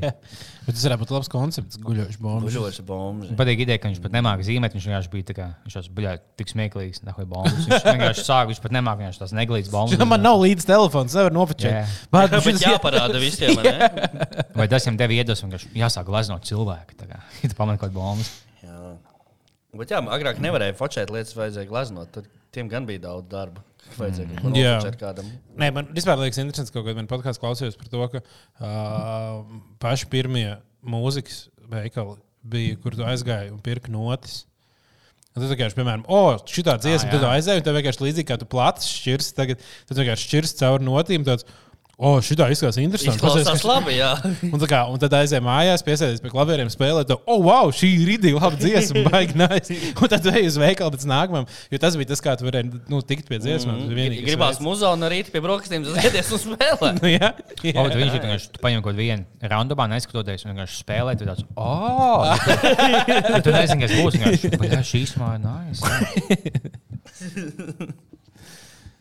Bet 0.66 0.72
tas 0.74 0.82
varētu 0.82 1.04
būt 1.04 1.12
labs 1.14 1.30
koncepts, 1.30 1.78
guļošs 1.84 2.18
bombs. 2.18 2.48
Buļoši 2.48 2.84
bomži. 2.88 3.30
Man 3.30 3.38
patīk 3.38 3.62
ideja, 3.62 3.78
ka 3.78 3.92
viņš 3.92 4.00
pat 4.02 4.16
nemāķi 4.16 4.48
zīmēt. 4.48 4.74
Viņš 4.74 4.88
vienkārši 4.90 5.12
bija 5.12 5.28
tā 5.28 5.36
kā, 5.38 5.46
viņš 5.68 5.76
jau 5.78 5.82
bija 6.00 6.14
tik 6.40 6.50
smieklīgs. 6.50 7.02
Viņš 7.06 7.86
vienkārši 7.86 8.24
sāk, 8.26 8.50
viņš 8.50 8.62
pat 8.66 8.74
nemāķi 8.74 9.04
vienkārši 9.04 9.22
tās 9.22 9.36
neglītas 9.38 9.70
bombas. 9.72 10.02
Man 10.14 10.26
nav 10.26 10.40
līdz 10.42 10.66
telefons, 10.66 11.14
nevar 11.14 11.30
Jā. 11.30 11.36
nofočēt. 11.38 11.94
Bet 12.10 12.34
jāparāda 12.66 13.22
visiem, 13.22 13.54
vai 13.54 13.70
ne? 13.70 13.92
Vai 14.58 14.66
tas 14.66 14.82
viņam 14.88 14.98
deva 14.98 15.14
iedvesmu, 15.14 15.52
ka 15.54 15.62
jāsāk 15.78 16.08
glaznot 16.10 16.48
cilvēku. 16.48 16.98
Tā 16.98 17.06
kādu 17.78 17.94
bombas. 17.94 18.32
Jā. 18.64 18.96
Bet 19.78 19.92
jā, 19.94 20.02
agrāk 20.02 20.40
nevarēja 20.42 20.74
focēt 20.74 21.12
lietas, 21.14 21.36
vajadzēja 21.38 21.68
glaznot. 21.70 22.10
Tad 22.16 22.26
tiem 22.54 22.70
gan 22.70 22.86
bija 22.88 23.04
daudz 23.08 23.28
darba. 23.32 23.64
Ko 23.88 24.52
Jā. 24.56 24.76
Nē, 25.58 25.70
man 25.74 25.88
vispār 25.96 26.18
liekas, 26.20 26.40
interesants, 26.42 26.72
ka 26.74 26.82
kādā 26.84 27.04
podkāstā 27.08 27.42
klausījos 27.42 27.78
par 27.80 27.92
to, 27.92 28.02
ka 28.12 28.20
uh, 28.20 29.38
paši 29.82 30.08
pirmie 30.12 30.50
mūzikas 30.84 31.46
veikali 31.72 32.18
bija, 32.48 32.76
kur 32.82 32.96
tu 32.98 33.06
aizgāji 33.06 33.52
un 33.54 33.62
pirki 33.64 33.92
notis. 33.94 34.42
Un 35.32 35.44
tad 35.44 35.52
vienkārši, 35.52 35.76
piemēram, 35.78 36.04
oh, 36.10 36.34
šī 36.50 36.64
tā 36.66 36.74
dziesma, 36.82 37.12
tad 37.12 37.24
aizēji, 37.30 37.62
un 37.62 37.66
tev 37.66 37.76
vienkārši 37.78 38.04
līdzīgi 38.04 38.28
kā 38.28 38.38
tu 38.40 38.48
plats 38.50 38.88
šķirs, 38.90 39.28
tagad 39.36 39.60
tu 39.86 39.96
vienkārši 39.98 40.26
šķirs 40.26 40.56
cauri 40.58 40.88
notīm. 40.88 41.26
Tāds, 41.28 41.46
oh, 41.98 42.18
šī 42.22 42.36
tā 42.38 42.46
izskatās 42.54 42.76
interesanti. 42.78 43.18
Izklausās 43.18 43.48
Pasies, 43.48 43.64
labi, 43.66 43.96
jā. 43.98 44.10
Un, 44.52 44.58
tā 44.62 44.68
kā, 44.70 44.80
un 44.90 45.00
tad 45.02 45.14
aizēja 45.18 45.42
mājās, 45.44 45.82
piesēties 45.86 46.22
pie 46.22 46.30
klavieriem, 46.32 46.70
spēlēt, 46.70 47.08
to, 47.10 47.16
oh, 47.26 47.40
wow, 47.42 47.72
šī 47.74 47.90
ir 47.98 48.04
rīdīga, 48.12 48.38
laba 48.38 48.56
dziesma, 48.60 49.02
nice. 49.42 49.76
Un 49.98 50.12
tad 50.12 50.28
ej 50.30 50.46
uz 50.48 50.58
veikalu 50.62 50.94
pēc 50.94 51.06
nākamajam, 51.10 51.48
jo 51.74 51.80
tas 51.82 51.96
bija 51.98 52.10
tas, 52.12 52.22
kā 52.22 52.36
tu 52.38 52.46
vari 52.46 52.62
nu, 52.70 53.00
tikt 53.02 53.26
pie 53.30 53.40
dziesmām. 53.42 53.82
Tas 53.82 53.90
vienīgais 53.98 54.22
Mhm. 54.22 54.28
Gribās 54.30 54.58
muzā 54.62 54.92
un 54.94 55.02
rīt 55.10 55.32
pie 55.34 55.42
brokastīm 55.44 55.84
skaties 55.90 56.30
un 56.36 56.42
spēlēt. 56.44 57.02
Nu, 57.02 57.08
jā, 57.10 57.32
jā. 57.66 57.74
O, 57.74 57.86
viņš 57.90 58.14
ir 58.14 58.22
vienkārši, 58.22 58.50
tu 58.54 58.62
paņem 58.62 58.84
kaut 58.86 58.98
vienu 58.98 59.48
randomā, 59.52 59.88
neskatoties, 59.94 60.44
un 60.46 60.54
vienkārši 60.54 60.80
spēlē. 60.84 61.16
Tu 61.18 61.26
tāds, 61.28 61.42
oh, 61.58 62.30
tu 63.42 63.54
nezini, 63.54 63.82
kas 63.84 63.94
būs. 63.98 64.14
"Bet 64.58 64.70
jā, 64.76 64.80
šīs 64.92 65.16
māja 65.18 65.38
nice. 65.42 65.82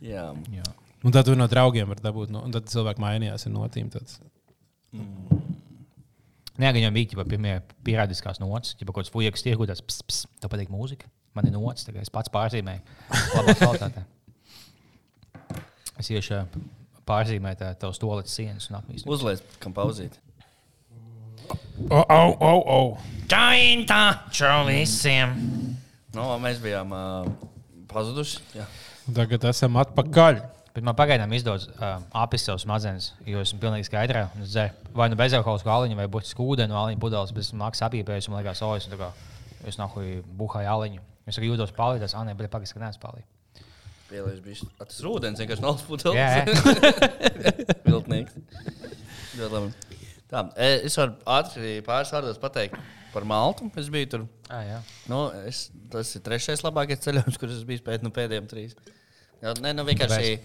Jā. 0.02 0.28
Jā. 0.54 0.66
Un 1.08 1.14
tad 1.16 1.24
tu 1.24 1.38
no 1.40 1.46
draugiem 1.48 1.88
var 1.88 2.02
dabūt, 2.04 2.32
no, 2.36 2.42
un 2.44 2.52
tad 2.52 2.68
cilvēki 2.68 3.00
mainījās 3.00 3.48
ar 3.48 3.54
notīm. 3.54 3.88
Tāds. 3.94 4.18
Nē, 6.58 6.72
gan 6.74 6.82
jau 6.82 6.92
bija 6.92 7.24
pirmie 7.24 7.54
pierādiskās 7.88 8.42
nots, 8.44 8.74
jau 8.76 8.90
kaut 8.90 8.98
kāds 9.00 9.14
fujiks 9.14 9.46
tirgu, 9.46 9.68
tas 9.70 9.80
ps, 9.80 10.02
ps, 10.04 10.26
tev 10.42 10.52
patīk 10.52 10.74
mūzika. 10.74 11.08
Man 11.38 11.48
ir 11.48 11.54
nots, 11.56 11.86
tagad 11.88 12.04
es 12.04 12.12
pats 12.12 12.34
pārzīmēju. 12.34 12.82
Es 15.98 16.12
iešu 16.14 16.44
pārzīmēt 17.08 17.62
tā, 17.62 17.72
tavs 17.80 18.02
toaletes 18.02 18.36
sienas 18.36 18.68
un 18.70 18.82
apmīst. 18.82 19.08
Uzliec, 19.10 19.42
kam 19.64 19.74
pauzīt. 19.74 20.20
O, 21.88 22.02
o, 22.02 22.20
o, 22.36 22.52
o. 22.76 22.82
Čaintā, 23.32 24.02
čau 24.34 24.66
visiem! 24.68 25.34
No, 26.18 26.28
mēs 26.42 26.60
bijām 26.62 26.92
uh, 26.94 27.32
pazuduši. 27.90 28.44
Jā. 28.60 28.68
Tagad 29.16 29.48
esam 29.54 29.80
atpakaļ. 29.80 30.57
Bet 30.78 30.86
man 30.86 30.94
pagaidām 30.94 31.32
izdodas 31.34 31.64
uh, 31.72 31.96
apgūt 32.14 32.44
savus 32.44 32.62
smadzenes, 32.68 33.08
jo 33.26 33.42
esmu 33.42 33.58
pilnīgi 33.64 33.88
skaidrā. 33.88 34.28
un 34.36 34.44
Es 34.46 34.52
dzēru 34.54 34.92
vai 35.00 35.08
nu 35.10 35.18
bezalkoholisku 35.18 35.72
aliņu, 35.74 35.98
vai 35.98 36.06
būtiski 36.14 36.44
ūdeni 36.44 36.70
no 36.70 36.78
aliņu 36.84 37.02
pudeles, 37.02 37.34
bet 37.34 37.48
es 37.48 37.50
mākslinieks 37.58 37.88
apīpējos, 37.88 38.28
un 38.30 38.36
man 38.36 38.44
liekas, 38.44 38.62
o, 38.62 38.70
es, 38.78 38.86
tā 38.92 39.00
kā, 39.00 39.08
es 39.66 39.80
nahuj 39.82 40.20
buhāju 40.38 40.70
aliņu. 40.76 41.02
Es 41.26 41.42
arī 41.42 41.50
jūtos 41.50 41.74
palīdzēs, 41.74 42.14
ah, 42.14 42.28
nē, 42.28 42.36
bet 42.38 42.54
pagaidām, 42.54 42.78
ka 42.78 42.84
neesmu 42.84 43.04
palīdzējis. 43.08 43.34
Pieliež 44.08 44.44
bišķi. 44.46 44.68
A, 44.78 44.86
Tas 44.86 45.00
rūdens 45.04 45.42
vienkārši 45.42 45.66
nav 45.66 45.82
pudeles. 45.88 46.16
Jā, 46.16 46.46
jā. 46.46 47.16
Viltnieks. 47.88 48.38
Ļoti 49.40 49.50
labi. 49.58 49.98
Tā, 50.30 50.44
es 50.86 50.96
varu 51.00 51.18
ātri 51.40 51.74
pāris 51.88 52.14
vārdos 52.14 52.40
pateikt 52.40 52.78
par 53.14 53.26
Maltu. 53.28 53.68
Es 53.82 53.90
biju 53.92 54.12
tur. 54.14 54.24
Ah, 54.48 54.62
jā. 54.64 54.78
Nu, 55.12 55.26
es, 55.50 55.66
tas 55.92 56.14
ir 56.16 56.24
trešais 56.24 56.64
labākais 56.64 57.02
ceļojums, 57.04 57.42
kurš 57.42 57.58
es 57.60 57.68
biju 57.68 57.84
pēc 57.90 58.06
nu, 58.06 58.14
pēdējiem 58.16 58.48
trīs. 58.52 58.78
Jā, 59.38 59.52
nē, 59.62 59.72
nu 59.78 59.84
vienkārši. 59.86 60.38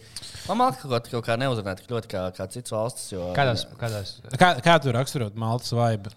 Man 0.42 0.58
Malta 0.58 0.82
kaut, 0.82 1.06
kaut 1.08 1.24
kā 1.24 1.36
neuzrunā 1.38 1.72
tik 1.78 1.86
ļoti 1.88 2.08
kā, 2.10 2.22
kā 2.36 2.44
citas 2.50 2.74
valstis. 2.74 3.06
Jo, 3.14 3.28
Kādās, 3.36 3.62
kādās 3.78 4.10
Kā, 4.40 4.50
kā 4.64 4.74
tu 4.82 4.92
raksturot 4.92 5.36
Maltas 5.38 5.70
vaibu? 5.76 6.10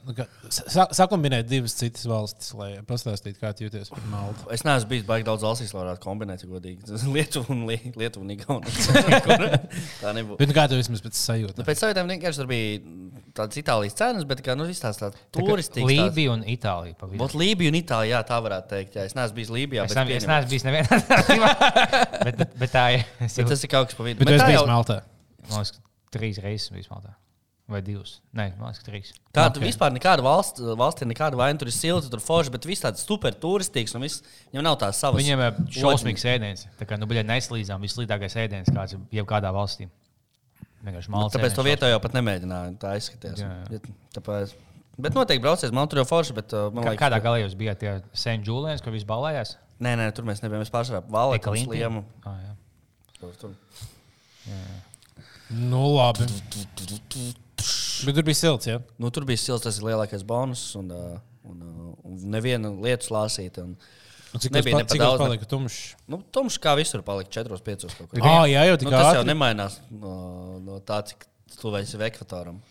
Sa 0.50 0.88
sakumbinēt 0.98 1.48
divas 1.48 1.78
citas 1.78 2.08
valstis, 2.10 2.50
lai 2.58 2.72
pastāstītu, 2.90 3.38
kā 3.40 3.54
jūties 3.62 3.94
par 3.94 4.04
Maltu. 4.12 4.50
Es 4.56 4.66
neesmu 4.68 4.92
bijis 4.92 5.06
baigi 5.08 5.28
daudz 5.30 5.46
valstīs, 5.46 5.72
lai 5.76 5.86
varētu 5.86 6.04
kombinēt, 6.04 6.44
godīgi. 6.50 6.98
Lietuva 7.16 7.54
un, 7.54 7.64
Li 7.70 7.80
Lietuva 7.96 8.26
un 8.26 8.34
Igaunija. 8.36 9.62
Tā 10.02 10.16
nebūtu. 10.18 10.40
Bet 10.42 10.52
nu, 10.52 10.58
kā 10.58 10.68
tu 10.72 10.82
vismaz 10.82 11.06
pēc 11.06 11.22
sajūta? 11.22 11.60
Nu, 11.62 11.68
pēc 11.70 11.86
saviem 11.86 12.16
vienkārši 12.16 12.42
tur 12.42 12.50
bija 12.50 12.82
tādas 13.36 13.60
Itālijas 13.60 13.98
cenas, 14.00 14.26
bet 14.30 14.42
kā, 14.46 14.56
nu, 14.58 14.68
viss 14.70 14.84
tās 14.84 15.00
tādas 15.00 15.20
turistiskas. 15.36 15.90
Lībija 15.90 16.36
un 16.36 16.46
Itālija. 16.56 16.96
Būtu 17.20 17.42
Lībija 17.42 17.74
un 17.74 17.80
Itālija, 17.82 18.16
jā, 18.16 18.22
tā 18.30 18.40
varētu 18.46 18.72
teikt. 18.72 18.96
Jā, 19.00 19.06
es 19.10 19.18
neesmu 19.18 19.40
bijis 19.40 19.52
Lībijā. 19.56 19.86
Es, 19.90 19.98
bet 19.98 20.14
es 20.16 20.30
neesmu 20.30 20.54
bijis 20.54 20.66
nevienā 20.68 21.02
tādā 21.10 21.52
bet, 22.30 22.48
bet 22.62 22.74
tā 22.74 22.88
ir. 22.96 23.06
Es 23.20 23.36
Bet 23.36 23.44
jau 23.44 23.52
tas 23.52 23.68
ir 23.68 23.74
kaut 23.76 23.92
kas 23.92 24.00
pa 24.00 24.08
vidu. 24.08 24.22
Bet 24.24 24.32
Bet 24.32 24.38
esi 24.40 24.46
tā 24.46 24.50
bijis 24.54 24.62
jau- 24.62 24.72
Maltā. 24.72 24.98
man 25.50 25.62
liekas, 25.62 25.78
trīs 26.16 26.42
reizes 26.44 26.74
bijis 26.74 26.92
Maltā. 26.94 27.16
Vai 27.66 27.80
divas? 27.82 28.20
Nē, 28.38 28.52
man 28.60 28.70
liekas, 28.70 28.84
trīs. 28.86 29.12
Tā 29.34 29.48
okay. 29.50 29.64
vispār 29.66 29.90
nekāda 29.90 30.22
valsts, 30.22 30.62
valsts 30.78 31.02
ir 31.02 31.10
nekāda 31.10 31.40
vaina, 31.40 31.58
tur 31.58 31.72
ir 31.72 31.74
silti, 31.74 32.12
tur 32.14 32.22
forši, 32.22 32.54
bet 32.54 32.68
viss 32.70 32.86
tāds 32.86 33.02
super 33.02 33.34
viss, 34.06 34.22
viņam 34.52 34.68
nav 34.68 34.78
tās 34.84 35.00
savas. 35.02 35.18
Viņiem 35.18 35.42
ir 35.48 35.58
šausmīgs 35.74 36.28
ēdiens. 36.30 36.68
Tā 36.78 36.86
kā 36.86 37.00
nu, 37.02 37.10
bija 37.10 37.26
neslīdām, 37.26 37.82
vislīdākais 37.82 38.38
ēdiens, 38.44 38.70
kāds 38.70 38.94
ir 38.94 39.02
jebkādā 39.18 39.50
valstī. 39.56 39.90
Vienkārši 40.86 41.12
Nu, 41.12 41.18
malts. 41.18 41.36
Tāpēc 41.36 41.56
to 41.58 41.66
vietā 41.66 41.90
jau 41.90 42.00
pat 42.04 42.16
nemēģināju. 42.18 42.78
Tā 42.82 42.94
izskatījās. 43.00 43.42
Jā, 43.42 43.52
jā. 43.74 43.80
Tāpēc, 44.16 44.54
bet 45.02 45.18
noteikti 45.18 45.44
braucies, 45.44 45.74
man 45.76 45.90
tur 45.92 46.04
jau 46.04 46.08
forši, 46.10 46.36
bet 46.38 46.54
uh, 46.54 46.68
man 46.70 46.86
Kā, 46.86 46.94
liekas, 46.94 47.02
kādā 47.04 47.22
galā 47.24 47.42
jūs 47.42 47.58
bijāt? 47.60 47.82
Tie 47.82 47.96
St. 48.14 48.42
Julians, 48.46 48.84
kur 48.86 48.94
viss 48.96 49.08
balējās? 49.10 49.56
Nē, 49.82 49.96
nē, 50.00 50.10
tur 50.16 50.28
mēs 50.28 50.44
nebijām. 50.44 50.64
Mēs 50.64 50.72
kā 51.34 51.42
Ekalimpija? 51.42 51.90
sliemu. 51.90 52.06
Ah, 52.24 52.38
jā. 52.46 52.54
Tur, 53.20 53.34
tur. 53.42 53.56
Nu, 55.50 55.84
labi. 55.98 56.30
Bet 58.06 58.18
tur 58.18 58.26
bija 58.28 58.38
silts, 58.38 58.70
jā. 58.70 58.80
Nu, 59.02 59.12
tur 59.14 59.26
bija 59.28 59.42
silts, 59.42 59.66
tas 59.66 59.78
ir 59.80 59.90
lielākais 59.90 60.24
bonus. 60.28 60.68
Un, 60.80 60.94
uh, 60.94 61.20
un, 61.50 61.62
uh, 61.66 61.92
un 62.06 62.18
neviena 62.36 62.72
lieta 62.72 63.10
slāsīta. 63.10 63.66
Un, 63.66 63.76
Un 63.76 64.05
Cik 64.40 64.52
Nebija 64.52 64.74
tas 64.74 64.82
ne 64.82 64.84
pa- 64.84 64.88
pa 64.88 64.94
cik 64.94 65.02
daudz, 65.02 65.20
palika 65.20 65.46
tumšs? 65.46 65.96
nu, 66.08 66.24
Tomš 66.32 66.60
kā 66.60 66.76
visur 66.78 67.02
palika 67.02 67.30
4-5. 67.30 67.88
kaut 67.98 68.10
kur. 68.10 68.20
Ah, 68.22 68.46
jā, 68.46 68.66
jau 68.68 68.78
tik 68.78 68.90
Nu, 68.90 68.92
tas 68.92 69.14
jau 69.16 69.24
ātri. 69.24 69.30
nemainās 69.34 69.80
no, 69.92 70.60
no 70.60 70.80
tā, 70.80 71.02
cik 71.08 71.26
tu 71.62 71.76
esi 71.78 71.98
ekvatoram. 71.98 72.62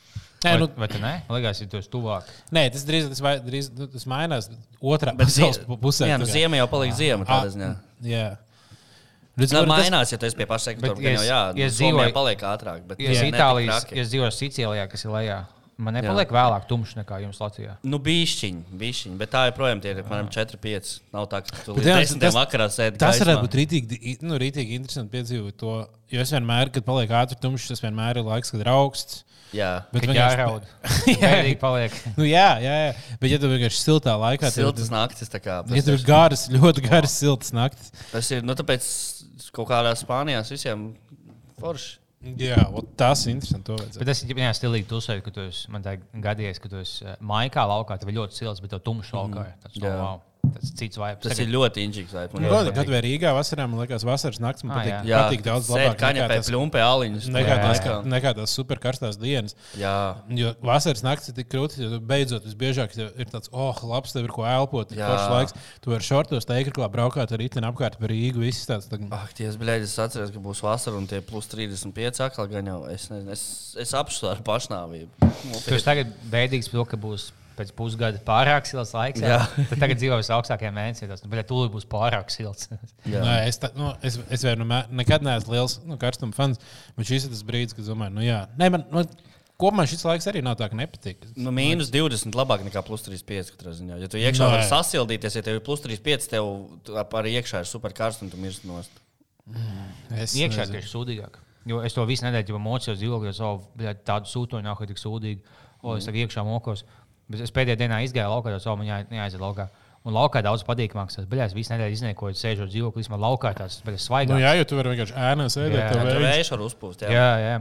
Nē, 0.44 0.50
Vai, 0.50 0.58
nu, 0.60 0.66
vai 0.76 0.88
tu 0.88 0.98
ne? 1.00 1.22
Liekas, 1.30 1.60
ja 1.62 1.66
tu 1.66 1.78
esi 1.78 1.88
tuvāk. 1.88 2.24
nē, 2.52 2.70
tas 2.72 2.84
drīz 2.84 3.08
tas, 3.08 3.20
vai- 3.24 3.38
drīz, 3.40 3.70
nu, 3.78 3.86
tas 3.86 4.04
mainās. 4.04 4.50
Otrā 4.82 5.14
pusē. 5.16 6.04
Jā, 6.06 6.18
nu, 6.20 6.26
tā 6.26 6.32
ziema 6.36 6.56
jau 6.60 6.66
paliek 6.68 6.92
ziema. 6.92 7.24
Tādā. 7.24 7.76
Jā. 8.02 8.36
Redz, 9.36 9.50
Tā 9.50 9.64
tas- 9.64 9.68
mainās, 9.68 10.12
ja 10.12 10.18
tu 10.18 10.26
esi 10.26 10.36
pie 10.36 10.46
paša 10.46 10.64
sektora. 10.74 10.94
Jau, 10.94 11.00
jā, 11.00 11.24
ja 11.26 11.52
ja 11.56 11.66
es 11.66 11.74
Somijā 11.80 11.90
dzīvoju- 11.90 12.12
paliek 12.12 12.38
ātrāk. 12.40 12.86
Bet 12.86 12.98
ne 12.98 13.06
tik 13.08 13.32
Itālijas, 13.34 13.86
ja 13.90 14.02
es 14.02 14.10
dzīvoju 14.12 14.30
Sicīlijā, 14.36 14.84
kas 14.90 15.04
ir 15.04 15.10
lejā, 15.10 15.46
man 15.76 15.94
nepaliek 15.98 16.30
vēlāk 16.30 16.66
tumšs 16.70 16.94
nekā 17.00 17.18
jums 17.24 17.40
Latvijā. 17.42 17.76
Nu, 17.82 17.98
bišķiņi, 17.98 18.62
bišķiņi, 18.78 19.16
bet 19.18 19.30
tā 19.34 19.46
joprojām 19.50 19.80
tie 19.82 19.90
ir 19.94 20.02
apmēram 20.04 20.28
4-5. 20.30 20.92
Nav 21.12 21.26
tā, 21.32 21.40
ka 21.46 21.64
tu 21.66 21.74
līdz 21.74 21.88
jā, 21.90 21.96
10 22.04 22.20
tas- 22.22 22.34
vakarā 22.38 22.68
sēdi. 22.70 22.98
Tas 22.98 23.18
gaismā. 23.18 23.26
varētu 23.26 23.46
būt 23.48 23.56
rītīgi, 23.60 24.16
nu, 24.22 24.38
rītīgi 24.38 24.78
interesanti 24.78 25.10
piedzīvot 25.16 25.56
to. 25.58 25.74
Jo 26.14 26.20
es 26.22 26.30
vienmēr, 26.30 26.70
kad 26.72 26.84
paliek 26.86 27.10
ātri 27.10 27.38
tumšs, 27.42 27.68
tas 27.72 27.80
vienmēr 27.82 28.20
ir 28.20 28.28
laiks, 28.28 28.50
kad 28.54 28.60
ir 28.60 28.70
augsts. 28.70 29.24
Jā, 29.54 29.84
Bet 29.92 30.02
vienkārši- 30.02 30.38
jāraud. 30.38 30.62
Jā. 31.14 31.28
Bēdīgi 31.30 31.58
paliek. 31.62 31.92
Nu, 32.18 32.24
jā, 32.26 32.46
jā, 32.62 32.74
jā. 32.88 32.94
Bet, 33.20 33.30
ja 33.30 33.38
tu 33.38 33.50
vienkārši 33.50 33.82
siltā 33.82 34.14
laikā 34.18 34.50
siltas 34.50 34.90
naktis. 34.90 35.28
tā 35.30 35.38
Kā, 35.42 35.60
Ja 35.74 35.82
tur 35.82 35.94
ir 35.98 36.02
garas, 36.06 36.48
ļoti 36.50 36.82
garas, 36.88 37.14
siltas 37.18 37.52
naktis. 37.54 37.92
tas 38.10 38.30
ir, 38.34 38.42
nu, 38.42 38.54
tāpēc 38.58 38.82
kaut 39.54 39.68
kādā 39.70 39.92
Spānijā 39.98 40.40
visiem 40.48 40.94
forši. 41.60 41.98
Jā, 42.40 42.60
tas 42.98 43.24
ir 43.26 43.34
interesanti. 43.34 43.76
Bet 43.98 44.08
tas 44.08 44.22
ir 44.24 44.38
jā, 44.40 44.52
stilīgi. 44.56 44.88
Tu 44.90 44.98
uzsver, 44.98 45.20
ka 45.24 45.32
tu 45.34 45.44
esi 45.48 45.72
gadījies, 46.24 46.60
ka 46.62 46.70
tu 46.72 46.80
esi 46.80 47.04
eh, 47.06 47.18
maikā 47.20 47.64
laukā, 47.68 47.98
tev 48.00 48.12
ir 48.12 48.18
ļoti 48.20 48.40
silts, 48.40 48.62
bet 48.64 48.72
tev 48.74 48.82
tumšs 48.86 49.12
laukā. 49.16 49.48
ir 49.50 49.58
tāds. 49.64 49.80
Jā. 49.80 49.92
oh, 49.92 50.00
wow, 50.00 50.22
tas 50.54 50.70
ir 50.70 50.76
cits 50.80 51.00
vibes. 51.00 51.22
Tas 51.24 51.40
ir 51.42 51.50
ļoti 51.52 51.84
inčīgs. 51.88 52.14
vai, 52.14 52.24
man 52.32 52.44
Nu, 52.44 52.50
ļoti 52.52 52.72
Kad, 52.76 52.90
vai 52.94 53.00
Rīgā 53.04 53.32
vasarā, 53.36 53.66
man 53.70 53.82
liekas, 53.82 54.04
vasaras 54.06 54.40
naktis 54.42 54.64
man 54.64 54.74
Ah, 54.74 54.80
patīk, 54.80 55.08
Jā, 55.10 55.20
patīk 55.24 55.44
daudz 55.44 55.68
labāk 55.72 55.98
kaņepē, 56.00 56.28
nekā 56.28 56.38
tas, 56.40 56.50
pļumpē 56.50 56.82
aliņus. 56.84 57.28
nekā 57.34 57.56
tās, 57.62 57.82
jā. 57.84 57.96
nekā 58.14 58.32
tās 58.38 58.54
superkarstās 58.58 59.18
dienas. 59.20 59.56
Jā, 59.78 59.94
Jo 60.34 60.54
vasaras 60.64 61.04
naktis 61.04 61.30
ir 61.30 61.36
tik 61.38 61.50
krūtis, 61.52 61.82
jo 61.82 62.00
beidzot 62.00 62.46
visbiežāk 62.48 62.96
ir 62.98 63.28
tāds, 63.30 63.50
oh, 63.52 63.74
labs, 63.84 64.14
tev 64.16 64.24
ir 64.24 64.34
ko 64.34 64.46
elpot. 64.48 64.92
Ir 64.94 65.02
foršs 65.02 65.30
laiks. 65.34 65.54
Tu 65.84 65.92
vari 65.92 66.06
šortos, 66.06 66.48
teikrā 66.48 66.88
braukāt 66.90 67.34
ar 67.34 67.38
riteni 67.42 67.68
apkārt 67.68 67.98
par 68.00 68.08
Rīgu. 68.08 68.42
Viss 68.44 68.66
tāds. 68.68 68.88
Tā, 68.90 68.98
ah, 69.14 69.28
ties, 69.34 69.58
bļēģis, 69.60 69.92
es 69.94 70.02
atceros, 70.06 70.32
ka 70.34 70.42
būs 70.42 70.62
vasara 70.64 70.96
un 70.96 71.06
tie 71.10 71.20
plus 71.24 71.46
35 71.50 72.22
atkal 72.28 72.48
gan 72.50 72.66
jau. 72.72 72.80
Es, 72.90 73.08
nezinu, 73.12 73.32
es, 73.34 73.44
es 73.80 73.94
apsvēru 73.96 74.44
pašnāvību. 74.46 75.32
Tu 75.64 75.74
esi 75.76 75.86
tagad 75.86 76.12
bēdīgs 76.32 76.70
ka 76.88 76.98
būs 77.00 77.30
pēc 77.58 77.72
pusgada 77.76 78.20
pārāk 78.26 78.68
silts 78.68 78.94
laiks. 78.96 79.22
Jā. 79.24 79.36
Jā. 79.36 79.66
Tad 79.70 79.82
tagad 79.82 80.00
dzīvo 80.00 80.18
visaugstākajā 80.20 80.72
mēnesī. 80.74 81.08
Tas 81.10 81.24
nu, 81.24 81.44
tūlīt 81.50 81.74
būs 81.74 81.86
pārāk 81.90 82.32
silts. 82.34 82.70
Nē, 83.10 83.36
es, 83.48 83.60
tā, 83.62 83.70
nu, 83.78 83.92
es, 84.04 84.18
es 84.32 84.46
vienmēr, 84.46 84.90
nekad 84.94 85.26
neesmu 85.26 85.56
liels 85.56 85.78
nu, 85.86 85.98
karstuma 86.00 86.36
fans, 86.36 86.60
bet 86.98 87.10
šis 87.10 87.28
ir 87.28 87.34
tas 87.34 87.44
brīdis, 87.46 87.76
kad 87.76 87.88
domāju, 87.88 88.16
nu 88.18 88.26
jā, 88.26 88.44
Nē, 88.60 88.70
man, 88.74 88.86
nu, 88.92 89.04
kopumā 89.60 89.86
šis 89.90 90.04
laiks 90.06 90.28
arī 90.30 90.42
nav 90.44 90.58
tā, 90.60 90.68
ka 90.70 90.78
nepatīk. 90.78 91.24
Nu, 91.38 91.54
mīnus 91.54 91.92
20 91.94 92.36
labāk 92.36 92.66
nekā 92.66 92.82
plus 92.86 93.06
35. 93.06 93.54
katrā 93.54 93.74
ziņā. 93.78 94.00
Ja 94.02 94.10
tu 94.10 94.20
iekšā 94.20 94.50
vari 94.50 94.66
sasildīties, 94.68 95.38
ja 95.38 95.46
tev 95.46 95.60
ir 95.60 95.64
plus 95.66 95.84
35, 95.84 96.28
tev 96.34 97.08
arī 97.20 97.38
iekšā 97.38 97.64
ir 97.64 97.70
super 97.70 97.94
karsts 97.96 98.26
un 98.26 98.32
tu 98.32 98.40
mirsti 98.40 98.70
nost. 98.70 99.02
Es 100.14 100.34
Iekšā 100.38 100.68
tieši 100.70 100.88
sūdīgāk. 100.88 101.36
Jo 101.68 101.80
es 101.84 101.96
to 101.96 102.04
visu 102.08 102.26
nedēļu 102.26 102.56
jau 102.56 102.60
mocījos 102.60 102.98
dzīvokļos, 103.00 103.40
jau 103.40 103.94
tādu 104.04 104.28
sūtoņu 104.28 104.66
nāk, 104.66 104.82
tik 104.88 105.00
sūdīgi. 105.00 105.60
O, 105.84 105.98
es 105.98 106.06
tagad 106.08 106.24
iekšā 106.24 106.44
mokos. 106.46 106.84
Bet 107.30 107.40
es 107.46 107.52
pēdējā 107.54 107.78
dienā 107.80 108.02
izgāju 108.04 108.32
laukā, 108.32 108.52
jau 108.68 108.76
man 108.76 108.88
jā, 108.88 109.00
jāaiziet 109.08 109.42
laukā. 109.42 109.68
Un 110.04 110.12
laukā 110.12 110.42
daudz 110.44 110.60
patīkamāks. 110.68 111.16
Tas 111.16 111.28
bija 111.30 111.46
visu 111.56 111.72
nedēļu 111.72 111.96
izniekojot, 111.96 112.36
sēžot 112.36 112.68
dzīvoklī, 112.68 113.06
man 113.14 113.22
laukā 113.24 113.54
tas 113.56 113.78
bija 113.86 114.00
Nu, 114.36 114.42
jā, 114.42 114.52
jo 114.58 114.66
tu 114.68 114.76
vari 114.76 114.92
vienkārši 114.92 115.16
ēnā 115.30 115.46
sēdēt. 115.48 115.78
Jā, 115.80 115.86
Tur 115.94 116.02
vējš. 116.04 116.26
vējš 116.26 116.50
var 116.52 116.64
uzpūst. 116.66 117.06
Jā. 117.06 117.14
jā, 117.14 117.30
jā. 117.40 117.54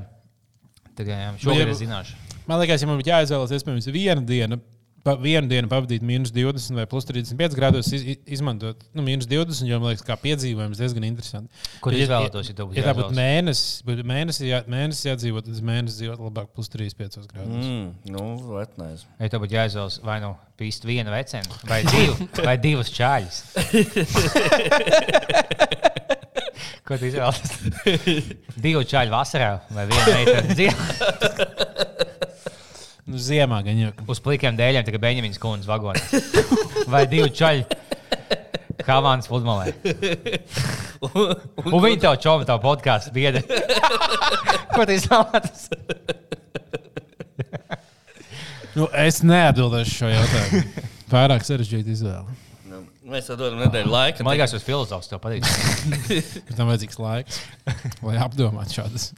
Tagad, 0.97 1.13
jā. 1.15 1.29
Šogad 1.45 1.71
es 1.71 1.79
zināšu. 1.79 2.19
Man 2.49 2.59
liekas, 2.59 2.83
ja 2.83 2.89
man 2.89 2.99
būtu 2.99 3.13
jāizvēlas, 3.13 3.55
iespējams, 3.55 3.87
viena 3.95 4.25
diena, 4.27 4.59
pa, 5.03 5.13
vienu 5.19 5.47
dienu 5.51 5.67
pavadīt 5.71 6.01
minus 6.07 6.31
20 6.31 6.77
vai 6.79 6.85
plus 6.89 7.05
35 7.09 7.55
grādos, 7.59 7.89
iz, 7.93 8.03
iz- 8.13 8.21
izmantot 8.37 8.83
nu, 8.95 9.03
minus 9.05 9.27
20, 9.27 9.67
jo 9.67 9.79
man 9.83 9.91
liekas, 9.91 10.05
kā 10.07 10.15
piedzīvojums 10.21 10.79
diezgan 10.79 11.03
interesanti. 11.07 11.51
Kur 11.83 11.91
Ja- 11.95 12.05
izvēlētos, 12.07 12.47
ja 12.49 12.55
Ja 12.79 12.83
tā 12.87 12.93
būtu 12.97 13.11
mēnesis, 13.17 13.83
būtu 13.87 14.05
mēnesis, 14.07 14.45
jā, 14.47 14.61
mēnesis 14.71 15.05
jādzīvot, 15.11 15.43
tad 15.49 15.59
mēnesis 15.63 15.99
dzīvot 16.01 16.19
labāk, 16.23 16.47
plus 16.55 16.69
35 16.71 17.27
grādos. 17.27 17.63
Mm. 17.67 17.87
Nu, 18.15 18.23
vetnēs. 18.55 19.03
Ja 19.19 19.27
tev 19.33 19.43
būtu 19.43 19.57
jāizvēlas 19.59 19.99
vai 20.07 20.19
nu 20.23 20.33
pīst 20.59 20.85
vienu 20.87 21.11
vecenu, 21.11 21.51
vai, 21.67 21.81
divu, 21.83 22.29
vai 22.47 22.55
divas 22.61 22.89
čāļus. 22.95 23.43
Ko 26.83 26.97
tu 26.99 27.07
izvēlējies? 27.07 27.51
Divu 28.59 28.81
čāļu 28.87 29.11
vasarā 29.13 29.53
vai 29.71 29.85
vienu 29.87 30.15
meiteni 30.17 30.57
ziemā. 30.59 30.83
Nu, 33.03 33.19
ziemā 33.19 33.59
gan 33.65 33.79
jau. 33.81 33.91
Uz 34.13 34.21
plikiem 34.23 34.55
dēļiem 34.59 34.85
tikai 34.87 35.01
Beņģamiņas 35.03 35.41
kundzes 35.43 35.67
vagonā. 35.67 35.99
Vai 36.93 37.03
divu 37.11 37.27
čāļu 37.35 37.65
Havānas 38.83 39.29
pludmalē. 39.31 39.73
Un 41.03 41.79
viņi 41.83 41.99
tev 42.03 42.17
čovi 42.23 42.47
tavu 42.47 42.63
podkāstu 42.63 43.13
biedri. 43.15 43.43
Ko 44.75 44.85
tu 44.87 44.95
izvēlējies? 44.95 45.67
Nu, 48.73 48.87
es 48.97 49.19
neatbildēšu 49.21 49.93
šo 49.99 50.09
jautājumu. 50.09 50.87
Pārāk 51.11 51.45
sarežģīta 51.45 51.93
izvēle. 51.93 52.39
Nu, 52.71 52.79
mēs 53.11 53.27
tam 53.29 53.37
dodam 53.37 53.61
nedēļu 53.61 53.91
laika. 53.93 54.25
Man 54.25 54.33
liekas, 54.33 54.55
tas 54.55 54.65
filozofs 54.65 55.11
tev 55.11 55.21
patīk. 55.21 55.45
Tam 56.57 56.71
vajadzīgs 56.71 56.97
laiks, 57.03 57.43
lai 58.01 58.17
apdomātu 58.23 58.79
šādas. 58.79 59.11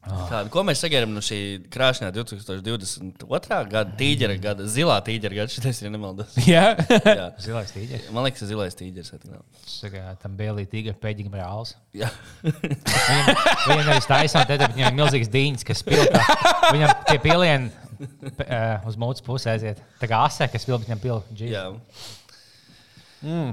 Tādu, 0.00 0.48
ko 0.48 0.62
mēs 0.64 0.80
sagaidām 0.80 1.10
no 1.12 1.20
šī 1.20 1.36
krāšņā 1.68 2.08
2022. 2.16 3.58
gada 3.68 3.82
tīģera 3.98 4.36
gada, 4.40 4.64
zilā 4.72 4.96
tīģera 5.04 5.42
gada, 5.42 5.52
šis 5.52 5.82
ir 5.84 5.92
nemaldos. 5.92 6.38
Jā, 6.48 6.70
Jā. 7.04 7.26
Zilais 7.44 7.74
tīģeris. 7.74 8.06
Man 8.16 8.24
liekas, 8.24 8.46
zilais 8.48 8.78
tīģeris. 8.78 9.12
Saka, 9.68 10.14
tam 10.22 10.38
bija 10.38 10.54
tīģeris, 10.56 10.96
pēdīgam 11.02 11.36
reāls. 11.36 11.74
Jā. 11.92 12.08
Viņam, 12.40 13.28
viņam 13.66 13.84
nevis 13.90 14.08
taisnām, 14.08 14.46
tad 14.48 14.64
viņam 14.72 14.88
ir 14.88 14.96
milzīgs 15.02 15.32
dīņas, 15.36 15.66
kas 15.68 15.84
spilgta. 15.84 16.24
Viņam 16.70 16.94
tie 17.10 17.18
pielieni 17.20 17.68
uh, 18.00 18.88
uz 18.88 18.96
mūsu 19.04 19.26
pusi 19.26 19.52
aiziet. 19.52 19.84
Tā 20.00 20.08
kā 20.08 20.24
asē, 20.30 20.48
kas 20.48 20.64
spilgta 20.64 20.88
viņam 20.88 21.04
pilgta. 21.04 21.44
Jā. 21.44 21.66
Mm. 23.20 23.52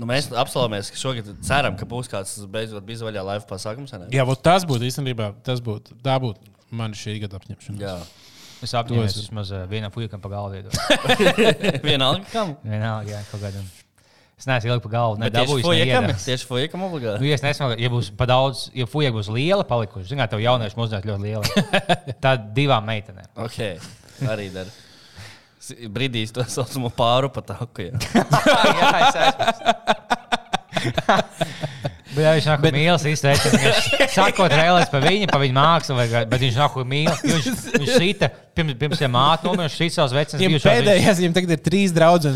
Nu, 0.00 0.06
mēs 0.08 0.30
apsolāmies, 0.32 0.88
ka 0.94 0.96
šogad 0.96 1.26
ceram, 1.44 1.74
ka 1.76 1.84
būs 1.88 2.08
kāds 2.08 2.38
beidzot 2.48 2.86
bija 2.88 3.04
vaļā 3.04 3.24
laiva 3.26 3.44
pasākums. 3.50 3.92
ne? 4.00 4.08
Jā 4.14 4.24
vot 4.24 4.40
tas 4.42 4.64
būtu 4.64 4.86
īstenībā, 4.88 5.34
tas 5.44 5.60
būtu, 5.60 5.98
tā 6.04 6.16
būtu 6.22 6.40
mana 6.72 6.96
šī 6.96 7.18
gada 7.26 7.36
apņemšana. 7.40 7.76
Jā. 7.84 7.98
Es 8.64 8.72
apņēmies 8.76 9.12
To 9.14 9.20
es- 9.20 9.26
vismaz 9.26 9.50
uh, 9.52 9.66
vienam 9.68 9.92
puikam 9.92 10.20
pa 10.20 10.28
galvu. 10.32 10.64
Vienalga, 11.88 12.24
kam. 12.32 12.56
Vienalga, 12.64 13.12
jā, 13.14 13.20
kaut 13.30 13.40
kādam. 13.44 13.68
Es 14.40 14.46
neesmu 14.48 14.70
ilgi 14.72 14.82
pa 14.86 14.90
galvu, 14.94 15.18
nedabūjis. 15.20 15.64
fujekam, 15.66 16.04
neiedas. 16.08 16.22
tieši 16.24 16.46
fujekam 16.48 16.80
Nu, 16.80 16.86
obligāti. 16.88 17.28
ja 17.28 17.36
es 17.36 17.42
nesmu, 17.44 17.66
ja 17.76 17.90
būs 17.92 18.08
pa 18.16 18.24
daudz, 18.30 18.70
ja 18.72 18.86
fuja 18.88 19.10
būs 19.12 19.28
liela 19.32 19.66
palikuši, 19.68 20.08
zināt, 20.14 20.30
tev 20.32 20.40
jaunieši 20.40 20.78
mūsdienās 20.80 21.04
ļoti 21.10 21.26
liela. 21.26 21.44
Tad 22.24 22.46
divām 22.56 22.88
meitenēm. 22.88 23.28
Ok, 23.36 23.58
arī 24.32 24.46
dar. 24.54 24.70
Brīdīs 25.90 26.34
to 26.36 26.44
saucamo 26.48 26.90
pāru 26.94 27.30
pa 27.32 27.42
taku. 27.46 27.88
jā. 27.88 27.94
jā, 28.80 28.90
es 29.08 29.16
esmu. 29.26 29.50
Bet 32.10 32.24
ja 32.24 32.30
viņš 32.34 32.46
nāk 32.50 32.62
bet... 32.64 32.74
mīlis, 32.74 33.04
izteicis, 33.06 33.52
viņš 33.54 34.14
sakot 34.16 34.50
reālais 34.50 34.90
par 34.90 35.04
viņu, 35.04 35.28
par 35.30 35.42
viņu 35.44 35.54
mākslu, 35.54 35.94
vai, 35.98 36.06
bet 36.30 36.42
viņš 36.42 36.56
nāk 36.58 36.78
mīlis. 36.90 37.20
Viņš, 37.22 37.60
viņš 37.76 37.92
sita 37.94 38.30
pirms, 38.56 38.74
pirms 38.80 39.02
viņa 39.02 39.12
māte 39.14 39.46
nomira, 39.46 39.68
viņš 39.68 39.76
sita 39.78 39.96
savus 40.00 40.16
vecus 40.16 40.40
Viņam 40.40 40.64
pēdējais, 40.64 41.20
viņam 41.22 41.36
tagad 41.38 41.54
ir 41.54 41.62
trīs 41.68 41.94
draugi, 41.94 42.32
un 42.32 42.34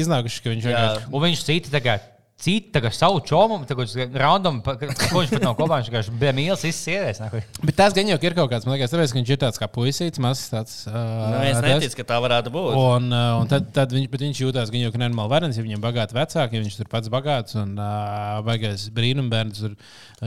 iznākuši, 0.00 0.40
ka 0.44 0.54
viņš 0.54 0.70
vienkārši. 0.70 1.04
Un 1.12 1.24
viņš 1.26 1.44
cita 1.50 1.74
tagad. 1.76 2.08
Cita 2.40 2.78
tagad 2.78 2.94
savu 2.96 3.18
čomu, 3.20 3.58
tagad 3.68 3.90
random, 4.16 4.62
pa- 4.64 4.78
ko 4.80 5.20
viņš 5.20 5.32
pat 5.34 5.42
nav 5.44 5.56
kopā, 5.58 5.76
viņš 5.82 5.88
vienkārši 5.90 6.12
bija 6.22 6.32
mīlis, 6.32 6.78
nāk. 7.20 7.34
Bet 7.60 7.76
tas 7.76 7.92
gan 7.92 8.08
jau 8.08 8.16
ir 8.16 8.36
kaut 8.38 8.48
kāds, 8.48 8.64
man 8.64 8.78
liekas, 8.78 8.94
tāpēc, 8.94 9.12
ka 9.12 9.18
viņš 9.20 9.32
ir 9.34 9.40
tāds 9.42 9.60
kā 9.60 9.68
puisīts, 9.68 10.22
mazs 10.24 10.46
tāds. 10.48 10.76
Uh, 10.88 10.94
Nu, 11.34 11.42
es 11.50 11.60
neticu, 11.60 11.98
ka 11.98 12.06
tā 12.14 12.20
varētu 12.24 12.52
būt. 12.54 12.78
Un, 12.80 13.10
uh, 13.12 13.42
un 13.42 13.50
tad, 13.50 13.68
tad 13.76 13.92
viņš, 13.92 14.08
bet 14.14 14.24
viņš 14.24 14.40
jūtas 14.40 14.72
gan 14.72 14.86
jau 14.86 14.92
kā 14.94 15.02
normāli 15.02 15.32
varens, 15.34 15.58
ja 15.60 15.66
viņam 15.66 15.84
bagāti 15.84 16.16
vecāki, 16.16 16.56
ja 16.56 16.64
viņš 16.64 16.78
tur 16.80 16.88
pats 16.96 17.12
bagāts 17.12 17.58
un 17.60 17.76
uh, 17.76 18.40
baigais 18.48 18.86
brīnumbērns, 18.96 19.60
tur 19.60 19.76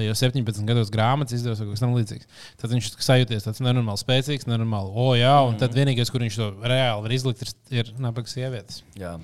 jau 0.06 0.14
17 0.22 0.70
gados 0.70 0.94
grāmatas 0.94 1.34
izdevusi 1.40 1.66
vai 1.66 1.72
kaut 1.72 1.80
kas 1.80 1.86
tamlīdzīgs. 1.88 2.30
Tad 2.62 2.78
viņš 2.78 2.92
sajūties 3.10 3.50
tāds 3.50 3.64
nenormāli 3.66 4.02
spēcīgs, 4.06 4.46
nenormāli, 4.54 4.94
o, 4.94 5.10
jā, 5.18 5.34
un 5.50 5.58
tad 5.58 5.74
vienīgais, 5.74 6.14
kur 6.14 6.22
viņš 6.22 6.38
to 6.44 6.54
reāli 6.62 7.08
var 7.10 7.18
izlikt, 7.18 7.42
ir, 7.42 7.54
ir 7.82 7.92
nabaga 7.98 8.30
sievietes. 8.30 8.84
Jā. 9.02 9.18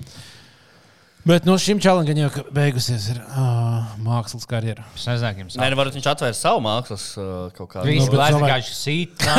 Bet 1.28 1.44
no 1.44 1.52
šim 1.60 1.76
čalam 1.84 2.06
jau 2.08 2.30
beigusies 2.56 3.10
ir 3.12 3.18
uh, 3.20 3.84
mākslas 4.00 4.46
karjera. 4.48 4.80
Es 4.96 5.04
nezinu, 5.04 5.42
jums 5.42 5.52
Nē, 5.60 5.66
nu, 5.68 5.76
varbūt 5.76 5.98
viņš 5.98 6.06
atvērs 6.14 6.38
savu 6.40 6.62
mākslas 6.64 7.04
uh, 7.20 7.52
kaut 7.56 7.68
kādu. 7.74 7.84
Viņš 7.90 8.06
Nu, 8.06 8.08
bet 8.08 8.16
bija 8.16 8.30
domāju- 8.32 8.46
vienkārši 8.46 8.72
sīkā. 8.78 9.34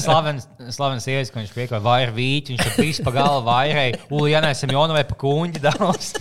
Slavens, 0.00 0.48
sievietes, 1.04 1.28
ka 1.34 1.38
viņš 1.42 1.52
piekoja 1.58 1.82
vairāk 1.84 2.16
vīķi, 2.16 2.48
viņš 2.56 2.64
ir 2.70 2.74
bijis 2.80 3.02
pa 3.04 3.10
galu 3.18 3.40
vairāk. 3.44 4.00
Uljānai 4.16 4.54
Semjonovai 4.56 5.04
pa 5.10 5.16
kuņģi 5.20 5.60
daudz. 5.68 6.04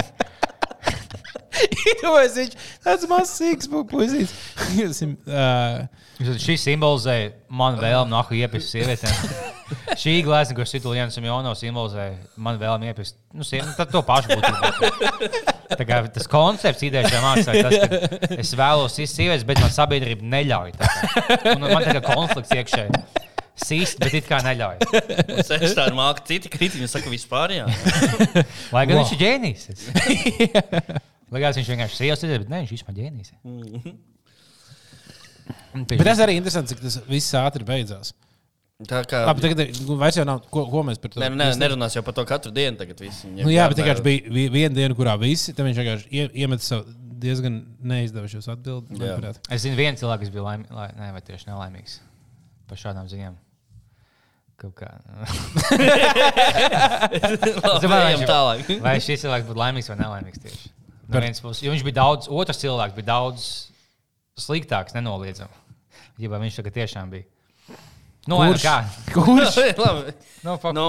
Iedomājieties, 1.61 2.37
viņš 2.37 2.77
tāds 2.85 3.07
mazs 3.11 3.33
sīgs 3.39 3.69
puisīs. 3.91 4.33
uh, 5.27 5.85
Šis 6.41 6.63
simbolizē 6.67 7.15
manu 7.49 7.81
vēlmu 7.81 8.11
nāku 8.13 8.37
iepist 8.37 8.73
sievietēm. 8.73 9.31
Šī 10.01 10.17
glāze, 10.25 10.53
ko 10.57 10.65
citu 10.67 10.91
Uljānai 10.91 11.13
Semjonovai 11.15 11.57
simbolizē 11.59 12.07
manu 12.41 12.61
vēlmu 12.61 12.89
iepist. 12.91 13.17
Nu, 13.33 13.45
siev, 13.47 13.65
nu, 13.65 13.73
tad 13.77 13.91
to 13.93 14.01
pašu 14.05 14.35
būtībā. 14.35 14.71
Tā 15.79 15.85
kā 15.87 16.01
tas 16.11 16.27
koncepts 16.29 16.83
ideja 16.83 17.07
šajā 17.07 17.21
mākslā 17.23 17.53
ir 17.55 17.67
tas, 17.69 17.75
ka 18.27 18.39
es 18.43 18.51
vēlos 18.59 18.97
sievietes, 18.99 19.45
bet 19.47 19.61
man 19.63 19.71
sabiedrība 19.71 20.27
neļauj. 20.33 20.73
tā 20.77 20.89
kā. 20.91 21.53
Un 21.55 21.63
man 21.63 21.85
tā 21.87 21.95
kā 21.95 22.01
konflikts 22.11 22.51
iekšēji. 22.57 23.03
Sīst, 23.61 23.99
bet 24.01 24.13
it 24.17 24.27
kā 24.27 24.39
neļauj. 24.43 24.79
Es 25.37 25.75
tādu 25.77 25.95
māku, 25.97 26.23
citi 26.27 26.49
kritiķi 26.51 26.87
saka, 26.91 27.11
vispār 27.11 27.53
jā. 27.55 27.65
Lai 28.73 28.85
gan 28.89 28.97
Wow. 28.97 29.03
viņš 29.03 29.15
ir 29.15 29.21
ģēnijs. 29.23 29.67
Gan 31.31 31.53
viņš 31.55 31.69
vienkārši 31.71 32.09
ir, 32.11 32.41
bet 32.43 32.49
ne, 32.51 32.57
viņš 32.65 32.73
vispār 32.75 32.95
ģēnijs. 32.97 33.29
bet 35.87 36.01
tas 36.03 36.19
arī 36.19 36.33
interesanti, 36.39 36.73
cik 36.73 36.81
tas 36.83 36.97
viss 37.07 37.31
ātri 37.39 37.63
beidzās. 37.67 38.11
Tā 38.89 39.03
kā. 39.05 39.19
Labi, 39.29 39.43
tagad 39.43 39.59
nu, 39.85 39.93
vairs 39.99 40.15
jau 40.17 40.23
nav, 40.25 40.39
ko, 40.49 40.63
ko 40.71 40.81
mēs 40.87 40.97
par 41.01 41.11
to 41.13 41.19
Nē, 41.21 41.27
nu, 41.29 41.35
nē, 41.37 41.51
nerunās 41.61 41.93
jau 41.93 42.01
par 42.05 42.15
to 42.17 42.23
katru 42.25 42.49
dienu. 42.55 42.73
Tagad 42.79 42.97
visi 43.03 43.29
Nu, 43.29 43.51
jā, 43.53 43.67
bet 43.69 43.77
vienkārši 43.77 44.01
bija 44.07 44.31
vi- 44.33 44.49
viena 44.49 44.73
diena, 44.73 44.95
kurā 44.97 45.13
visi 45.21 45.53
tam 45.53 45.67
viņš 45.69 45.77
vienkārši 45.83 46.07
ie- 46.09 46.31
iemet 46.41 46.61
savu 46.65 46.89
diezgan 47.21 47.59
neizdevušos 47.85 48.47
manuprāt. 48.89 49.37
Es 49.53 49.61
zinu, 49.67 49.77
viens 49.77 50.01
cilvēks, 50.01 50.33
bija 50.33 50.41
laimīgs, 50.47 50.73
lai, 50.73 50.89
ne, 50.97 51.11
vai 51.13 51.21
tieši 51.21 51.45
nelaimīgs 51.51 51.99
par 52.67 52.77
šādām 52.81 53.05
ziņām. 53.11 53.37
Kaut 54.61 54.73
kā. 54.81 54.89
Domāju, 57.85 58.05
ejam 58.09 58.25
viņš-. 58.25 58.81
Vai 58.81 58.97
šis 59.01 59.21
cilvēks 59.25 59.45
būtu 59.49 59.61
laimīgs 59.61 59.89
vai 59.93 59.97
nelaimīgs 60.01 60.41
tieši? 60.41 60.73
No 61.11 61.17
Par- 61.17 61.25
vienas 61.27 61.43
puses, 61.43 61.59
jo 61.65 61.73
viņš 61.73 61.83
bija 61.83 61.97
daudz, 61.99 62.29
otrs 62.31 62.61
cilvēks 62.61 62.95
bija 62.95 63.09
daudz 63.11 63.47
sliktāks, 64.39 64.95
nenoliedzami. 64.95 65.51
Ja 66.21 66.31
viņš 66.31 66.61
tagad 66.61 66.77
tiešām 66.77 67.11
bija. 67.11 67.27
Nu, 68.29 68.37
lai 68.37 68.51
nu 68.51 68.55
Kurš? 68.55 68.63
kā? 68.63 68.77
Kurš? 69.15 69.57
Labi. 69.83 70.13
Nu, 70.45 70.55
fuck. 70.55 70.71
Nu, 70.77 70.87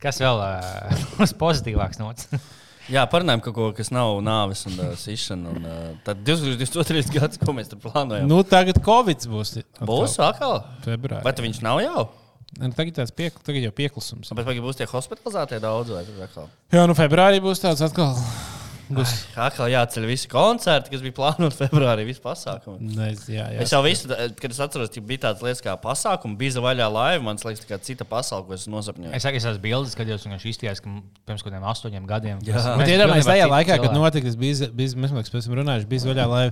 Kas 0.00 0.20
vēl 0.20 0.40
uh, 0.40 1.04
uz 1.24 1.32
pozitīvāks 1.36 2.00
nots? 2.00 2.28
Nu, 2.32 2.40
jā, 2.92 3.02
parunājam 3.10 3.42
kaut 3.46 3.56
ko, 3.56 3.68
kas 3.76 3.88
nav 3.92 4.18
nāves 4.24 4.64
un 4.68 4.76
uh, 4.80 4.92
sišana. 5.00 5.52
Un, 5.52 5.64
uh, 5.68 5.86
tad 6.06 6.20
2022. 6.24 7.16
gads, 7.16 7.40
ko 7.40 7.54
mēs 7.56 7.72
tur 7.72 7.80
plānojam. 7.82 8.28
Nu, 8.28 8.42
tagad 8.46 8.80
Covid 8.84 9.28
būs. 9.32 9.56
Būs 9.84 10.16
atkal. 10.22 10.62
Februārī. 10.84 11.36
Tu 11.36 11.46
viņš 11.48 11.60
nav 11.64 11.80
jau? 11.84 12.06
Nu, 12.56 12.70
Tagad, 12.72 12.94
tāds 12.96 13.12
piek, 13.12 13.34
tagad 13.44 13.66
jau 13.66 13.72
pieklusums. 13.74 14.30
Bet 14.36 14.46
vai 14.46 14.54
būs 14.62 14.78
tie 14.78 14.86
hospitalizētie 14.88 15.58
daudz 15.60 15.92
vai 15.92 16.04
atkal? 16.24 16.46
Jā, 16.72 16.86
nu 16.88 16.94
februārī 16.96 17.42
būs 17.44 17.60
tāds 17.60 17.82
atkal. 17.84 18.14
Būs. 18.86 19.12
Atkal 19.34 19.66
jāceļ 19.72 20.04
visi 20.06 20.28
koncerti, 20.30 20.92
kas 20.92 21.02
bija 21.02 21.14
plānoti 21.16 21.58
februārī, 21.64 22.04
visi 22.06 22.22
pasākumi. 22.22 22.92
Nez, 22.94 23.24
jā, 23.26 23.48
jā. 23.50 23.64
Es 23.64 23.72
jau 23.74 23.80
visu, 23.82 24.06
kad 24.38 24.54
es 24.54 24.60
atceros, 24.62 24.92
ka 24.94 25.02
bija 25.02 25.24
tādas 25.24 25.42
lietas 25.42 25.62
kā 25.64 25.74
pasākumi, 25.82 26.38
bija 26.38 26.62
vaļā 26.62 26.86
laiva. 26.94 27.24
Man 27.26 27.40
liekas, 27.42 27.64
tā 27.64 27.72
kā 27.72 27.80
cita 27.82 28.06
pasaule, 28.08 28.46
ko 28.46 28.54
es 28.54 28.68
nosapņoju. 28.70 29.10
Es 29.18 29.26
saku, 29.26 29.40
esmu 29.42 29.64
bildes, 29.64 29.96
kad 29.98 30.06
jūs 30.06 30.28
vienkārši 30.28 30.52
izstījāt, 30.54 30.82
ka 30.84 30.94
pirms 31.26 31.42
kaut 31.42 31.50
kādiem 31.50 31.66
astoņiem 31.72 32.06
gadiem. 32.08 32.44
Jā. 32.46 32.62
Bet 32.78 32.92
iedomājieties, 32.94 33.30
tajā 33.32 33.50
laikā, 33.50 33.80
kad 33.82 33.96
notika 33.96 34.30
tas 34.30 34.38
bija, 34.38 34.70
bija 34.70 35.02
mēs 35.02 35.16
liekas, 35.18 35.34
pēc 35.34 35.50
tam 35.50 35.58
runājuši, 35.58 35.90
bija 35.90 36.12
vaļā, 36.12 36.28
lai 36.30 36.44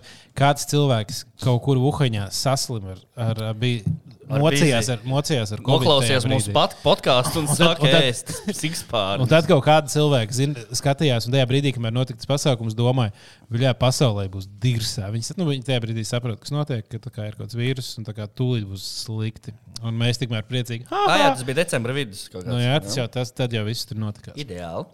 kāds 0.43 0.67
cilvēks 0.75 1.23
kaut 1.45 1.63
kur 1.69 1.79
Uhaņā 1.79 2.33
saslim 2.35 2.91
ar, 2.97 3.07
ar, 3.15 3.45
bija 3.55 3.87
Ar 3.87 4.04
mocījās 4.31 4.89
ar, 4.95 5.03
mocījās 5.09 5.53
ar 5.55 5.61
Covid 5.65 5.85
Noklausījās 5.85 6.27
mūsu 6.31 6.55
podkāstu 6.83 7.43
un 7.43 7.49
tad- 7.93 8.07
ēst 8.09 8.33
sikspār. 8.57 9.23
Un 9.25 9.31
tad 9.31 9.49
kaut 9.51 9.63
kāda 9.67 9.91
cilvēka 9.93 10.37
zin, 10.37 10.55
skatījās, 10.77 11.29
un 11.29 11.37
tajā 11.37 11.47
brīdī, 11.51 11.73
kad 11.77 11.85
notika 11.95 12.21
tas 12.23 12.31
pasākums, 12.31 12.77
domāja, 12.79 13.13
ka 13.51 13.75
pasaulē 13.85 14.27
būs 14.33 14.49
dirzā. 14.63 15.11
Viņi, 15.15 15.37
nu, 15.41 15.49
viņi 15.53 15.67
tajā 15.69 15.85
brīdī 15.85 16.07
saprot, 16.09 16.41
kas 16.43 16.55
notiek, 16.55 16.89
ka 16.89 17.13
kā 17.15 17.29
ir 17.31 17.37
kaut 17.39 17.47
kāds 17.47 17.59
vīrus 17.61 17.93
un 18.01 18.09
tā 18.09 18.17
kā 18.17 18.27
tūlīt 18.31 18.67
būs 18.71 18.85
slikti. 19.05 19.55
Un 19.85 19.97
mēs 20.01 20.21
tikmēr 20.23 20.47
priecīgi. 20.49 20.87
Ha, 20.91 21.05
Ah, 21.05 21.17
jā, 21.21 21.25
ha! 21.29 21.33
tas 21.37 21.45
bija 21.45 21.61
decembra 21.63 21.93
vidus. 21.97 22.27
kaut 22.33 22.47
Nu, 22.49 22.57
kāds, 22.57 22.65
jā, 22.65 22.77
tas 22.87 22.99
jau 23.01 23.09
tas 23.19 23.33
tad 23.37 23.53
jau 23.53 23.65
viss 23.67 23.85
tur 23.91 23.99
notika. 24.01 24.33
Ideāli. 24.41 24.87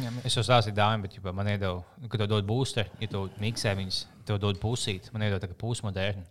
Jā, 0.00 0.08
Es 0.24 0.32
jau 0.38 0.40
stāstīju 0.46 0.72
dāmai, 0.76 1.02
bet 1.04 1.18
ja 1.18 1.32
man 1.36 1.48
iedod, 1.52 1.82
kad 2.08 2.22
tev 2.22 2.28
dod 2.30 2.46
booster, 2.48 2.86
ja 3.02 3.08
tu 3.12 3.26
miksē 3.42 3.74
viņas, 3.76 3.98
tev 4.28 4.38
dod 4.40 4.56
pusīt. 4.62 5.10
Man 5.12 5.26
iedod 5.26 5.42
tā 5.42 5.50
kā 5.50 5.56
pusmodernu. 5.60 6.22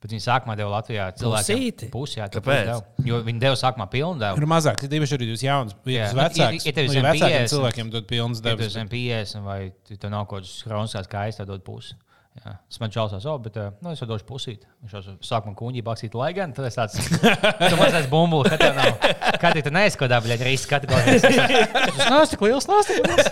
Bet 0.00 0.14
viņi 0.14 0.22
sākumā 0.24 0.54
deva 0.56 0.70
Latvijā 0.78 1.10
Pusīti? 1.20 1.90
Pusi, 1.92 2.16
jā, 2.22 2.28
tā 2.32 2.40
Kāpēc? 2.40 2.68
deva. 2.70 2.84
Jo 3.04 3.18
viņi 3.26 3.40
deva 3.42 3.56
sākumā 3.60 3.84
pilnu 3.92 4.16
devu. 4.22 4.40
Ir 4.40 4.46
mazāk, 4.48 4.80
ir 4.86 4.94
īpaši 4.96 5.16
arī 5.18 5.26
jūs 5.28 5.42
jauns, 5.44 5.74
jūs 5.84 6.14
vecāks. 6.16 6.38
Ja- 6.40 6.50
ja 6.70 6.72
tev 6.72 6.84
ir 6.84 6.88
Nu, 6.88 6.94
zem 6.94 7.04
vecākiem 7.04 7.42
50, 7.44 7.52
cilvēkiem 7.52 7.90
dod 7.92 8.06
pilnas 8.08 8.38
Ja 8.40 8.42
tu 8.42 8.48
devas. 8.48 8.66
esi 8.70 8.78
zem 8.78 8.88
50 8.88 9.44
vai 9.44 9.58
tev 9.92 10.08
nav 10.10 10.24
kaut 10.30 10.40
kāds 10.46 10.54
kroniskās 10.64 11.10
kājas, 11.10 11.36
tad 11.36 11.48
dod 11.52 11.60
pusi. 11.62 11.92
Jā. 12.40 12.54
Es 12.70 12.78
man 12.80 12.88
čausās, 12.94 13.26
oh, 13.26 13.36
bet 13.42 13.56
uh, 13.58 13.72
nu, 13.82 13.90
es 13.90 14.00
jau 14.00 14.06
došu 14.08 14.24
pusīt. 14.24 14.62
Viņš 14.86 14.92
jau 14.94 15.14
sāk 15.20 15.44
man 15.44 15.54
kuņģī 15.58 15.82
baksīt, 15.84 16.14
lai 16.16 16.32
gan 16.32 16.54
tad 16.56 16.64
es 16.70 16.78
tāds- 16.78 16.96
tu 17.68 17.76
mazais 17.76 18.06
bumbulis, 18.08 18.48
ka 18.48 18.56
tev 18.56 18.76
nav. 18.78 18.96
Kā 19.42 19.52
tu 19.52 19.60
kādā, 20.00 20.22
bļaļ, 20.24 20.44
reizes 20.46 20.64
kategorijā. 20.70 21.20
Tas 21.98 22.08
nav 22.08 22.24
tik 22.30 22.40
liels, 22.40 22.68
nav 22.70 22.86
tik 22.86 23.04
liels. 23.04 23.28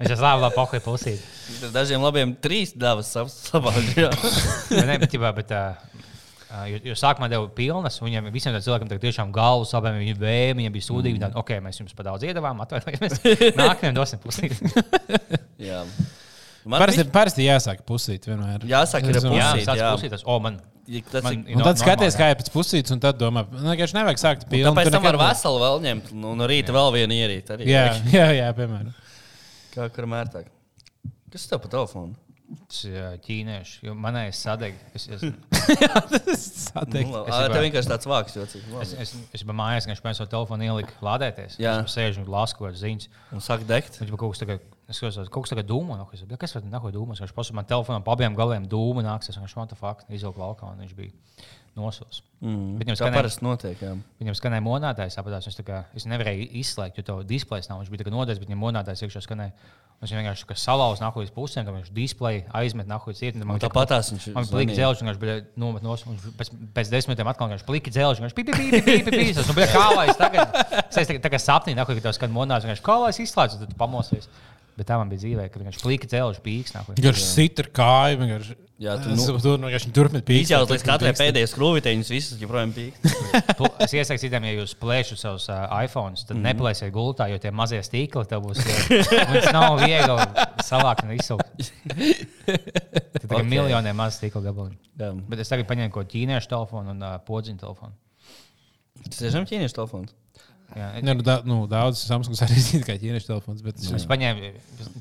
Viņš 0.00 0.14
jau 0.14 0.16
slāva 0.22 0.48
pokai 0.54 0.80
pusīt. 0.80 1.20
Dažiem 1.72 2.02
labiem 2.04 2.34
trīs 2.44 2.72
dāvas 2.76 3.10
savāžā. 3.14 4.10
Bet, 4.10 4.86
ne, 4.86 4.96
bet, 4.98 5.06
ģibā, 5.12 5.30
bet, 5.36 5.52
uh, 5.54 5.78
jo, 6.70 6.80
jo 6.90 6.96
sākumā 6.98 7.28
deva 7.32 7.48
pilnas, 7.56 7.96
un 8.02 8.08
viņiem 8.10 8.28
visiem 8.34 8.56
cilvēkiem 8.58 8.90
tagad 8.90 9.04
tiešām 9.06 9.32
galvu 9.34 9.64
sabēm, 9.70 10.00
viņi 10.02 10.16
vēja, 10.20 10.58
viņiem 10.58 10.74
bija 10.76 10.88
sūdīgi. 10.88 11.22
Mm. 11.22 11.38
Ok, 11.40 11.54
mēs 11.64 11.80
jums 11.80 11.96
par 11.96 12.10
daudz 12.10 12.26
iedavām, 12.28 12.60
atvainojamies. 12.66 13.18
Nākamajam 13.60 13.96
dosim 14.00 14.22
pusīt. 14.22 14.54
Jā. 15.70 15.84
Parasti, 16.64 17.02
bija- 17.02 17.12
parasti 17.12 17.44
jāsāk 17.44 17.82
pusīt 17.84 18.24
vienmēr. 18.24 18.62
Jāsaka, 18.68 19.10
ir 19.12 19.18
Jā, 19.20 19.50
pusīt, 19.52 19.68
jā. 19.68 19.90
pusītas. 19.98 20.22
O, 20.24 20.38
man, 20.40 20.56
Tas 21.12 21.24
man 21.24 21.36
ir- 21.36 21.50
ir 21.52 21.56
Un 21.58 21.64
tad 21.64 21.78
skaties, 21.80 22.16
kā 22.16 22.30
ir 22.32 22.38
pēc 22.40 22.48
pusītes, 22.52 22.92
un 22.92 23.00
tad 23.00 23.16
domā, 23.20 23.42
nu, 23.52 23.68
ka 23.72 23.84
viņš 23.84 23.94
nevajag 23.96 24.20
sākt 24.20 24.46
pilnu. 24.48 24.72
Tāpēc 24.72 24.90
tam 24.92 25.04
var 25.04 25.16
veselu 25.20 25.60
vēl 25.62 25.78
ņemt, 25.84 26.10
un 26.16 26.34
no 26.40 26.48
rīta 26.48 26.72
vēl 26.76 26.90
vienu 26.96 27.16
ierīt. 27.20 27.52
Arī. 27.52 27.68
Jā, 27.68 27.84
jā, 28.16 28.26
jā, 28.36 28.48
piemēram. 28.56 28.92
Kā 29.76 29.88
kur 29.92 30.08
mērtāk. 30.08 30.48
Kas 31.34 31.48
tev 31.50 31.60
pa 31.64 31.70
telefonu? 31.72 32.14
Tas 32.68 32.82
ir 32.86 32.96
ā, 33.00 33.06
ķīnieši, 33.24 33.78
jo 33.88 33.94
manai 33.96 34.26
ir 34.28 34.34
sadeg. 34.36 34.74
Es, 34.94 35.06
es, 35.16 35.22
Sateikt. 36.68 37.08
Nu, 37.10 37.22
Es 37.24 37.32
ā, 37.34 37.38
jau- 37.46 37.52
tev 37.54 37.64
vienkārši 37.64 37.90
tāds 37.90 38.08
vāks 38.08 38.36
jocīgs. 38.36 38.68
es, 38.84 38.92
es, 39.04 39.14
es 39.38 39.44
biju 39.46 39.56
mājās, 39.58 39.86
ka 39.88 39.94
viņš 39.94 40.02
pēc 40.04 40.20
tam 40.22 40.28
telefonu 40.34 40.66
ielika 40.68 40.94
lādēties. 41.04 41.56
Jā. 41.62 41.78
Es 41.86 41.96
sēžu 41.96 42.22
un 42.22 42.28
lasu 42.30 42.58
kaut 42.58 42.68
kādas 42.68 42.82
ziņas. 42.84 43.08
Un 43.34 43.42
sāk 43.44 43.64
degt. 43.68 43.98
Viņš 44.02 44.12
kaut 44.14 44.34
kas 44.36 44.44
tāds, 44.44 44.68
es 44.92 45.00
skatos, 45.00 45.32
kaut 45.32 45.46
kas 45.48 45.54
tāds 45.56 45.66
dūmu. 45.70 45.96
No, 45.98 46.06
kas, 46.10 46.24
kas 46.44 46.56
var 46.58 46.66
nākot 46.68 46.94
dūmas? 46.94 47.22
Viņš 47.24 47.34
pasūta 47.36 47.58
man 47.58 47.68
telefonu 47.70 48.04
pa 48.06 48.14
abiem 48.16 48.36
galiem 48.38 48.68
dūmu 48.70 49.02
nāks. 49.08 49.32
Es 49.32 49.40
vienkārši 49.40 49.58
the 49.72 49.80
fuck, 49.80 50.04
izvilku 50.12 50.44
laukā 50.44 50.68
un 50.70 50.84
viņš 50.84 50.94
bija 51.00 51.16
nosils. 51.74 52.20
Mm. 52.44 52.76
Viņam 52.78 52.98
skanēja- 53.00 53.18
parasti 53.18 53.42
notiek. 53.48 53.80
Jā. 53.82 53.94
Viņam 54.20 54.36
skanēja 54.38 54.62
monētājs, 54.68 55.16
apgādājās. 55.18 55.48
Es, 55.50 55.56
kā- 55.66 55.84
es 55.96 56.04
nevarēju 56.06 56.44
izslēgt, 56.60 57.00
jo 57.00 57.02
to 57.08 57.16
displejs 57.26 57.66
nav. 57.72 57.80
Viņš 57.82 57.90
bija 57.90 58.12
nodēļas, 58.14 58.38
bet 58.44 58.52
viņam 58.52 58.62
monētājs 58.62 59.02
iekšā 59.08 59.24
skanēja. 59.26 59.56
Es 60.04 60.12
vienkārši 60.12 60.44
kā 60.44 60.54
salauzu 60.60 61.00
nāku 61.00 61.22
līdz 61.22 61.32
pusēm, 61.32 61.64
kad 61.64 61.72
viņš 61.78 61.90
displeju 61.96 62.42
aizmet 62.60 62.88
nāku 62.90 63.08
līdz 63.08 63.20
cietumam. 63.22 63.54
Man 63.54 63.62
tāpatās 63.62 64.10
viņš 64.12 64.26
Man 64.34 64.44
zvanīja. 64.44 64.52
plīgi 64.52 64.76
dzelžs, 64.76 65.02
viņš 65.06 65.20
bija 65.22 65.36
nomet 65.56 65.82
nos. 65.86 66.04
un 66.04 66.18
Pēc, 66.36 66.50
pēc 66.76 66.90
desmit 66.92 67.14
minūtēm 67.14 67.30
atkal 67.32 67.48
viņš 67.54 67.64
plīgi 67.64 67.92
dzelžs, 67.94 68.20
viņš 68.20 68.34
pīpi, 68.36 68.52
pīpi, 68.58 68.82
pīpi, 68.84 69.14
pīpi. 69.14 69.38
Es 69.40 69.52
biju 69.56 69.70
kā 69.72 69.86
lai 69.96 70.08
es 70.12 70.20
tagad, 70.20 70.58
es 70.92 71.14
tā 71.24 71.30
kā 71.32 71.40
sapnī, 71.40 71.72
nāku, 71.78 71.96
kad 71.96 72.10
tas 72.10 72.20
skan 72.20 72.34
monās, 72.36 72.66
viņš 72.68 72.84
kā 72.84 72.98
lai 73.00 73.14
es 73.14 73.22
izslēdzu, 73.24 73.62
tad 73.64 73.72
pamosies. 73.80 74.28
Bet 74.74 74.88
tā 74.90 74.96
man 74.98 75.08
bija 75.08 75.22
dzīvē, 75.22 75.48
kad 75.54 75.62
viņš 75.62 75.80
plīgi 75.80 76.08
dzelžs, 76.10 76.40
pīks 76.42 76.74
nāku. 76.74 76.96
Viņš 76.98 77.20
sit 77.22 77.60
ar 77.62 77.68
kāju. 77.78 78.16
Vienkārši. 78.24 78.56
Jā, 78.82 78.96
tu 78.98 79.14
nu- 79.14 79.38
tur 79.38 79.60
vienkārši 79.62 79.92
turpināt 79.94 80.24
pīkst. 80.26 80.48
Izjauts 80.50 80.72
līdz 80.74 80.82
katrai 80.88 81.12
pēdējai 81.14 81.46
skrūvītei, 81.52 81.92
viņas 81.94 82.10
visas 82.10 82.40
joprojām 82.42 82.72
pīk. 82.74 82.98
Es 83.84 83.94
iesaku 83.94 84.20
citiem, 84.22 84.46
ja 84.48 84.54
jūs 84.60 84.74
plēšat 84.80 85.20
savus 85.20 85.48
uh, 85.50 85.66
iPhone, 85.84 86.14
tad 86.16 86.36
mm 86.36 86.40
-hmm. 86.40 86.46
neplēsiet 86.48 86.92
gultā, 86.94 87.28
jo 87.32 87.38
tie 87.42 87.50
mazie 87.50 87.80
stīkli 87.82 88.24
tev 88.30 88.44
būs. 88.44 88.62
Mums 89.30 89.50
nav 89.52 89.78
viegli 89.82 90.18
savākt 90.64 91.04
un 91.04 91.14
izsaukt. 91.16 91.70
Tad 92.44 93.30
okay. 93.30 93.40
Ok. 93.40 93.48
miljoniem 93.48 93.96
mazu 93.96 94.18
stīklu 94.18 94.42
gabaliņu. 94.44 94.76
Jā. 94.98 95.12
Bet 95.28 95.44
es 95.44 95.48
tagad 95.52 95.68
paņēmu 95.70 95.94
kaut 95.94 96.10
ķīniešu 96.12 96.50
telefonu 96.50 96.90
un 96.94 97.02
uh, 97.02 97.16
podziņu 97.26 97.58
telefonu. 97.62 97.92
Tas 99.04 99.18
tiešām 99.22 99.48
ķīniešu 99.50 99.80
telefons. 99.80 100.14
Jā, 100.74 100.88
Ne, 101.04 101.14
nu, 101.14 101.22
da, 101.26 101.36
nu, 101.46 101.56
daudz 101.70 102.00
Samsungs 102.02 102.40
arī 102.44 102.56
zina, 102.66 102.84
kā 102.86 102.96
ķīniešu 102.98 103.28
telefons. 103.28 103.62
Bet 103.64 103.78
es, 103.78 103.90
Es 103.94 104.06
paņēmu, 104.10 104.50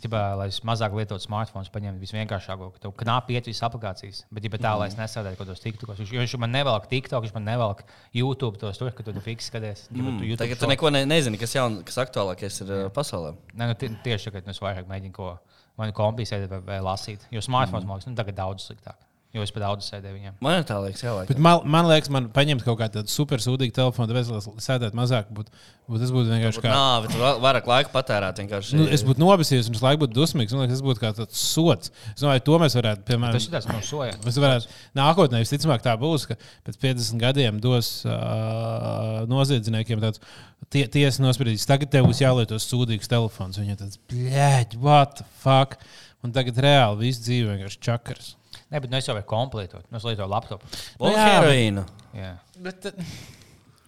ķipā, 0.04 0.22
lai 0.40 0.48
es 0.52 0.60
mazāk 0.68 0.94
lietotu 0.98 1.26
smartphone, 1.26 1.70
paņēmu 1.74 2.02
visvienkāršāko, 2.04 2.70
ka 2.76 2.84
tev 2.86 2.94
knapi 3.00 3.38
iet 3.38 3.50
visas 3.50 3.66
aplikācijas. 3.68 4.24
Bet, 4.34 4.46
ja 4.46 4.62
tā, 4.62 4.74
lai 4.80 4.90
es 4.92 4.98
nesēdētu 5.00 5.40
kaut 5.40 5.50
kādos 5.50 5.64
tiktos, 5.64 6.02
viņš, 6.04 6.14
viņš 6.20 6.36
man 6.44 6.54
nevelk 6.54 6.90
TikTok, 6.92 7.26
viņš 7.26 7.38
man 7.38 7.48
nevelk 7.50 7.82
YouTube 8.14 8.62
tos 8.62 8.82
tur, 8.82 8.92
ka 8.94 9.06
tu 9.06 9.16
tur 9.16 9.26
fiksi 9.26 9.50
skaties. 9.50 9.88
Ja 9.90 10.04
tu 10.04 10.28
YouTube 10.28 10.42
Tagad 10.44 10.62
tu 10.62 10.70
neko 10.70 10.94
ne, 10.94 11.06
nezini, 11.10 11.42
kas, 11.42 11.56
jaun, 11.58 11.82
kas 11.88 11.98
aktuālākais 12.06 12.62
ir 12.66 12.76
uh, 12.76 12.84
pasaulē. 12.94 13.34
Nē, 13.54 13.72
nu, 13.72 13.80
tie- 13.80 13.92
tieši 14.06 14.30
tagad 14.30 14.54
es 14.54 14.62
vairāk 14.62 14.90
mēģinu 14.90 15.16
ko 15.16 15.34
nu 15.82 15.96
kompensēt, 15.98 16.46
vai, 16.52 16.62
vai 16.68 16.84
lasīt. 16.86 17.26
Jo 17.34 17.42
smartphones 17.42 17.88
mm. 17.90 18.14
nu, 18.14 18.20
tagad 18.20 18.38
daudz 18.38 18.70
sliktāk. 18.70 19.02
Jo 19.34 19.42
es 19.42 19.50
pat 19.50 19.64
daudz 19.64 19.88
sēdēju 19.90 20.14
viņiem. 20.14 20.34
Man 20.46 20.66
tā 20.70 20.76
liekas, 20.78 21.02
jā. 21.02 21.12
Bet 21.26 21.40
man, 21.42 21.64
man 21.74 21.88
liekas, 21.90 22.12
man 22.14 22.28
paņemt 22.36 22.62
kaut 22.62 22.78
kādu 22.78 23.02
super 23.10 23.42
sūdīgu 23.42 23.74
telefonu, 23.74 24.06
tāpēc, 24.12 24.28
lai 24.30 24.62
sēdētu 24.62 24.98
mazāk, 25.00 25.32
būtu, 25.34 25.50
būtu, 25.90 26.02
tas 26.04 26.12
būtu 26.14 26.30
vienkārši 26.30 26.62
kā. 26.62 26.70
Nā, 26.70 26.92
bet 27.02 27.16
vairāk 27.42 27.70
laika 27.72 27.90
patērēt 27.96 28.44
vienkārši. 28.44 28.78
Nu, 28.78 28.86
es 28.94 29.02
būtu 29.08 29.24
nobisies, 29.24 29.72
un 29.72 29.80
es 29.80 29.82
laiku 29.82 30.04
būtu 30.04 30.14
dusmīgs. 30.20 30.54
Man 30.54 30.68
liekas, 30.68 30.78
tas 30.78 30.86
būtu 30.86 31.02
kā 31.02 31.12
tāds 31.18 31.42
sots. 31.42 31.90
Es 32.12 32.22
domāju, 32.22 32.44
to 32.46 32.60
mēs 32.62 32.78
varētu, 32.78 33.06
piemēram, 33.08 33.40
Tas 33.40 33.48
ir 33.50 33.56
tāds 33.56 33.70
mums 33.72 33.90
sojā. 33.90 34.14
Mēs 34.28 34.38
varētu 34.44 34.78
nākotnē, 35.02 35.42
visticamāk, 35.42 35.82
tā 35.90 35.98
būs, 36.06 36.28
ka 36.30 36.38
pēc 36.70 36.80
50 36.86 37.26
gadiem 37.26 37.58
dos 37.66 37.92
uh, 38.06 39.26
noziedzniekiem 39.34 40.06
tāds 40.06 40.22
tie, 40.70 40.86
tiesa 40.86 41.26
nospriedīs, 41.26 41.66
tagad 41.74 41.90
tev 41.90 42.06
būs 42.12 42.22
jālieto 42.22 42.62
sūdīgs 42.62 43.10
telefons. 43.10 43.58
Viņam 43.66 43.82
tāds, 43.82 43.98
blēģ, 44.14 44.78
what 44.86 45.18
the 45.24 45.28
fuck? 45.42 45.82
Un 46.22 46.38
tagad 46.38 46.62
reāli 46.62 47.08
viss 47.08 47.26
dzīve 47.26 47.58
vienkārši 47.58 47.82
čakars. 47.90 48.32
Nē, 48.74 48.82
bet 48.82 48.90
nu, 48.90 48.98
es 48.98 49.06
jau 49.08 49.14
varu 49.14 49.28
kompletot. 49.30 49.86
Nu, 49.94 50.00
es 50.02 50.06
lietoju 50.08 50.26
laptopu. 50.32 50.66
Nu 51.00 51.12
jā, 51.14 51.22
bet- 51.22 51.30
heroīna. 51.38 51.86
Jā. 52.18 52.32
Bet, 52.66 52.90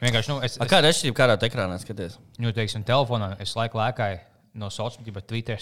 Vienkārši, 0.01 0.29
nu, 0.29 0.39
es, 0.43 0.57
A, 0.59 0.65
es, 0.65 0.69
Kāda 0.69 0.86
ir 0.89 0.93
atšķirība, 0.93 1.15
kādā 1.17 1.36
tu 1.39 1.47
ekrānā 1.47 1.77
skaties? 1.81 2.17
nu, 2.38 2.51
teiksim, 2.53 2.83
telefonā 2.86 3.31
es 3.41 3.53
laiku 3.57 3.79
lēkāju 3.79 4.19
no 4.59 4.67
sociālās 4.69 4.99
medijas, 4.99 5.25
Twitter, 5.25 5.57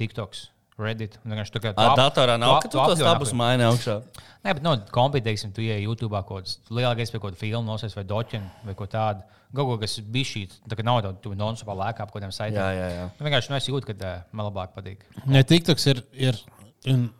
TikToks, 0.00 0.40
Reddit. 0.78 1.18
vienkārši 1.26 1.52
tā 1.54 1.60
kā 1.62 1.70
A, 1.70 1.74
tu 1.76 1.90
ap- 1.92 1.98
datorā 2.00 2.38
nav, 2.40 2.60
ka 2.62 2.68
tu 2.72 2.80
ap- 2.80 2.88
tos 2.94 3.02
abus 3.02 3.32
maini 3.36 3.62
augšā. 3.68 3.98
Nē, 4.44 4.54
bet 4.54 4.62
no 4.62 4.72
kompānijas, 4.94 5.26
teiksim, 5.28 5.52
tu 5.54 5.60
ienāc 5.60 5.82
YouTube 5.84 6.10
kaut 6.26 6.46
kādā 6.48 6.56
lielākais 6.80 7.10
pie 7.12 7.18
kaut 7.20 7.34
kāda 7.34 7.42
filmu, 7.44 7.66
nosies 7.68 7.94
vai 7.94 8.04
doķina 8.04 8.50
vai 8.64 8.74
ko 8.74 8.86
tādu. 8.86 9.22
Galā, 9.54 9.78
kas 9.80 9.98
bija 10.00 10.24
šī, 10.28 10.42
tā 10.68 10.76
kā 10.76 10.84
nav 10.84 11.02
tāda, 11.02 11.20
tu 11.22 11.30
non-stopā 11.34 11.74
lēkā 11.76 12.00
ap 12.04 12.10
kaut 12.12 12.20
kādiem 12.22 12.32
saitiem. 12.32 12.58
Jā, 12.60 12.70
jā, 12.72 12.88
jā. 12.96 13.04
Nu, 13.18 13.26
vienkārši, 13.28 13.50
nu, 13.50 13.56
es 13.56 13.68
jūtu, 13.68 13.86
ka 13.86 13.94
uh, 14.16 14.22
man 14.32 14.46
labāk 14.50 14.74
patīk. 14.76 15.04
ne, 15.26 15.42
TikToks 15.42 15.86
ir, 15.92 16.02
ir 16.12 16.36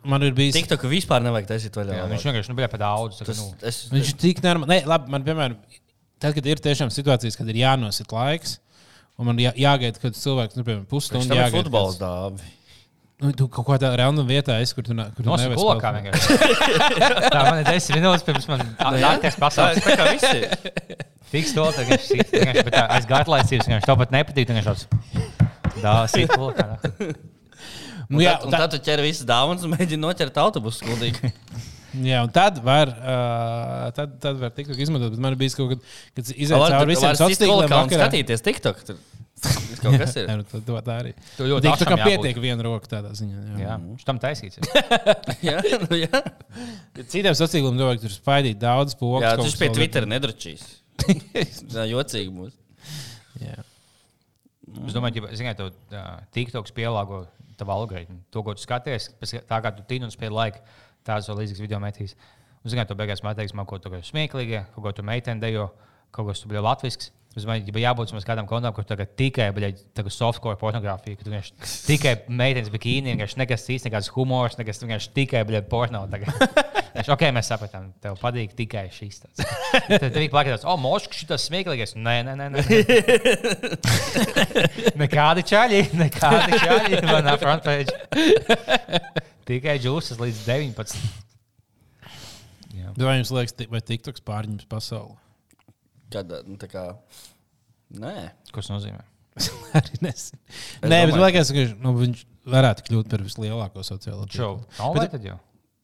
man 0.07 0.23
ir 0.23 0.35
bijis. 0.37 0.55
Tik 0.55 0.69
tā, 0.71 0.77
ka 0.79 0.89
vispār 0.91 1.23
nevajag 1.25 1.49
taisīt 1.51 1.75
vaļā. 1.79 1.97
Jā, 1.99 2.05
viņš 2.13 2.25
vienkārši 2.29 2.51
nu, 2.53 2.57
bija 2.59 2.69
par 2.71 2.81
daudz. 2.83 3.19
Tas, 3.23 3.41
Nu, 3.41 3.49
es, 3.67 3.81
Viņš 3.91 4.13
ir 4.13 4.19
tik 4.21 4.39
normāls. 4.45 4.71
Nē, 4.71 4.79
labi, 4.89 5.11
man, 5.11 5.25
piemēram, 5.27 5.57
tad, 6.21 6.37
kad 6.37 6.47
ir 6.47 6.61
tiešām 6.63 6.93
situācijas, 6.93 7.37
kad 7.39 7.49
ir 7.51 7.59
jānosit 7.61 8.13
laiks, 8.15 8.57
un 9.19 9.29
man 9.29 9.41
jā, 9.41 9.51
jāgaida, 9.59 9.99
kad 10.01 10.15
cilvēks, 10.15 10.55
nu, 10.59 10.63
piemēram, 10.63 10.85
Viņš 10.85 10.93
pusstundu 10.95 11.35
ir 11.35 11.43
jāgaida. 11.43 11.65
futbols 11.65 11.99
dāvi. 11.99 12.55
Nu, 13.19 13.33
tu 13.35 13.49
kaut 13.51 13.67
kādā 13.67 13.89
random 13.99 14.23
vietā 14.29 14.55
esi, 14.63 14.71
kur 14.77 14.85
tu, 14.87 14.95
kur 14.95 15.25
tu 15.25 15.33
nevari 15.35 15.57
vienkārši. 16.05 16.37
Tā 17.27 17.41
man 17.43 17.57
ir 17.59 17.65
desmit 17.67 17.97
minūtes 17.99 18.23
pirms 18.23 18.47
man 18.47 18.63
nākties 19.03 19.35
pasaules. 19.41 19.81
tā 19.83 19.97
kā 19.99 20.05
visi. 20.13 20.45
Fiks 21.29 21.51
to, 21.57 21.65
sit, 21.75 22.31
vienkārši, 22.31 22.63
bet 22.63 22.77
tā 22.77 22.85
aiz 22.95 23.09
garlaicības 23.09 23.67
vienkārši 23.67 23.89
to 23.91 23.97
pat 23.99 24.15
nepatīk. 24.15 24.53
Dāvā 25.83 26.07
sit 26.07 26.31
kulakā. 26.31 26.79
Nu, 28.09 28.21
jā, 28.23 28.37
Un 28.45 28.53
tad 28.53 28.71
tu 28.73 28.79
ķer 28.81 29.03
visas 29.05 29.27
dāvanas 29.29 29.65
un 29.67 29.75
mēģini 29.75 30.01
noķert 30.01 30.37
autobusu 30.41 30.81
skuldīgi. 30.83 31.29
Jā, 32.05 32.19
un 32.21 32.29
tad 32.29 32.59
var, 32.61 32.89
uh, 33.01 33.87
tad, 33.97 34.11
tad 34.21 34.37
var 34.37 34.51
TikTok 34.53 34.77
izmantot. 34.77 35.09
Bet 35.15 35.21
man 35.25 35.33
bija 35.39 35.55
kaut 35.57 35.71
kad, 35.71 35.87
kad 36.19 36.27
izaicinājums 36.35 36.73
cauri 36.75 36.91
visiem 36.91 37.15
sociāliem 37.17 37.63
un 37.65 37.71
tīkliem. 37.89 37.95
skatīties 37.97 38.43
TikTok. 38.45 38.83
Tur 38.85 38.99
kaut 39.81 39.95
kas 39.97 40.13
ir. 40.19 40.27
Jā, 40.29 40.35
nu, 40.37 40.45
tad 40.51 40.67
tā- 40.67 40.83
tā 40.85 40.97
arī. 41.01 41.13
Tu 41.33 41.47
ļoti 41.49 41.71
tā 41.81 41.87
kā 41.89 41.97
pietiek 42.03 42.37
viena 42.43 42.65
roka 42.67 42.91
tādā 42.91 43.09
ziņā. 43.17 43.41
Jā. 43.41 43.57
Jā, 43.63 43.77
viņš 43.87 44.05
tam 44.05 44.21
taisīts. 44.21 44.59
ir. 44.61 44.85
Jā, 45.49 45.55
nu 45.87 45.97
jā. 46.03 46.21
Citiem 47.09 47.33
sociāliem 47.39 47.81
cilvēkiem 47.81 48.03
tur 48.05 48.13
spaidīt 48.19 48.61
daudz 48.61 48.93
pogas. 48.99 49.25
Jā, 49.25 49.33
kas 49.41 49.57
pie 49.63 49.71
Twitter 49.73 50.05
nedrošīs. 50.13 50.67
Tā 51.73 51.87
jocīgi 51.89 52.29
būs. 52.37 52.53
Jā. 53.41 53.57
Es 54.85 54.93
domāju, 54.93 55.25
ka 55.25 55.33
ziniet, 55.39 55.57
to 55.57 55.71
TikToks 56.37 56.75
pielāgo 56.77 57.23
tavu 57.59 57.75
algoritmu. 57.75 58.21
To, 58.33 58.43
ko 58.45 58.55
tu 58.57 58.63
skaties, 58.63 59.11
tā 59.49 59.61
kā 59.63 59.73
tu 59.75 59.85
tīni 59.87 60.07
un 60.07 60.13
spēj 60.13 60.31
laiku, 60.33 60.63
tāds 61.07 61.29
vēl 61.29 61.43
līdzīgs 61.43 61.63
video 61.63 61.79
metīs. 61.83 62.15
Un, 62.63 62.71
ziniet, 62.73 62.89
to 62.89 62.97
beigās 62.99 63.23
man 63.23 63.37
teiks, 63.37 63.55
man 63.55 63.67
kaut 63.69 63.85
ko 63.85 64.01
smieklīgu, 64.03 64.63
kaut 64.75 64.85
ko 64.87 64.95
tu 64.97 65.05
meiteni 65.07 65.43
dejo, 65.43 65.69
kaut 66.15 66.31
kas 66.31 66.43
tu 66.43 66.51
bija 66.51 66.63
latvisks. 66.65 67.13
Es 67.39 67.45
domāju, 67.47 67.71
ja 67.71 67.85
jābūt 67.87 68.11
kādam 68.27 68.47
kontam, 68.49 68.73
kur 68.75 68.83
tagad 68.87 69.13
tikai 69.19 69.49
bija 69.55 69.71
softcore 70.11 70.59
pornogrāfija, 70.59 71.15
ka 71.15 71.27
vienkārši 71.27 71.85
tikai 71.87 72.13
meitenes 72.27 72.71
bikīni, 72.73 73.13
vienkārši 73.13 73.39
nekas 73.39 73.63
cits, 73.63 73.85
nekāds 73.87 74.11
humors, 74.15 74.57
nekas 74.59 74.83
vienkārši 74.83 75.13
tikai 75.15 75.45
bija 75.47 75.63
porno. 75.71 76.03
tagad. 76.11 76.29
Viņš, 76.95 77.09
ok, 77.13 77.23
mēs 77.35 77.49
sapratām, 77.51 77.91
tev 78.01 78.17
patīk 78.19 78.55
tikai 78.57 78.87
šis. 78.91 79.21
tāds." 79.23 79.45
Tad 79.87 80.07
tev 80.09 80.17
bija 80.17 80.33
plakāts, 80.33 80.65
oh, 80.67 80.75
mošs, 80.81 81.07
šis 81.15 81.45
smieklīgais. 81.45 81.95
Nē, 81.95 82.15
nē, 82.27 82.33
nē. 82.39 82.47
nē. 82.55 82.59
Nekādi 85.03 85.45
čaļi, 85.53 85.81
nekādi 86.01 86.59
čaļi 86.65 87.01
manā 87.05 87.37
frontpage. 87.39 87.93
Tikai 89.49 89.77
džūsas 89.81 90.19
līdz 90.21 90.43
19. 90.49 91.07
Jā. 92.75 92.91
Bet 92.93 93.05
Vai 93.05 93.17
jums 93.19 93.33
liekas, 93.37 93.55
vai 93.71 93.81
TikToks 93.85 94.25
pārņems 94.25 94.67
pasauli? 94.69 95.17
Kad, 96.13 96.31
nu, 96.47 96.57
tā 96.61 96.69
kā, 96.71 96.85
nē. 97.93 98.15
Ko 98.53 98.61
tas 98.63 98.71
nozīmē? 98.73 99.01
Arī 99.79 99.99
nezinu. 100.03 100.39
Nē, 100.83 100.87
bet 100.89 101.13
domāju, 101.13 101.15
man 101.15 101.25
liekas, 101.27 101.51
ka 101.55 101.65
nu, 101.85 101.93
viņš 101.99 102.23
varētu 102.49 102.85
kļūt 102.89 103.11
par 103.11 103.23
vislielāko 103.25 103.83
sociālo 103.87 104.25
tīklu. 104.27 104.63
nav 104.79 104.95
Bet- 104.95 105.03
vai 105.05 105.11
tad 105.15 105.27
jau? 105.29 105.37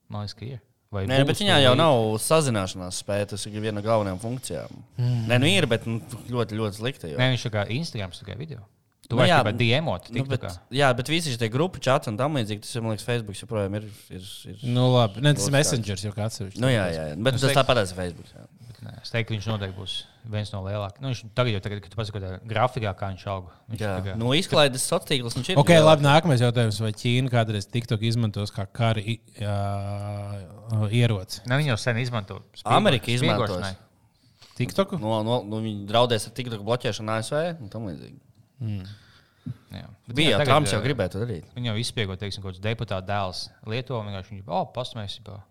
Man 0.09 0.25
liekas, 0.25 0.37
ka 0.39 0.45
ir. 0.49 0.61
Vai 0.93 1.03
Nē, 1.09 1.21
būs 1.23 1.27
bet 1.31 1.39
viņā 1.43 1.55
vai- 1.57 1.63
jau 1.65 1.73
nav 1.75 1.95
sazināšanās 2.23 2.99
spēja. 3.03 3.27
Tas 3.33 3.45
ir 3.49 3.55
viena 3.59 3.79
no 3.79 3.83
galvenajām 3.83 4.19
funkcijām. 4.21 4.75
Mm. 4.97 5.25
Nē, 5.27 5.39
nu 5.41 5.49
ir, 5.49 5.65
bet 5.67 5.85
nu, 5.89 5.97
ļoti, 6.29 6.55
ļoti 6.59 6.79
slikta. 6.79 7.09
Jo. 7.11 7.17
Nē, 7.19 7.33
viņš 7.33 7.45
ir 7.49 7.51
kā 7.51 7.65
Instagram, 7.75 8.11
tikai 8.15 8.37
video. 8.39 8.61
Tu 9.05 9.13
Nu 9.13 9.19
vari 9.19 9.29
jā, 9.29 9.39
tikai 9.43 9.53
diemot. 9.59 10.07
Nu, 10.15 10.23
bet, 10.25 10.45
jā, 10.73 10.87
bet 10.97 11.09
visi 11.11 11.33
šie 11.35 11.49
grupu 11.53 11.81
čati 11.83 12.09
un 12.09 12.15
tam 12.17 12.33
līdzīgi, 12.39 12.63
tas, 12.65 12.75
man 12.81 12.95
liekas, 12.95 13.05
Facebook 13.05 13.37
joprojām 13.37 13.75
ir. 13.77 13.83
ir, 14.09 14.23
ir 14.49 14.63
Nu, 14.63 14.87
labi. 14.95 15.21
Ne, 15.21 15.33
tas 15.37 15.45
ir 15.45 15.53
Messengers 15.53 16.05
jau 16.07 16.13
kāds 16.15 16.39
nu, 16.57 16.71
jā, 16.73 16.85
jā, 16.89 17.03
jā, 17.11 17.17
bet 17.21 17.35
Es 17.37 17.41
tas 17.41 17.53
tāpat 17.59 17.83
ir 17.83 17.93
Facebook. 17.93 18.31
Jā. 18.33 18.47
Es 19.01 19.09
teiktu, 19.13 19.29
ka 19.29 19.33
viņš 19.35 19.45
noteikti 19.49 19.77
būs 19.79 19.93
viens 20.29 20.51
no 20.53 20.59
lielākajiem. 20.65 21.01
Nu, 21.01 21.09
viņš 21.11 21.21
tagad 21.37 21.53
jau, 21.53 21.61
tagad, 21.65 21.81
kad 21.85 22.11
ka 22.11 22.39
grafikā 22.49 22.91
kā 22.97 23.09
viņš 23.13 23.23
aug. 23.31 23.47
Viņš 23.71 23.79
Jā. 23.81 23.93
tagad- 23.99 24.17
Nu, 24.21 24.31
izklaides 24.37 24.83
sociālos 24.85 25.09
tīklus 25.09 25.37
viņš 25.37 25.49
ir. 25.53 25.57
Ok, 25.61 25.69
labi. 25.81 26.03
Nākamais 26.05 26.41
jautājums. 26.43 26.79
Vai 26.81 26.91
Ķīna 26.91 27.29
kādreiz 27.33 27.65
TikTok 27.69 28.01
izmantos 28.01 28.51
kā 28.51 28.65
kara 28.71 29.01
ieroci? 30.89 31.41
Ne, 31.47 31.57
viņi 31.61 31.71
jau 31.73 31.77
sen 31.79 31.97
izmanto. 31.97 32.41
spiegoš- 32.53 32.75
Amerika 32.77 33.11
izmantos. 33.11 33.49
spiegošanai. 33.49 33.75
TikToku? 34.55 34.99
No, 34.99 35.21
no, 35.23 35.41
no, 35.43 35.57
viņi 35.61 35.85
draudēs 35.89 36.27
ar 36.27 36.33
TikTok 36.33 36.61
bloķēšanu 36.63 37.09
ASV 37.17 37.61
un 37.61 37.69
tam 37.69 37.87
līdzīgi. 37.89 38.19
Jā. 39.75 39.89
Bet 40.07 40.15
Bija 40.15 40.29
jā, 40.29 40.31
jau 40.31 40.37
tagad, 40.39 40.47
Trumps 40.47 40.71
jau 40.71 40.81
gribēja 40.81 41.11
to 41.11 41.19
darīt. 41.19 41.43
Viņi 41.55 41.65
jau 41.69 41.75
izspiego, 41.77 42.15
teiksim, 42.17 42.41
kaut 42.41 42.55
kāds 42.55 42.61
deputāta 42.63 43.05
dēls 43.05 43.49
Lietuvā. 43.67 43.99
Vienkārši 44.07 44.31
viņi, 44.31 44.43
oh, 44.47 44.65
pasmēs, 44.73 45.19
jau 45.19 45.41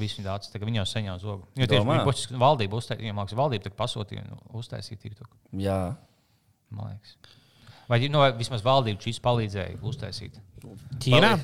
visu 0.00 0.20
viņa 0.20 0.26
dācis. 0.28 0.56
Viņi 0.62 0.80
jau 0.80 0.86
saņēma 0.90 1.16
zogu. 1.22 1.48
Jo 1.56 1.68
tieši 1.70 1.82
Domā? 1.82 1.98
būs 2.06 2.26
valdība, 2.40 2.80
uztai, 2.80 2.98
viņiem 3.00 3.20
liekas, 3.22 3.38
valdība 3.38 3.72
pasūtīja 3.78 4.24
un 4.26 4.60
uztaisīja 4.60 5.02
TikTok. 5.02 5.30
Jā. 5.62 5.80
Man 6.74 6.92
liekas. 6.94 7.16
Vai 7.86 8.00
nu, 8.10 8.20
vai 8.22 8.32
vismaz 8.34 8.64
valdība 8.66 9.04
šīs 9.04 9.20
palīdzēja 9.22 9.78
uztaisīt? 9.86 10.40
Ķīnā? 11.02 11.36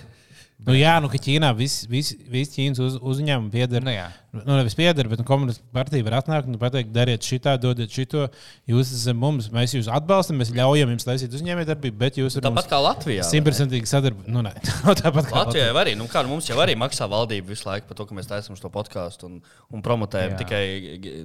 Nu, 0.63 0.75
jā, 0.79 0.93
nu, 1.03 1.09
ka 1.11 1.19
Ķīnā 1.19 1.49
viss 1.59 1.87
vis, 1.91 2.13
vis 2.31 2.53
Ķīnas 2.55 2.79
uz, 2.85 2.97
uzņēmumi 3.03 3.51
pieder. 3.51 3.83
Nu, 3.83 3.91
jā. 3.91 4.05
Nu, 4.33 4.55
nevis 4.55 4.77
pieder, 4.79 5.09
bet 5.11 5.19
nu, 5.21 5.25
komunistiskā 5.27 5.75
partija 5.75 6.07
var 6.07 6.15
atnākt 6.21 6.47
un 6.49 6.59
pateikt, 6.61 6.93
dariet 6.95 7.27
šitā, 7.27 7.57
dodiet 7.61 7.91
šito. 7.93 8.29
Jūs 8.71 8.93
esat 8.95 9.19
mums, 9.19 9.51
mēs 9.53 9.75
jūs 9.75 9.91
atbalstam, 9.93 10.39
mēs 10.41 10.53
ļaujam 10.55 10.95
jums 10.95 11.09
taisīt 11.09 11.35
uzņēmējdarbību, 11.37 11.99
bet 11.99 12.21
jūs 12.21 12.39
ar 12.39 12.45
Tāpat 12.47 12.71
kā 12.71 12.79
Latvijā. 12.85 13.27
simtprocentīgi 13.27 13.91
sadarbojaties. 13.91 14.33
Nu, 14.33 14.45
nē, 14.47 14.55
tāpat 15.03 15.29
kā 15.29 15.43
Latvijā 15.43 15.67
jau 15.67 15.81
arī, 15.83 15.97
nu, 15.99 16.07
kā, 16.13 16.23
nu, 16.23 16.37
mums 16.37 16.49
jau 16.49 16.61
arī 16.63 16.79
maksā 16.81 17.11
valdība 17.11 17.53
visu 17.53 17.67
laiku 17.69 17.91
par 17.91 17.99
to, 17.99 18.07
ka 18.09 18.17
mēs 18.17 18.31
taisām 18.31 18.57
šo 18.57 18.71
podkāstu 18.73 19.29
un, 19.29 19.43
un 19.75 19.85
promotējam 19.85 20.37
Jā. 20.37 20.41
tikai. 20.45 20.63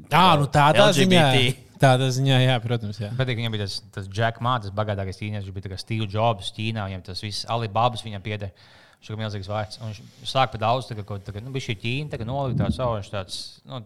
Jā, 0.10 0.28
nu 0.42 0.50
tādā 0.52 0.90
ziņā. 0.98 1.30
Tādā 1.78 2.08
ziņā, 2.10 2.40
jā, 2.42 2.58
protams. 2.64 2.98
Jā. 2.98 3.12
Patīk, 3.14 3.38
viņam 3.38 3.54
bija 3.54 3.68
tas, 3.68 3.78
tas 3.94 4.08
Jack 4.10 4.42
Ma, 4.42 4.56
tas 4.64 4.74
bagātākais 4.74 5.20
ķīnietis. 5.20 5.46
Viņš 5.46 5.54
bija 5.54 5.68
tā 5.68 5.72
kā 5.76 5.78
Steve 5.78 6.08
Jobs 6.10 6.50
Ķīnā, 6.56 6.88
viņam 6.90 7.04
tas 7.06 7.22
viss 7.22 7.46
Alibabas 7.54 8.02
viņam 8.02 8.24
pieder. 8.26 8.50
Viņš 8.98 9.10
ir 9.14 9.20
milzīgs 9.20 9.50
vārds. 9.52 9.80
Un 9.82 9.92
viņš 9.92 10.30
sāk 10.32 10.52
par 10.54 10.62
daudz, 10.64 10.88
tā 10.90 10.98
kaut- 11.06 11.24
tā 11.24 11.34
kā, 11.36 11.42
nu, 11.44 11.52
bija 11.54 11.68
šī 11.70 11.76
Ķīna, 11.84 12.10
tā 12.12 12.18
kā 12.20 12.26
nolika 12.26 12.64
tāds 12.64 12.80
savu, 12.80 12.96
viņš 12.98 13.12
tāds, 13.14 13.38
nu, 13.70 13.82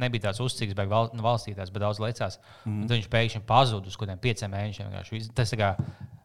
nebija 0.00 0.28
tāds 0.28 0.40
uzcīgs, 0.40 0.76
bet 0.78 0.88
val, 0.88 1.10
nu, 1.12 1.22
valstītājs, 1.22 1.72
bet 1.74 1.82
daudz 1.82 1.98
lecās. 1.98 2.38
Mm. 2.64 2.86
Tad 2.86 2.96
viņš 2.96 3.08
pēkšņi 3.10 3.42
pazuda 3.48 3.90
uz 3.90 3.96
kaut 3.98 4.06
kādiem 4.06 4.22
pieciem 4.22 4.54
mēnešiem. 4.54 5.32
Tas 5.34 5.50
tā 5.50 5.58
kā 5.58 5.72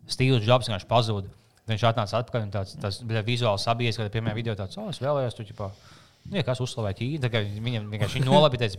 Steve 0.07 0.37
Jobs 0.45 0.69
vienkārši 0.69 0.87
pazuda. 0.87 1.33
Viņš 1.65 1.81
atnāca 1.89 2.19
atpakaļ 2.21 2.43
un 2.45 2.51
tāds, 2.53 2.75
tas 2.77 2.99
bija 3.01 3.23
vizuāls 3.25 3.63
sabiedrības, 3.65 3.97
kad 3.97 4.13
pirmā 4.13 4.35
video 4.37 4.53
tāds, 4.53 4.77
oh, 4.77 4.91
es 4.93 4.99
vēlējos, 5.01 5.33
tu 5.33 5.47
ķipā. 5.49 5.71
Nu, 6.25 6.39
ja 6.39 6.41
kas 6.41 6.57
uzslavē 6.63 6.89
Ķīnu, 6.97 7.29
viņam 7.61 7.83
vienkārši 7.91 8.21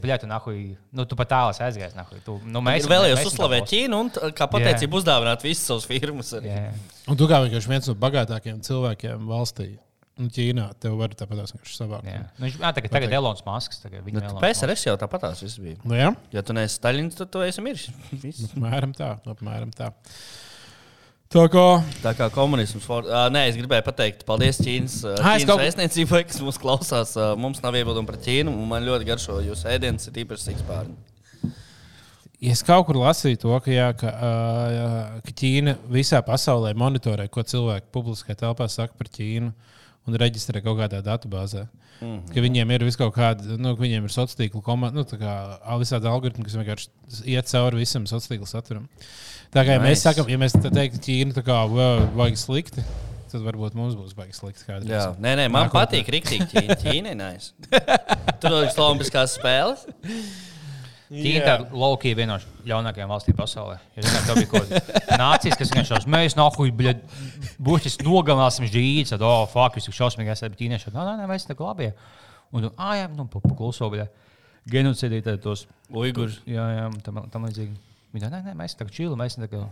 bļā, 0.03 0.17
tu 0.19 0.27
nahuj, 0.27 0.57
nu, 0.99 1.05
tu 1.07 1.15
pat 1.19 1.29
tālāk 1.31 1.61
aizgājies. 1.63 1.95
Tu, 2.27 2.35
nu, 2.43 2.63
Mēs 2.67 2.89
mēs 2.91 3.23
uzslavēt. 3.31 3.69
Ķīnu 3.71 4.01
un, 4.03 4.11
kā 4.35 4.49
pateicību, 4.51 4.99
uzdāvināt 4.99 5.47
visas 5.47 5.69
savas 5.71 5.87
firmas. 5.87 6.33
Arī. 6.35 6.51
Jā, 6.51 6.65
jā. 6.65 7.03
Un 7.07 7.21
tu 7.21 7.29
kā 7.31 7.39
vienkārši 7.45 7.71
viens 7.71 7.91
no 7.93 7.95
bagātākajiem 8.03 8.59
cilvēkiem 8.67 9.29
valstī. 9.31 9.69
Un 10.17 10.31
Ķīnā 10.33 10.65
tev 10.81 10.95
var 10.97 11.13
tāpat 11.13 11.43
vienkārši 11.45 11.75
savākt. 11.77 12.09
Jā. 12.09 12.23
Nu, 12.39 12.47
viņš, 12.49 12.55
jā, 12.63 12.71
tagad, 12.79 12.93
tagad 12.97 13.15
Elonas 13.19 13.45
Masks. 13.47 13.83
Tagad 13.83 14.07
Nu. 14.17 14.39
PSRS 14.41 14.87
jau 14.89 14.95
tāpatās 15.03 15.43
viss 15.45 15.61
bija. 15.61 15.77
Nu, 15.85 15.93
jā, 15.99 16.09
Ja 16.33 16.43
tu 16.43 16.57
neesi 16.57 16.81
Staļins, 16.81 17.19
tad 17.21 17.31
tu 17.35 17.45
esi 17.45 17.63
miris. 17.63 17.91
Viss. 18.25 18.47
apmēram 18.49 18.97
tā. 18.97 19.11
Apmēram 19.29 19.75
tā. 19.77 19.93
Tā 21.33 21.43
kā 21.51 21.65
Tā 22.05 22.13
kā 22.15 22.29
komunisms. 22.31 22.85
For... 22.87 23.07
Uh, 23.09 23.27
nē, 23.35 23.49
es 23.51 23.57
gribēju 23.59 23.83
pateikt, 23.89 24.23
paldies 24.29 24.61
Ķīnas, 24.63 25.01
uh, 25.05 25.17
Ķīnas 25.19 25.47
kaut- 25.49 25.63
vēstniecībai, 25.65 26.23
kas 26.29 26.39
mūs 26.45 26.61
klausās. 26.63 27.17
Uh, 27.19 27.33
mums 27.41 27.59
nav 27.65 27.75
iebildumi 27.81 28.07
par 28.07 28.21
Ķīnu, 28.23 28.53
un 28.55 28.71
man 28.71 28.87
ļoti 28.87 29.09
garšo 29.09 29.41
jūsu 29.43 29.67
ēdienas, 29.75 30.07
ir 30.11 30.23
īpaši 30.23 30.53
sikspārni. 30.53 30.95
Ja 32.47 32.53
Es 32.53 32.61
kaut 32.63 32.85
kur 32.87 32.99
lasīju 33.01 33.41
to, 33.43 33.55
ka, 33.65 33.71
jā, 33.73 33.89
ka, 33.99 34.13
uh, 34.13 35.17
ka 35.25 35.35
Ķīna 35.41 35.79
visā 35.91 36.21
pasaulē 36.23 36.75
monitorē, 36.79 37.27
ko 37.33 37.43
cilvēki 37.43 37.91
publiskajā 37.97 38.43
telpā 38.45 38.69
saka 38.71 38.95
par 38.99 39.09
Ķīnu 39.11 39.51
un 40.07 40.15
reģistrē 40.23 40.63
kaut 40.65 40.79
kādā 40.79 41.03
datubāzē. 41.03 41.67
Mm. 42.01 42.07
-hmm. 42.07 42.35
Ka 42.35 42.41
viņiem 42.45 42.73
ir 42.75 42.85
vis 42.85 42.97
kaut 42.97 43.15
kāda, 43.17 43.57
nu, 43.59 43.75
viņiem 43.77 44.05
ir 44.05 44.13
sociāla 44.13 44.41
tīkla 44.43 44.63
komanda, 44.63 44.97
nu, 44.99 45.05
tā 45.05 45.17
kā 45.19 45.33
visādi 45.81 46.07
algoritmi, 46.11 46.45
kas 46.45 46.55
vienkārši 46.55 46.89
iet 47.25 47.47
cauri 47.49 47.77
visam 47.77 48.05
sociāla 48.05 48.35
tīkla 48.35 48.47
saturam. 48.47 48.89
Tā 49.55 49.65
kā 49.65 49.77
ja 49.77 49.81
mēs 49.81 49.97
Nice. 49.97 50.05
sakām, 50.09 50.29
ja 50.29 50.39
mēs 50.39 50.53
tā 50.53 50.71
teiktu, 50.71 50.99
Ķīna 51.07 51.33
tā 51.33 51.43
kā 51.43 51.57
"Vā, 51.71 51.89
vajag 52.15 52.37
slikti, 52.37 52.83
tad 53.33 53.41
varbūt 53.41 53.75
mums 53.75 53.95
būs 53.95 54.15
baigi 54.15 54.33
slikti 54.35 54.65
kādreiz. 54.67 54.91
Jā, 54.91 55.17
nē, 55.19 55.37
nē, 55.37 55.49
man 55.49 55.69
Nākotnē. 55.69 55.87
patīk 55.87 56.07
rīktīgi 56.15 56.77
Ķīna. 56.83 57.11
Ir 57.11 57.17
nice. 57.17 57.53
Tur 58.41 58.63
ir 58.63 58.71
Olimpiskās 58.77 59.39
spēles. 59.39 59.87
Ķīna 61.07 61.43
tā 61.47 61.55
ir 62.11 62.17
viena 62.19 62.35
no 62.35 62.65
ļaunākajām 62.67 63.11
valstīm 63.13 63.37
pasaulē. 63.39 63.77
Ja 63.95 64.03
zināt, 64.03 64.25
tev 64.27 64.39
bija 64.41 64.51
kaut 64.51 64.71
kāda 64.73 65.19
nācijas, 65.21 65.57
kas 65.61 65.71
vienkārši 65.71 65.93
šaus, 65.93 66.07
mēs 66.11 66.35
nahuj, 66.39 66.73
bļa, 66.75 66.95
būtiski 67.63 68.07
nogalināsim 68.09 68.67
žīdus, 68.67 69.13
tad, 69.15 69.23
oh, 69.27 69.45
fuck, 69.51 69.79
jūs 69.79 69.87
tik 69.87 69.99
šausmīgi 70.01 70.33
esat, 70.35 70.51
bet 70.55 70.63
ķīnieši, 70.65 70.95
nē, 70.97 71.05
nē, 71.23 71.29
mēs 71.31 71.47
tā 71.47 71.55
labi. 71.61 71.93
Un, 72.55 72.71
ah, 72.75 72.97
jā, 72.99 73.07
nu, 73.15 73.29
pa- 73.31 73.43
pakluso, 73.45 73.91
bļa, 73.93 74.09
genocīdī 74.73 75.23
tos. 75.43 75.67
Uiguri. 75.95 76.35
Jā, 76.51 76.67
jā, 76.81 76.89
tam, 77.07 77.23
tam 77.31 77.47
līdzīgi. 77.47 77.79
Viņi 78.15 78.27
tā, 78.27 78.33
nē, 78.33 78.43
nē, 78.49 78.57
mēs 78.59 78.75
tā 78.79 78.87
kā 78.89 78.99
čili, 78.99 79.15
mēs 79.19 79.39
tā 79.39 79.51
kā 79.53 79.63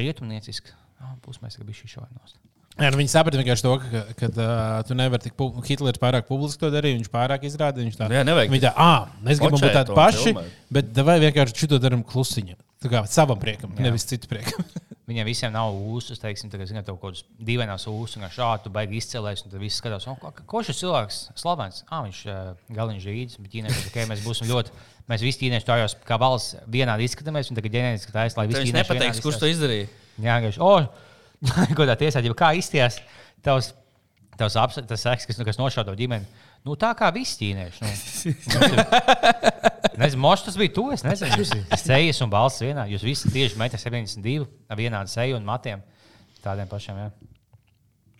rietumnieciski. 0.00 0.72
Ah, 1.02 1.12
būs 1.24 1.42
mēs 1.44 1.58
tā 1.58 1.64
kā 1.64 1.68
bišķi 1.68 1.96
šaujinos. 1.96 2.38
Jā, 2.74 2.88
nu 2.90 2.98
viņi 2.98 3.10
saprata 3.12 3.38
vienkārši 3.38 3.62
to, 3.62 3.72
ka, 3.78 4.00
ka 4.18 4.28
uh, 4.34 4.78
tu 4.88 4.96
nevari 4.98 5.22
tik. 5.22 5.36
pu- 5.38 5.62
Hitlers 5.62 6.00
pārāk 6.02 6.24
publiski 6.26 6.58
to 6.64 6.72
darīja, 6.74 6.98
viņš 6.98 7.10
pārāk 7.12 7.44
izrādīja. 7.46 7.86
Viņš 7.86 7.98
tā, 8.00 8.08
Jā, 8.10 8.24
nevajag 8.26 8.50
Viņi 8.50 8.64
tā, 8.64 8.72
ah, 8.74 9.12
mēs 9.22 9.38
gribam 9.38 9.62
būt 9.62 9.76
tādi 9.76 9.94
paši, 9.94 10.24
filmēt. 10.32 10.56
bet 10.74 10.98
vai 11.06 11.14
vienkārši 11.22 11.54
šito 11.62 11.78
darām 11.78 12.02
klusiņā. 12.02 12.56
Tā 12.82 12.90
kā 12.90 13.04
savam 13.08 13.38
priekam, 13.40 13.70
Jā. 13.78 13.86
nevis 13.86 14.08
citu 14.10 14.26
priekam. 14.28 14.66
Viņiem 15.08 15.28
visiem 15.28 15.52
nav 15.54 15.70
ūsas, 15.76 16.18
teiksim, 16.18 16.50
tagad, 16.50 16.66
zināt, 16.66 16.88
kaut 16.88 16.98
kādas 17.02 17.22
dīvainas 17.46 17.84
ūsas, 17.92 18.18
un 18.18 18.26
šādi 18.32 18.64
tu 18.66 18.70
baigi 18.74 18.98
izcēlēs, 18.98 19.44
un 19.44 19.52
tad 19.52 19.60
viss 19.62 19.78
skatās, 19.78 20.06
oh, 20.10 20.16
ko, 20.18 20.32
ko 20.48 20.62
šis 20.64 20.80
cilvēks 20.80 21.18
slavens. 21.38 21.82
Ah, 21.92 22.02
viņš 22.08 22.20
uh, 22.26 22.52
galiņš 22.74 23.04
žīdis, 23.04 23.38
bet 23.44 23.52
ķīnieši, 23.52 23.82
okay, 23.92 24.08
mēs 24.08 24.24
būsim 24.24 24.48
ļoti, 24.48 24.72
mēs 25.12 25.24
visi 25.28 25.42
ķīnieši 25.44 25.68
tājos 25.68 25.94
kā 26.08 26.16
valsts 26.20 26.56
vienādi 26.72 27.04
izskatāmies, 27.06 27.52
un 27.52 27.60
tagad 27.60 27.76
ģenētiski 27.76 28.16
taisa, 28.16 28.40
lai 28.40 28.46
visi 28.48 28.64
ķīnieši 28.64 28.78
nepateiks, 28.80 29.20
kurš 29.24 29.42
to 29.44 29.52
izdarīja. 29.52 29.90
Jā, 30.24 30.38
gaiši. 30.46 30.62
O, 30.64 30.72
ko 31.76 31.86
tā 31.88 31.96
tiesātība, 32.00 32.36
kā 32.38 32.52
izties 32.58 33.00
tavs, 33.44 33.72
tavs 34.38 34.56
aps, 34.60 34.80
tas 34.88 35.06
seks, 35.06 35.28
kas, 35.28 35.40
nu, 35.40 35.46
kas 35.48 35.60
nošādo 35.60 35.94
ģimeni. 35.98 36.26
Nu, 36.64 36.78
tā 36.80 36.94
kā 36.96 37.10
visi 37.12 37.36
ķīnieši. 37.42 37.84
Nu. 37.84 38.84
Nezinu, 40.00 40.22
mošs 40.24 40.46
tas 40.46 40.56
bija 40.58 40.72
tu. 40.74 40.86
Es 40.94 41.04
nezinu, 41.04 41.36
jūs 41.42 41.52
esat 41.52 41.82
sejas 41.84 42.22
un 42.24 42.32
balss 42.32 42.62
vienā. 42.64 42.86
Jūs 42.90 43.04
visi 43.04 43.30
tieši 43.34 43.58
1,72 43.60 44.46
ar 44.72 44.80
vienādu 44.80 45.12
seju 45.12 45.36
un 45.38 45.44
matiem. 45.46 45.84
Tādiem 46.44 46.70
pašiem. 46.70 47.02
Jā. 47.04 47.10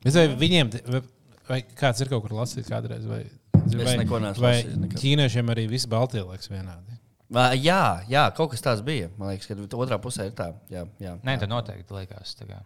Bet 0.04 0.18
vai 0.18 0.26
viņiem, 0.44 0.74
vai, 0.92 1.00
vai 1.48 1.58
kāds 1.80 2.04
ir 2.04 2.12
kaut 2.12 2.26
kur 2.26 2.36
lasījis 2.36 2.68
kādreiz? 2.68 3.08
Vai, 3.08 3.22
vai, 3.72 3.96
vai 4.44 4.54
ķīniešiem 4.92 5.50
arī 5.54 5.64
viss 5.72 5.88
Baltijas 5.90 6.28
liekas 6.28 6.52
vienādi? 6.52 7.00
Ā, 7.34 7.48
Jā, 7.56 8.04
jā, 8.10 8.26
kaut 8.36 8.52
kas 8.52 8.62
tāds 8.62 8.84
bija. 8.84 9.08
Man 9.18 9.32
liekas, 9.32 9.48
ka 9.48 9.80
otrā 9.80 9.98
pusē 10.02 10.28
ir 10.28 10.36
tā. 10.36 10.52
Jā, 10.72 10.84
jā. 11.02 11.16
Nē, 11.24 11.38
tā 11.40 11.48
noteikti 11.50 11.96
liekas. 11.96 12.36
Tā 12.38 12.46
kā, 12.50 12.60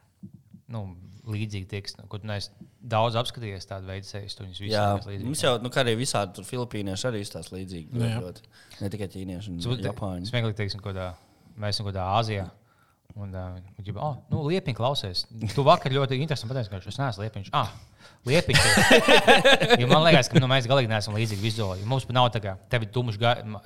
nu, 0.74 0.82
līdzīgi 1.28 1.68
tiks, 1.68 1.96
nu, 1.98 2.06
kur 2.08 2.22
tu 2.22 2.28
neesi 2.30 2.50
daudz 2.88 3.16
apskatījies 3.20 3.66
tādu 3.68 3.88
veidu 3.90 4.08
viņus 4.46 4.60
visus 4.62 4.72
Jā, 4.74 4.86
mums 5.24 5.42
jau, 5.44 5.54
nu, 5.60 5.70
kā 5.72 5.82
arī 5.84 5.94
visādi 6.00 6.36
tur 6.38 6.46
filipīnieši 6.48 7.08
arī 7.10 7.20
izstāsta 7.24 7.56
līdzīgi. 7.56 7.88
Nu. 7.92 8.32
Ne 8.80 8.90
tikai 8.92 9.08
ķīnieši 9.12 9.52
un 9.52 9.58
Es 9.60 9.68
japāņi. 9.88 10.30
smieklīgi 10.30 10.58
teiksim, 10.62 10.80
ka 10.84 10.92
mēs 11.58 11.76
esam 11.76 11.88
kaut 11.88 11.94
kādā 11.94 12.06
Āzijā. 12.16 12.46
Un 13.16 13.32
viņš 13.32 13.88
jau 13.88 14.00
oh, 14.04 14.16
nu, 14.30 14.42
liepiņš 14.50 14.76
klausies. 14.76 15.22
Tu 15.54 15.62
vakar 15.66 15.94
ļoti 15.94 16.18
interesanti 16.20 16.52
pateici, 16.52 16.70
ka 16.70 16.78
es 16.92 16.98
neesmu 17.00 17.24
liepiņš. 17.24 17.48
Ah, 17.56 17.70
liepiņš. 18.28 18.66
jo 19.80 19.88
man 19.90 20.04
liekas, 20.06 20.28
ka 20.30 20.42
nu, 20.42 20.50
mēs 20.50 20.68
galīgi 20.70 20.90
neesam 20.92 21.16
līdzīgi 21.16 21.42
vizuāli. 21.42 21.86
Mums 21.88 22.06
nav 22.14 22.28
tā 22.34 22.42
kā 22.44 22.54
tev 22.70 22.84
ir 22.84 22.92
tumšs 22.94 23.18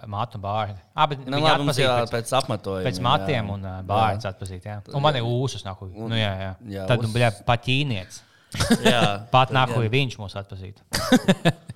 māte 0.08 0.38
un 0.38 0.44
bārni. 0.46 0.78
Ah, 0.94 1.08
bet 1.10 1.26
Nu, 1.26 1.42
labi, 1.42 1.66
mums 1.66 1.80
jau 1.80 1.90
pēc, 1.98 2.14
pēc 2.14 2.34
apmetojuma. 2.38 2.86
pēc 2.86 3.02
matiem 3.04 3.50
un 3.52 3.66
uh, 3.66 3.80
bārns 3.88 4.28
atpazīt. 4.30 4.68
Jā. 4.70 4.78
Un 4.94 5.04
man 5.04 5.18
ir 5.18 5.26
ūsas 5.26 5.66
nahuj. 5.66 5.90
Nu, 5.98 6.16
jā, 6.16 6.32
jā. 6.46 6.52
jā, 6.78 6.86
Tad, 6.88 7.04
nu, 7.04 7.12
bļā, 7.12 7.34
pat 7.48 7.66
ķīnietis. 7.66 8.22
Jā, 8.84 9.02
Pat 9.32 9.48
jā. 9.88 9.92
viņš 9.94 10.18
mūs 10.20 10.34
atpazīst. 10.36 10.82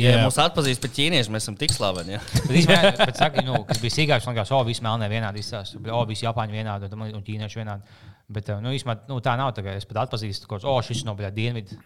Ja 0.00 0.16
mūs 0.24 0.38
atpazīst 0.42 0.82
pēc 0.82 0.96
ķīniešu, 0.98 1.32
mēs 1.34 1.46
esam 1.46 1.56
tik 1.60 1.72
slaveni. 1.74 2.16
jā. 2.16 2.80
Bet, 2.98 3.16
saka, 3.20 3.44
nu, 3.46 3.62
kas 3.68 3.80
bija 3.82 3.96
sīkāks, 3.98 4.26
man 4.28 4.36
liekas, 4.36 4.52
o, 4.56 4.60
visi 4.68 4.84
melnie 4.84 5.08
vienādi 5.12 5.42
izstāsta. 5.44 5.80
O, 5.94 6.02
visi 6.08 6.26
japāņi 6.26 6.58
vienādi 6.58 6.90
un, 6.92 7.06
un 7.20 7.24
ķīnieši 7.26 7.62
vienādi. 7.62 7.96
Bet 8.26 8.50
nu, 8.58 8.72
īstenībā, 8.74 9.06
nu, 9.10 9.20
tā 9.22 9.36
nav. 9.38 9.52
Tā, 9.54 9.62
kā 9.62 9.76
es 9.78 9.86
pat 9.86 10.02
atpazīstu, 10.06 10.48
ka 10.50 10.58
oh, 10.66 10.80
šis 10.82 11.04
no 11.06 11.14
Dienvidu 11.14 11.78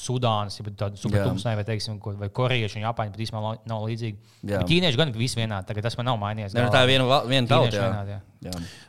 Sudānas, 0.00 0.54
ja 0.56 0.64
tāda 0.70 0.96
supertumsnē, 0.96 1.56
vai, 1.58 1.64
teiksim, 1.66 1.96
vai 2.20 2.28
korejieši 2.32 2.78
un 2.78 2.84
japāņi, 2.86 3.10
bet 3.10 3.24
īstenībā 3.26 3.54
nav- 3.68 3.86
līdzīgi. 3.88 4.36
Ķīnieši 4.70 5.00
gan 5.00 5.10
visi 5.16 5.40
vienādi. 5.40 5.66
Tagad 5.66 5.88
tas 5.88 5.98
man 5.98 6.06
nav 6.12 6.20
mainījies. 6.22 6.54
Ne, 6.54 6.68
tā 6.72 6.84
ir 6.86 6.92
viena, 6.94 7.18
viena 7.26 7.50
tauta. 7.50 8.20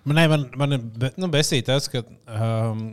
Man, 0.06 0.20
ne, 0.20 0.28
man, 0.32 0.46
man 0.62 0.78
nu, 1.18 1.32
besīgi 1.34 1.66
tas, 1.68 1.90
ka 1.92 2.04
um, 2.06 2.92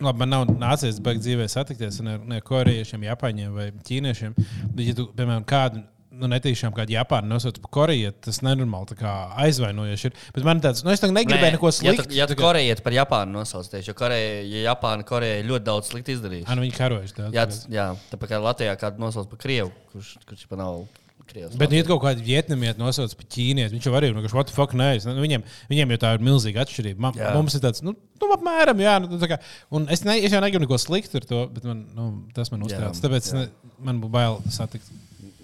labi, 0.00 0.18
man 0.24 0.28
nav 0.34 0.46
nācies 0.60 0.98
beigt 1.04 1.22
dzīvē 1.24 1.46
satikties 1.48 2.00
ar 2.02 2.18
ne 2.28 2.40
korejiešiem, 2.40 3.06
japāņiem 3.10 3.54
vai 3.56 3.70
ķīniešiem. 3.86 4.34
Bet, 4.74 4.84
ja 4.90 4.94
tu, 4.98 5.06
piemēram, 5.16 5.44
kādu 5.48 5.82
nu, 6.20 6.28
netīšām 6.28 6.74
kādu 6.76 6.92
Japānu 6.92 7.30
nosauc 7.30 7.56
par 7.62 7.70
korejieti, 7.72 8.18
tas 8.26 8.40
nenormāli 8.44 8.96
aizvainojoši 9.44 10.08
ir. 10.10 10.16
Bet 10.36 10.44
man 10.44 10.60
tāds, 10.60 10.82
nu, 10.84 10.90
es 10.92 11.00
negribēju 11.00 11.54
neko 11.56 11.70
Ja 11.70 11.76
sliktu. 11.78 12.04
tu, 12.10 12.14
ja 12.18 12.26
tu 12.28 12.34
tā 12.34 12.38
kā- 12.38 12.44
korejiet 12.44 12.82
par 12.84 12.92
Japānu 12.92 13.32
nosauc 13.38 13.70
tieši, 13.72 13.88
jo 13.88 13.94
Koreja, 13.94 14.42
ja 14.44 14.74
Japāna, 14.74 15.06
Koreja 15.06 15.42
ļoti 15.46 15.64
daudz 15.64 15.88
slikti 15.92 16.12
izdarījusi. 16.18 16.48
Nu, 16.54 16.62
viņi 16.66 16.76
karojuši. 16.76 17.14
tā, 17.16 17.30
Jā, 17.32 17.46
jā, 17.70 17.86
tāpēc 18.12 18.34
kā 18.34 18.42
Latvijā 18.42 18.76
kādu 18.76 18.98
nosauc 19.00 19.30
par 19.30 19.38
Krievu, 19.38 19.72
kurš, 19.92 20.16
kurš 20.28 20.44
pat 20.50 20.58
nav 20.58 20.82
Krievs. 21.30 21.56
Bet, 21.60 21.72
nu, 21.72 21.78
ja 21.78 21.86
kaut 21.86 22.02
kāda 22.04 22.24
vietnamieta 22.24 22.80
nosauc 22.80 23.14
par 23.18 23.28
ķīnieti, 23.34 23.74
viņš 23.76 23.88
jau 23.88 23.94
arī 23.96 24.10
ir 24.10 24.16
vienkārši, 24.16 24.36
what 24.36 24.50
the 24.50 24.56
fuck, 24.56 24.74
nē, 24.76 24.90
nu, 25.06 25.16
viņiem, 25.22 25.44
viņiem 25.70 25.94
jau 25.94 26.00
tā 26.04 26.12
ir 26.16 26.24
milzīga 26.26 26.64
atšķirība. 26.64 27.04
Man, 27.06 27.18
Jā. 27.18 27.32
mums 27.36 27.56
ir 27.56 27.64
tāds, 27.64 27.84
nu, 27.86 27.94
nu 27.94 28.30
apmēram, 28.36 28.82
jā, 28.84 28.96
nu, 29.04 29.20
tā 29.22 29.30
kā, 29.32 29.40
un 29.76 29.86
es, 29.94 30.04
ne, 30.06 30.18
es 30.20 30.34
jau 30.34 30.42
negribu 30.42 30.66
neko 30.66 30.80
sliktu 30.82 31.20
ar 31.20 31.28
to, 31.30 31.44
bet 31.54 31.66
man, 31.70 31.84
nu, 31.96 32.10
tas 32.36 32.52
man 32.54 32.66
uztrauc. 32.66 32.98
Tāpēc 33.04 33.30
jā. 33.30 33.44
ne, 33.44 33.74
man 33.86 34.02
būtu 34.02 34.16
bail 34.18 34.40
satikt 34.52 34.90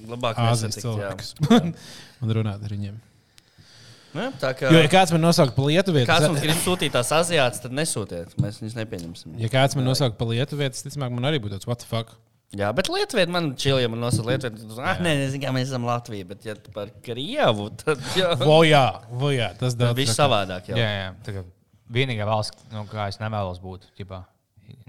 Labāk 0.06 0.38
Āzijas 0.38 0.78
cilvēkus 0.78 1.34
un 2.22 2.34
runāt 2.38 2.62
ar 2.62 2.74
viņiem. 2.74 2.98
Ja, 4.16 4.28
tā 4.40 4.52
kā 4.56 4.70
Jo, 4.72 4.80
ja 4.80 4.90
kāds 4.90 5.12
man 5.12 5.20
nosauc 5.26 5.52
par 5.56 5.66
lietuvietu, 5.68 6.08
kāds 6.08 6.28
mums 6.30 6.44
grib 6.44 6.60
sūtīt 6.62 6.94
tās 6.94 7.10
aziātas, 7.12 7.60
tad 7.64 7.74
nesūtiet. 7.76 8.32
Mēs 8.40 8.62
viņus 8.62 8.76
nepieņemsim. 8.78 9.34
ja 9.42 9.50
kāds 9.52 9.76
man 9.76 9.84
nosauc 9.88 10.16
par 10.16 10.30
lietuvietu, 10.30 10.78
tad, 10.86 10.96
man 11.02 11.28
arī 11.28 11.42
būtu 11.42 11.58
tāds, 11.58 11.68
what 11.68 11.82
the 11.82 11.90
fuck? 11.90 12.14
Jā, 12.56 12.68
bet 12.76 12.86
Lietuvā 12.88 13.24
man 13.28 13.48
čili, 13.58 13.82
ja 13.82 13.88
man 13.90 13.98
nosauc 14.04 14.28
Lietuvā. 14.28 14.78
Ah, 14.86 15.00
nē, 15.02 15.16
nezinu, 15.18 15.42
kā 15.42 15.50
mēs 15.56 15.66
esam 15.72 15.84
Latvija, 15.88 16.28
bet 16.30 16.44
ja 16.46 16.54
par 16.72 16.92
Krievu, 17.04 17.66
tad 17.82 17.98
jā, 18.20 18.30
Vo, 18.38 18.60
jā, 18.64 18.84
vo, 19.10 19.32
jā, 19.34 19.50
tas 19.58 19.74
daudz. 19.76 19.96
viss 19.98 20.14
savādāk. 20.16 20.70
Jā, 20.70 20.78
Jā. 20.78 20.92
jā. 21.00 21.08
Tā 21.26 21.34
kā 21.36 21.42
vienīgā 21.92 22.28
valsts, 22.28 22.68
no 22.72 22.84
kā 22.90 23.08
es 23.10 23.18
nevēlos 23.22 23.58
būt, 23.62 23.88
ģipā, 23.98 24.22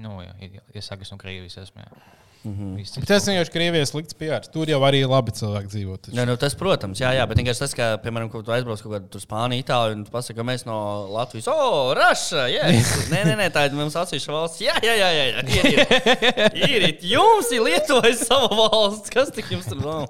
nu, 0.06 0.20
ja, 0.22 0.36
ja, 0.42 0.62
ja 0.78 0.86
saka, 0.86 1.02
es 1.08 1.12
no 1.14 1.18
Krievijas 1.22 1.58
esmu. 1.66 1.82
Jā. 1.82 2.06
Mm 2.44 2.54
-hmm. 2.54 3.06
Tas 3.08 3.28
vienkārši 3.28 3.52
Krievijas 3.52 3.90
slikts 3.90 4.16
piārs. 4.16 4.50
Tur 4.52 4.70
jau 4.70 4.80
arī 4.86 5.02
labi 5.10 5.32
cilvēki 5.32 5.68
dzīvo. 5.68 5.98
Nē, 6.14 6.26
nu, 6.26 6.38
tas, 6.38 6.56
protams, 6.56 7.00
jā, 7.00 7.12
jā, 7.18 7.26
bet 7.28 7.38
vienkārši 7.38 7.60
tas, 7.60 7.74
ka, 7.74 7.98
piemēram, 8.04 8.30
kad 8.32 8.46
tu 8.46 8.52
aizbrauc 8.52 8.82
kaut 8.82 8.94
kādā 8.94 9.20
Spānijā, 9.20 9.64
Itālijā, 9.64 9.96
un 9.98 10.06
tu 10.06 10.12
pasaki, 10.12 10.38
ka 10.38 10.44
mēs 10.44 10.66
no 10.66 11.08
Latvijas, 11.12 11.48
oh, 11.48 11.94
Raša, 11.98 12.48
yes. 12.48 12.94
nē, 13.14 13.24
nē, 13.26 13.36
nē, 13.42 13.50
tā 13.52 13.66
ir 13.66 13.76
mums 13.76 13.96
atsevišķa 13.96 14.32
valsts. 14.32 14.62
Jā, 14.62 14.78
jā, 14.84 14.96
jā, 14.96 15.10
jā, 15.18 15.26
jā. 15.26 15.42
Ir, 15.58 16.70
ir, 16.70 16.88
ir. 16.90 16.98
Jums 17.02 17.52
ir 17.52 17.62
Lietuva 17.62 18.14
sava 18.16 18.50
valsts. 18.56 19.10
Kas 19.10 19.32
tik 19.36 19.52
jums 19.52 19.66
tur 19.66 19.82
nav? 19.82 20.08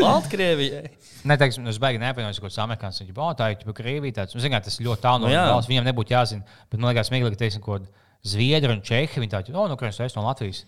Baltkrievijai. 0.00 0.90
Nē, 1.24 1.36
teiksim, 1.40 1.66
es 1.70 1.78
baigi 1.82 2.00
neapvienojos. 2.02 2.40
Viņš 2.40 3.12
jau 3.12 3.32
tā 3.38 3.50
ir 3.52 3.64
jau 3.64 3.74
Krievija. 3.74 4.22
Tāds, 4.22 4.34
nu, 4.36 4.42
zināt, 4.42 4.64
tas 4.64 4.78
ļoti 4.80 5.02
tālu 5.02 5.24
no 5.24 5.28
Nu, 5.28 5.34
jā. 5.34 5.46
valsts. 5.50 5.70
Viņam 5.70 5.88
nebūtu 5.88 6.14
jāzina. 6.14 6.42
Bet 6.70 6.80
man 6.80 6.92
liekas, 6.92 7.10
smieklīgi, 7.10 7.36
ka 7.36 7.42
teiksim, 7.44 7.62
kaut 7.64 7.82
kāda 7.82 7.88
Zviedri 8.28 8.72
un 8.72 8.82
Čehi. 8.82 9.10
Viņi 9.20 9.32
tādi, 9.34 9.54
oh, 9.54 9.68
no 9.70 9.76
kurienes 9.76 10.00
es 10.04 10.16
no 10.16 10.24
Latvijas. 10.26 10.64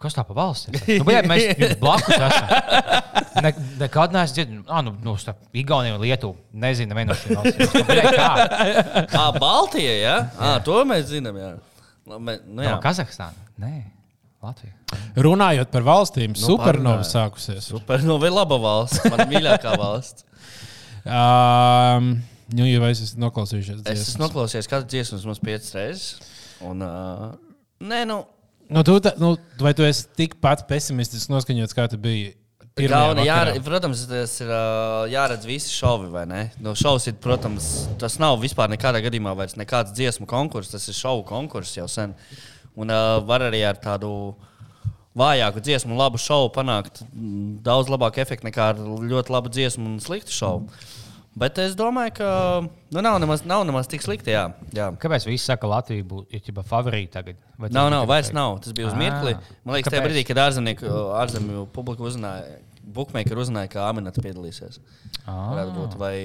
Kas 0.00 0.16
tā 0.16 0.24
pa 0.26 0.34
valsts? 0.34 0.68
ir? 0.72 0.98
Nu, 0.98 1.04
bet, 1.06 1.26
mēs 1.30 1.44
jums 1.60 1.76
blakus 1.80 2.16
esam. 2.16 2.48
Ne, 3.42 3.52
nekad 3.80 4.14
neesmu 4.14 4.34
dzirdējis, 4.36 4.64
ah, 4.68 4.80
nu, 4.86 4.92
no 5.04 5.14
starp 5.20 5.56
Igauniju 5.56 5.96
un 5.98 6.02
Lietuvu. 6.02 6.34
Nezinu, 6.64 6.96
viena 6.98 7.12
no 7.12 7.18
šīm 7.20 7.38
valstīm. 7.38 7.68
Nu? 7.86 9.06
Ah, 9.20 9.30
Baltija, 9.44 9.94
jā? 10.00 10.16
Ah, 10.38 10.56
to 10.66 10.80
mēs 10.88 11.06
zinām, 11.12 11.38
jā. 11.38 11.52
Labi, 12.10 12.38
Nu, 12.50 12.64
jā. 12.66 12.74
No 12.74 12.80
Kazahstāna? 12.82 13.46
Nē, 13.62 13.72
Latvija. 14.42 14.74
Runājot 15.22 15.70
par 15.72 15.86
valstīm, 15.86 16.34
supernova 16.34 16.98
parunāju. 16.98 17.08
sākusies. 17.12 17.70
Super, 17.70 18.02
nu, 18.02 18.18
vai 18.22 18.32
laba 18.34 18.58
valsts? 18.60 19.06
Man 19.06 19.22
mīļākā 19.32 19.76
valsts. 19.78 20.26
Um, 21.06 22.12
nu, 22.54 22.66
ja 22.66 22.82
es 22.90 23.00
esmu 23.06 23.24
noklausījušies, 23.28 23.86
Es 23.90 24.04
esmu 24.08 24.26
noklausījies 24.26 24.68
katru 24.70 24.90
dziesmu 24.92 25.22
mums 25.30 25.40
piecas 25.42 25.72
reizes. 25.78 26.36
Un, 26.62 26.82
uh, 26.82 27.32
nē, 27.82 28.02
nu, 28.10 28.20
Nu, 28.72 28.82
tu, 28.82 28.98
ta, 29.04 29.12
nu, 29.20 29.34
vai 29.60 29.74
tu 29.76 29.84
esi 29.84 30.06
tikpat 30.16 30.64
pesimistiski 30.68 31.32
noskaņots, 31.32 31.76
kā 31.76 31.88
tu 31.92 31.98
biji? 32.00 32.32
Galvenā, 32.72 33.26
jā, 33.26 33.40
protams, 33.60 34.06
tas 34.08 34.32
ir 34.40 34.52
jāredz 35.12 35.44
visi 35.44 35.74
šovi, 35.74 36.08
vai 36.14 36.22
ne? 36.28 36.40
Nu, 36.64 36.72
šovs 36.78 37.10
ir, 37.10 37.18
protams, 37.20 37.66
tas 38.00 38.16
nav 38.22 38.38
vispār 38.40 38.70
nekādā 38.72 39.02
gadījumā 39.04 39.34
vairs 39.36 39.58
nekāds 39.60 39.92
dziesmu 39.92 40.24
konkurss, 40.30 40.72
tas 40.72 40.88
ir 40.88 40.96
šovu 40.96 41.26
konkurss 41.28 41.76
jau 41.76 41.84
sen. 41.90 42.14
Un 42.72 42.88
uh, 42.88 43.18
var 43.28 43.44
arī 43.44 43.60
ar 43.68 43.76
tādu 43.76 44.08
vājāku 45.18 45.60
dziesmu 45.60 45.92
un 45.92 46.00
labu 46.00 46.20
šovu 46.20 46.48
panākt 46.54 47.02
mm, 47.04 47.58
daudz 47.66 47.92
labāku 47.92 48.22
efektu 48.24 48.48
nekā 48.48 48.70
ar 48.72 48.80
ļoti 48.80 49.34
labu 49.34 49.52
dziesmu 49.52 49.84
un 49.90 50.00
sliktu 50.00 50.32
šovu. 50.32 50.72
Bet 51.38 51.56
es 51.62 51.72
domāju, 51.78 52.12
ka 52.18 52.30
nu, 52.92 53.00
nav, 53.00 53.16
nemaz, 53.22 53.40
nav 53.48 53.62
nemaz 53.64 53.88
tik 53.88 54.02
slikti. 54.04 54.34
Jā, 54.34 54.50
jā. 54.76 54.90
Kāpēc 55.00 55.24
visi 55.24 55.46
saka, 55.46 55.62
ka 55.64 55.70
Latvija 55.70 56.04
būtu 56.08 56.36
ja 56.36 56.64
favorīta 56.68 57.20
tagad? 57.20 57.38
Vai 57.56 57.70
Nav, 57.72 57.88
nav, 57.94 58.04
vairs 58.10 58.32
nav. 58.36 58.58
Tas 58.64 58.74
bija 58.76 58.90
uz 58.90 58.98
mirkli. 58.98 59.32
Man 59.64 59.78
liekas, 59.78 59.88
tajā 59.88 60.02
kāpēc? 60.02 60.10
brīdī, 60.10 60.26
kad 60.28 60.42
ārzemju 60.42 61.64
publika 61.72 62.04
uzzināja, 62.04 62.60
Bookmaker 62.82 63.38
uzzināja, 63.38 63.70
ka 63.72 63.86
Aminats 63.88 64.20
piedalīsies. 64.20 64.80
Ā. 65.22 65.32
Varētu 65.32 65.74
būt, 65.76 65.96
vai, 66.00 66.16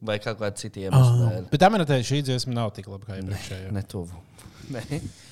vai 0.00 0.16
kaut 0.22 0.38
kāda 0.40 0.56
cita 0.56 0.84
iemesla. 0.84 1.28
dēļ. 1.34 1.48
Bet 1.50 1.66
aminatē 1.66 1.98
šī 2.06 2.22
dziesma 2.24 2.54
nav 2.54 2.70
tik 2.76 2.88
laba 2.88 3.10
kā 3.10 3.18
iepriekšējā. 3.18 3.74
Ne 3.74 3.82
tuvu. 3.90 4.22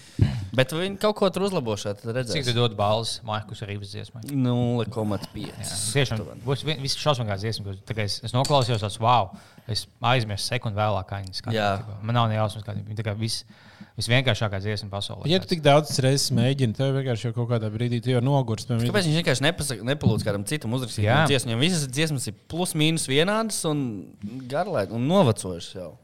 Bet 0.53 0.69
viņi 0.77 0.99
kaut 1.01 1.17
ko 1.17 1.29
tur 1.33 1.47
uzlabošā, 1.47 1.95
tad 2.03 2.27
Cik 2.29 2.45
tu 2.45 2.53
dod 2.53 2.75
balvas 2.77 3.21
Markus 3.25 3.63
Rīgas 3.65 3.95
dziesmai? 3.95 4.21
0,5. 4.29 5.71
Tiešām 5.95 6.21
būs 6.45 6.65
vi- 6.67 6.77
viss 6.83 6.97
šausmīgās 7.01 7.41
dziesmas. 7.41 7.79
ko- 7.87 8.01
Es, 8.03 8.21
es 8.25 8.33
noklausījos, 8.33 8.81
tas 8.81 8.99
wow. 9.01 9.31
Es 9.67 9.87
aizmirsu 10.03 10.45
sekundi 10.53 10.77
vēlāk, 10.77 11.07
kā 11.09 11.23
Jā. 11.25 11.33
skatās. 11.41 12.03
Man 12.03 12.15
nav 12.15 12.29
ne 12.29 12.35
jausmas, 12.37 12.65
kā 12.65 12.75
viņa 12.77 12.97
tā 12.99 13.17
vis, 13.17 13.45
visvienkāršākā 13.97 14.61
dziesma 14.61 14.91
pasaulē. 14.91 15.27
Ja 15.31 15.39
tu 15.39 15.47
tik 15.47 15.63
daudz 15.63 15.99
reizes 16.01 16.31
mēģini, 16.31 16.75
tev 16.77 16.93
vienkārši 16.97 17.25
jau 17.31 17.33
kaut 17.33 17.49
kādā 17.49 17.71
brīdī 17.73 18.03
tu 18.03 18.11
jau 18.11 18.21
piemēram, 18.67 18.91
Kāpēc 18.93 19.07
viņš 19.09 19.23
vienkārši 19.23 19.47
nepasaka- 19.49 19.83
nepalūdz 19.85 20.25
kādam 20.27 20.45
citam 20.45 20.73
uzrakstīt? 20.73 21.05
Dziesmu? 21.29 21.53
Viņam 21.53 21.61
visas 21.61 21.87
dziesmas 21.87 22.27
ir 22.29 22.35
plus 22.49 22.75
mīnus 22.75 23.07
vienādas 23.09 23.65
un 23.65 24.13
garlaicīgas 24.49 24.93
un 24.93 25.09
novecojušas 25.09 25.75
jau. 25.75 25.97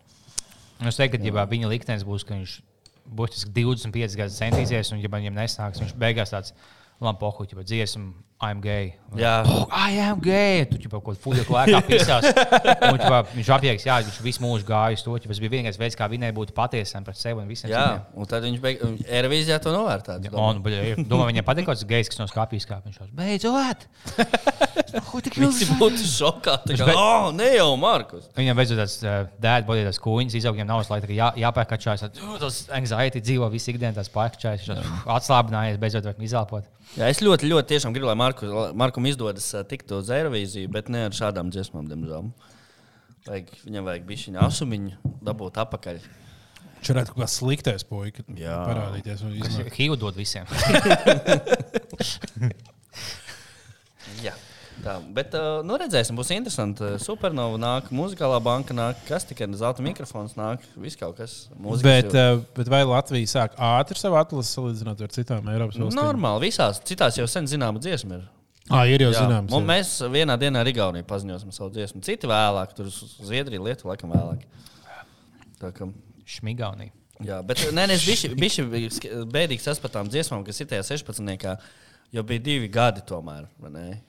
Es 0.80 0.96
teiktu, 0.96 1.18
ka 1.18 1.24
viņa 1.50 1.68
liktenis 1.68 2.04
būs, 2.04 2.24
ka 2.24 2.34
viņš 2.34 2.61
būtiski 3.09 3.52
25 3.56 4.18
gadus 4.20 4.38
centīsies, 4.40 4.92
un 4.92 5.02
ja 5.02 5.11
man 5.12 5.24
viņam 5.24 5.38
nesnāks, 5.40 5.82
viņš 5.82 5.94
beigās 5.98 6.34
tāds 6.34 6.54
labi 7.00 7.20
pohuļ, 7.22 7.52
ja 7.54 7.66
dziesmu, 7.72 8.12
I'm 8.39 8.61
gay. 8.62 8.93
Jā. 9.18 9.43
Oh, 9.51 9.64
I 9.74 9.99
am 9.99 10.20
gay. 10.22 10.62
Tu 10.70 10.78
jau 10.84 10.93
kaut 10.93 11.03
ko 11.09 11.14
fuļu 11.24 11.43
klākā 11.49 11.80
pisās. 11.89 12.28
Un, 12.28 12.95
ķipa, 13.01 13.18
viņš 13.32 13.49
apjēgs, 13.57 13.86
jā, 13.89 13.97
viņš 14.05 14.18
visu 14.22 14.43
mūžu 14.45 14.68
gāja 14.68 14.95
uz 14.95 15.03
to. 15.03 15.16
Tas 15.24 15.41
bija 15.43 15.51
vienīgais 15.57 15.78
veids, 15.80 15.97
kā 15.99 16.07
viņai 16.12 16.30
būt 16.36 16.53
patiesam 16.55 17.03
par 17.07 17.18
sevi 17.18 17.43
un 17.43 17.51
visiem. 17.51 17.72
Jā, 17.72 18.05
un 18.14 18.30
tad 18.30 18.47
viņš 18.47 18.61
beig... 18.62 18.84
Eirovīzijā 19.09 19.59
to 19.64 19.72
novērtētu. 19.74 20.30
Un, 20.39 20.62
domāju, 20.62 21.32
viņam 21.32 21.49
patīk, 21.51 21.66
ka 21.66 21.74
tas 21.74 21.89
gejs, 21.91 22.12
kas 22.12 22.22
no 22.22 22.28
skāpjas 22.30 22.68
kāpj. 22.70 22.93
Viņš 22.93 23.03
jau 23.03 23.11
beidzot! 23.18 23.89
Ko 25.09 25.20
tik 25.24 25.34
Visi 25.43 25.66
būtu 25.76 26.07
šokā. 26.07 26.55
Tā 26.64 26.78
kā, 26.78 26.86
oh, 26.95 27.28
ne 27.34 27.51
jau 27.57 27.72
Markus. 27.80 28.30
Viņam 28.39 28.57
beidzot 28.57 28.78
tāds 28.80 28.97
uh, 29.03 29.26
dēļ, 29.43 29.66
bodīt 29.68 29.89
tās 29.91 30.01
kūņas, 30.01 30.39
izaug 30.39 30.57
viņam 30.57 30.70
nav 30.70 30.86
laika, 30.89 31.11
jā, 31.12 31.28
jāpērkačājas. 31.43 32.07
Tas 32.41 32.62
anxiety 32.78 33.20
dzīvo 33.24 33.51
visu 33.53 33.74
ikdienu, 33.74 33.97
tās 33.99 34.09
pārkačājas. 34.14 34.70
Atslābinājies, 35.18 35.80
beidzot 35.82 36.09
var 36.09 36.24
izelpot. 36.24 36.70
Jā, 36.97 37.11
es 37.12 37.20
ļoti, 37.20 37.51
ļoti 37.51 37.74
tiešām 37.74 37.93
gribu, 37.93 38.09
lai 38.09 38.16
Marku, 38.28 38.48
Markum 38.76 39.06
izdodas 39.08 39.48
tikt 39.70 39.92
uz 39.96 40.10
Eirovīziju, 40.12 40.68
bet 40.74 40.90
ne 40.92 41.06
ar 41.08 41.16
šādām 41.16 41.52
dziesmām, 41.54 41.88
diemžēl. 41.88 42.28
Vajag, 43.28 43.52
viņam 43.64 43.88
vajag 43.88 44.04
bišķiņu 44.08 44.40
asumiņu 44.44 45.14
dabūt 45.24 45.60
apakaļ. 45.64 46.00
Viņš 46.78 46.90
varētu 46.92 47.14
kaut 47.14 47.22
kā 47.24 47.28
sliktais 47.32 47.84
puika 47.88 48.22
parādīties. 48.28 49.24
un 49.26 49.32
iznākt. 49.40 49.72
Hīvu 49.78 49.96
dod 50.00 50.18
visiem. 50.18 50.44
Jā. 54.26 54.34
Tā, 54.78 54.94
bet, 55.14 55.32
uh, 55.34 55.58
nu, 55.66 55.74
redzēsim, 55.80 56.14
būs 56.18 56.28
interesanti. 56.36 56.86
Supernova 57.02 57.58
nāk, 57.58 57.88
muzikālā 57.94 58.38
banka 58.42 58.74
nāk, 58.76 59.00
kas 59.08 59.24
tikai 59.26 59.48
zelta 59.58 59.82
mikrofons 59.82 60.36
nāk, 60.38 60.62
viss 60.78 60.96
kaut 61.00 61.16
kas. 61.18 61.48
mūzikas 61.58 61.82
Bet, 61.82 62.12
jau- 62.14 62.36
uh, 62.38 62.44
bet 62.54 62.70
vai 62.70 62.84
Latvija 62.86 63.26
sāk 63.32 63.56
ātri 63.58 63.98
savu 63.98 64.14
atlasi 64.20 64.54
salīdzinot 64.54 65.02
ar 65.02 65.08
citām 65.14 65.50
Eiropas 65.50 65.80
valstīm? 65.80 65.98
Normāli, 65.98 66.46
visās 66.52 66.78
citās 66.86 67.18
jau 67.18 67.26
sen 67.26 67.50
zināma 67.50 67.82
dziesma 67.82 68.20
ir. 68.20 68.28
Ah, 68.70 68.84
ir 68.86 69.00
jau 69.00 69.10
zināms. 69.16 69.50
jā. 69.64 69.66
mēs 69.66 69.92
vienā 70.12 70.36
dienā 70.38 70.60
ar 70.60 70.68
Igauniju 70.68 71.06
paziņosim 71.08 71.52
savu 71.56 71.70
dziesmu. 71.74 72.02
Citi 72.04 72.28
vēlāk, 72.28 72.74
tur 72.76 72.86
uz 72.90 72.98
Zviedriju, 73.24 73.64
Lietuvu, 73.64 73.90
laikam 73.94 74.12
vēlāk. 74.12 74.44
Tā 75.58 75.72
kā, 75.74 75.88
Šmigaunī. 76.28 76.90
jā, 77.24 77.40
bet 77.42 77.64
nē, 77.72 77.86
nē, 77.88 77.96
es 77.96 78.04
biju 78.36 78.68
bēdīgs 79.32 79.64
tas 79.64 79.80
par 79.82 79.90
tām 79.90 80.06
dziesmām, 80.12 80.44
kas 80.46 80.60
ir 80.60 80.68
tajā 80.70 80.84
16. 80.84 81.56
Jo 82.09 82.22
bija 82.24 82.40
divi 82.40 82.68
gadi, 82.72 83.02
tomēr? 83.04 83.42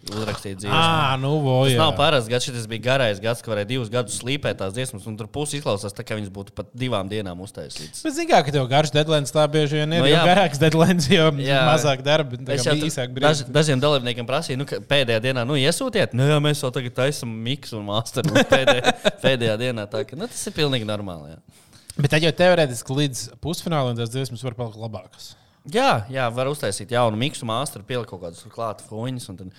Uzrakstīt 0.08 0.62
dziesmu. 0.62 0.72
Ah, 0.72 1.18
nu, 1.20 1.34
vo, 1.44 1.56
Tas 1.66 1.74
jā. 1.74 1.80
nav 1.82 1.98
parasts 1.98 2.30
gads, 2.32 2.46
šis 2.48 2.68
bija 2.72 2.84
garais 2.86 3.20
gads, 3.20 3.42
ka 3.44 3.52
varēja 3.52 3.68
divus 3.74 3.90
gadus 3.92 4.16
slīpēt 4.22 4.56
tās 4.62 4.72
dziesmas, 4.72 5.04
un 5.10 5.18
tur 5.20 5.28
pusi 5.28 5.58
izklausās 5.60 5.92
tā, 5.98 6.06
ka 6.08 6.16
viņas 6.16 6.32
būtu 6.32 6.54
pat 6.56 6.70
divām 6.80 7.10
dienām 7.12 7.42
uztaisītas. 7.44 8.00
Bet, 8.06 8.16
zināmā 8.16 8.38
mērā, 8.38 8.46
ka 8.48 8.54
tev 8.56 8.70
garš 8.72 8.94
deadlines 8.96 9.36
tā 9.36 9.44
bieži 9.52 9.82
vien 9.82 9.92
ir. 9.92 10.00
Nu, 10.00 10.06
No, 10.06 10.08
jo 10.08 10.16
jā. 10.16 10.22
garāks 10.30 10.62
deadlines, 10.64 11.10
jo 11.12 11.26
Jā. 11.44 11.60
mazāk 11.68 12.00
darba. 12.08 12.40
Tur 12.40 12.54
īsāk 12.88 13.12
daž, 13.20 13.42
brīdi. 13.44 13.56
dažiem 13.60 13.84
dalībniekiem 13.84 14.30
prasīju, 14.32 14.62
nu, 14.64 14.70
pēdējā 14.94 15.20
dienā, 15.28 15.44
nu, 15.50 15.60
iesūtiet, 15.60 16.16
nu, 16.16 16.24
jā, 16.32 16.40
mēs 16.40 16.64
jau 16.64 16.72
tagad 16.72 16.96
taisām 17.02 17.36
miksu 17.50 17.82
un 17.82 17.86
masteru 17.92 18.32
pēdējā, 18.48 18.96
pēdējā 19.26 19.58
dienā. 19.66 19.90
Tā, 19.92 20.06
ka, 20.08 20.16
nu, 20.16 20.32
tas 20.32 20.48
ir 20.48 20.56
pilnīgi 20.56 20.88
normāli. 20.88 21.36
Jā. 21.36 21.68
Bet 22.00 22.16
tad 22.16 22.24
jau 22.24 22.32
teorētiski 22.32 22.96
līdz 23.04 23.26
pusfinālam 23.44 24.00
tās 24.00 24.16
dziesmas 24.16 24.48
var 24.48 24.56
palikt 24.56 24.80
labākas. 24.80 25.34
Jā, 25.70 26.06
jā, 26.10 26.24
var 26.34 26.48
uztaisīt 26.50 26.94
jaunu 26.96 27.18
miksu, 27.20 27.46
mākslinieci, 27.46 27.86
pielikt 27.90 28.10
kaut 28.10 28.24
kādus 28.24 28.46
klāta 28.50 28.86
fuņus 28.88 29.28
un 29.30 29.38
tad 29.38 29.50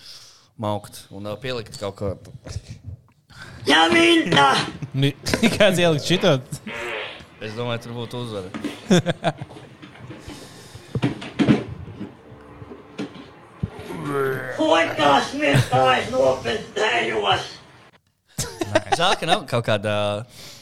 maukt 0.58 1.04
un 1.14 1.28
uh, 1.28 1.36
pielikt 1.38 1.76
kaut 1.78 1.94
ko. 2.00 2.14
Ja 3.68 3.84
minta! 3.92 4.48
Nu, 4.96 5.12
Kāds 5.58 5.78
ielikt 5.78 6.08
šito? 6.08 6.32
Es 7.40 7.54
domāju, 7.54 7.84
tur 7.84 7.94
būtu 8.00 8.24
uzvara. 8.24 8.50
Kuinka 14.56 15.12
smittais 15.28 16.10
nopietnējos? 16.10 17.46
Žēl, 18.96 19.14
ka 19.20 19.28
nav 19.28 19.46
kaut 19.52 19.68
kāda. 19.68 19.94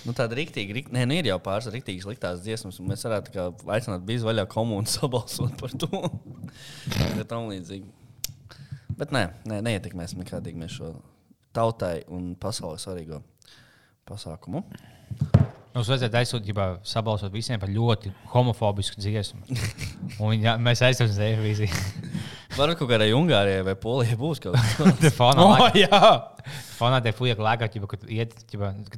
Nu, 0.08 0.14
tāda 0.16 0.38
rīktīva, 0.38 0.72
rikt... 0.72 0.92
nē, 0.94 1.02
nu 1.04 1.18
ir 1.18 1.26
jau 1.28 1.36
pāris 1.44 1.68
rīktīgas 1.68 2.06
liktās 2.08 2.40
dziesmas, 2.40 2.78
un 2.80 2.88
mēs 2.88 3.04
varētu 3.04 3.32
kā 3.34 3.44
aicināt 3.74 4.06
biju 4.08 4.24
vaļā 4.24 4.46
komunu 4.48 4.88
sabalsot 4.96 5.58
par 5.60 5.74
to. 5.76 5.90
Ja 7.18 7.26
tam 7.28 7.50
līdzīgi. 7.50 7.84
Bet 8.96 9.12
nē, 9.12 9.26
nē 9.50 9.58
neietekmēsim 9.66 10.22
nekādīgi 10.22 10.58
mēs 10.58 10.78
šo 10.78 10.94
tautai 11.54 12.00
un 12.14 12.32
pasaulē 12.40 12.78
svarīgo 12.80 13.20
pasākumu. 14.08 14.64
Mums 15.74 15.90
vajadzētu 15.92 16.18
aizsūtīt, 16.22 16.60
sabalsot 16.88 17.34
visiem 17.34 17.60
par 17.60 17.70
ļoti 17.70 18.14
homofobisku 18.32 18.98
dziesmu. 18.98 19.44
Un 20.22 20.32
viņa, 20.32 20.56
mēs 20.64 20.82
aizsūtām 20.88 21.12
uz 21.12 21.20
Eirovīziju. 21.28 21.82
Varbūt 22.58 22.80
kaut 22.80 22.90
kādai 22.90 23.08
Ungārijai 23.14 23.64
vai 23.66 23.74
Polijai 23.78 24.16
būs 24.18 24.40
kaut 24.42 24.56
kas 24.60 24.98
Tur 24.98 25.14
fonā 26.78 26.98
tie 27.02 27.12
fujaki 27.14 27.42
lēkā, 27.44 27.68
kad 27.90 28.04
iet, 28.14 28.34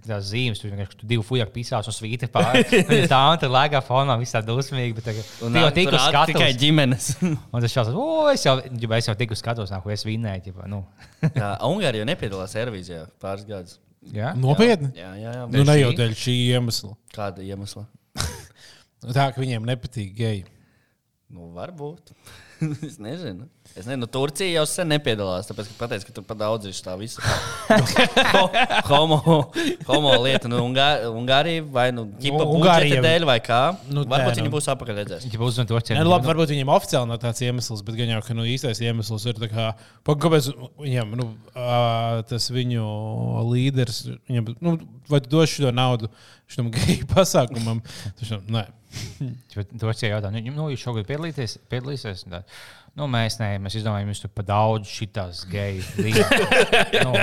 tās 0.04 0.28
zīmes, 0.30 0.60
tur 0.60 0.70
vienkārši 0.72 0.98
tu 1.00 1.08
divi 1.10 1.24
fujaki 1.26 1.54
pisās 1.54 1.88
un 1.90 1.96
svīti 1.96 2.28
pāri. 2.32 2.62
Tā 3.10 3.20
un 3.32 3.40
tur 3.40 3.52
lēkā 3.54 3.80
fonā, 3.86 4.16
viss 4.20 4.36
tā 4.36 4.42
dusmīgi, 4.44 4.94
bet 4.98 5.08
tagad 5.10 5.30
Un 5.46 5.56
jau 5.60 5.70
tiku 5.76 5.96
ātri 5.96 6.34
tikai 6.34 6.50
skatos. 6.50 6.60
ģimenes. 6.60 7.08
Un 7.54 7.64
tas 7.64 7.72
šāds, 7.74 7.92
o, 7.96 8.08
es 8.32 8.44
jau, 8.46 8.56
ģipa, 8.68 9.00
es 9.00 9.08
jau 9.10 9.16
tiku 9.18 9.38
skatos, 9.38 9.72
nāk, 9.72 9.88
es 9.94 10.04
vinnēju, 10.06 10.44
ķipa, 10.50 10.68
nu. 10.70 10.82
Jā, 11.24 11.54
Ungārija 11.68 12.04
jau 12.04 12.10
nepiedalās 12.10 12.56
Eirovīzijā 12.60 13.06
pāris 13.22 13.48
gadus. 13.48 13.78
Jā? 14.16 14.30
nopietni. 14.40 14.92
Jā, 14.96 15.10
jā, 15.20 15.32
jā. 15.36 15.48
Nu, 15.48 15.64
ne 15.64 15.74
šī? 15.74 15.80
jau 15.82 15.90
dēļ 15.98 16.14
šī 16.16 16.36
iemesla. 16.54 16.94
Kāda 17.16 17.44
iemesla? 17.44 17.84
Tā, 19.00 19.26
ka 19.32 19.40
viņiem 19.40 19.66
nepatīk 19.68 20.14
geji. 20.16 20.46
Nu, 21.32 21.50
varbūt. 21.56 22.14
es 22.86 22.98
nezinu. 22.98 23.48
Es 23.70 23.86
nezinu, 23.86 24.00
nu, 24.02 24.06
Turcija 24.10 24.50
jau 24.50 24.64
sen 24.66 24.88
nepiedalās. 24.90 25.46
Tāpēc, 25.46 25.68
ka 25.70 25.76
pateicu, 25.84 26.08
ka 26.08 26.14
tur 26.16 26.24
pat 26.26 26.38
daudz 26.40 26.66
ir 26.66 26.74
tā 26.82 26.96
visa 26.98 27.22
Ho- 28.34 28.48
homo, 28.88 29.18
homo 29.86 30.14
lieta. 30.24 30.50
Nu, 30.50 30.58
Ungā, 30.66 30.88
Ungārija 31.06 31.62
vai 31.70 31.86
nu, 31.94 32.08
ģipa 32.20 32.40
Nu, 32.42 32.56
Ungārija- 32.58 32.98
dēļ 33.04 33.26
vai 33.28 33.36
kā. 33.44 33.60
Nu, 33.86 34.02
varbūt 34.10 34.34
nē, 34.34 34.40
viņi 34.40 34.48
nu. 34.48 34.54
būs 34.56 34.66
apakaļ 34.74 34.98
redzēs. 35.04 35.28
Ģipa, 35.30 35.46
uzzvan 35.46 35.70
to 35.70 35.78
Nē, 35.78 36.02
nu, 36.02 36.10
labi, 36.10 36.28
varbūt 36.32 36.50
viņiem 36.54 36.72
oficiāli 36.74 37.10
nav 37.12 37.20
tāds 37.22 37.44
iemesls, 37.46 37.84
bet 37.86 38.00
gan 38.00 38.10
jau, 38.16 38.18
ka 38.26 38.36
nu, 38.36 38.48
īstais 38.50 38.82
iemesls 38.82 39.28
ir 39.30 39.38
tā 39.38 39.50
kā, 39.54 39.68
kāpēc 40.10 40.50
viņam, 40.82 41.14
nu, 41.22 41.28
tas 42.34 42.50
viņu 42.50 42.84
līderis, 43.52 44.02
viņam, 44.28 44.50
nu, 44.66 44.74
vai 45.10 45.22
tu 45.22 45.30
doši 45.38 45.62
šo 45.62 45.72
naudu 45.74 46.10
šim 46.50 46.72
geju 46.74 47.06
pasākumam? 47.14 47.84
Tas, 48.18 48.34
nē. 48.50 48.66
Turcija 49.78 50.16
jautā, 50.16 50.32
nu, 50.34 50.42
nu 50.50 50.68
jūs 50.72 50.82
šogad 50.82 51.06
piedalīties, 51.06 51.60
piedalīsies? 51.70 52.24
Nu, 53.00 53.06
mēs 53.08 53.38
nē, 53.40 53.54
mēs 53.64 53.78
izdomājām, 53.80 54.10
jums 54.12 54.20
tur 54.20 54.32
pa 54.36 54.44
daudz 54.44 54.90
šitās 54.92 55.46
geju 55.48 55.80
līnijas. 55.96 56.34
nu, 57.06 57.14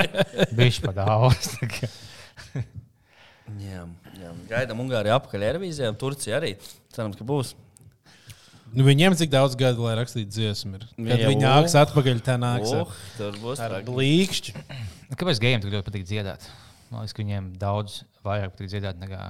Bišķi 0.58 0.88
pa 0.88 0.94
daudz. 0.98 1.52
Jā, 3.62 3.84
jā. 4.18 4.32
Gaidām 4.50 4.82
Ungāriju 4.84 5.14
apakaļ 5.20 5.46
Eirovīzijā. 5.52 5.94
Turcija 6.02 6.40
arī. 6.40 6.56
Cerams, 6.96 7.20
ka 7.20 7.28
būs. 7.28 7.54
Nu, 8.74 8.84
viņiem 8.84 9.16
cik 9.20 9.32
daudz 9.32 9.56
gadu, 9.60 9.86
lai 9.86 9.94
rakstītu 10.00 10.34
dziesmu, 10.34 10.80
ir. 10.80 10.88
Kad 10.98 11.24
viņi 11.24 11.46
nāks 11.46 11.76
atpakaļ, 11.80 12.20
tā 12.26 12.36
nāks 12.42 12.74
Oh, 12.76 12.84
ar, 12.84 13.04
tur 13.20 13.38
būs 13.44 13.62
ar 13.64 13.78
blīkšķi. 13.88 14.56
Nu, 15.08 15.16
Kāpēc 15.20 15.40
gejiem 15.44 15.64
tik 15.64 15.72
ļoti 15.78 15.88
patīk 15.88 16.08
dziedāt? 16.10 16.50
Man 16.90 17.04
liekas, 17.06 17.16
ka 17.16 17.24
viņiem 17.24 17.54
daudz 17.62 18.02
vairāk 18.28 18.58
patīk 18.58 18.74
dziedāt 18.74 19.00
nekā 19.00 19.22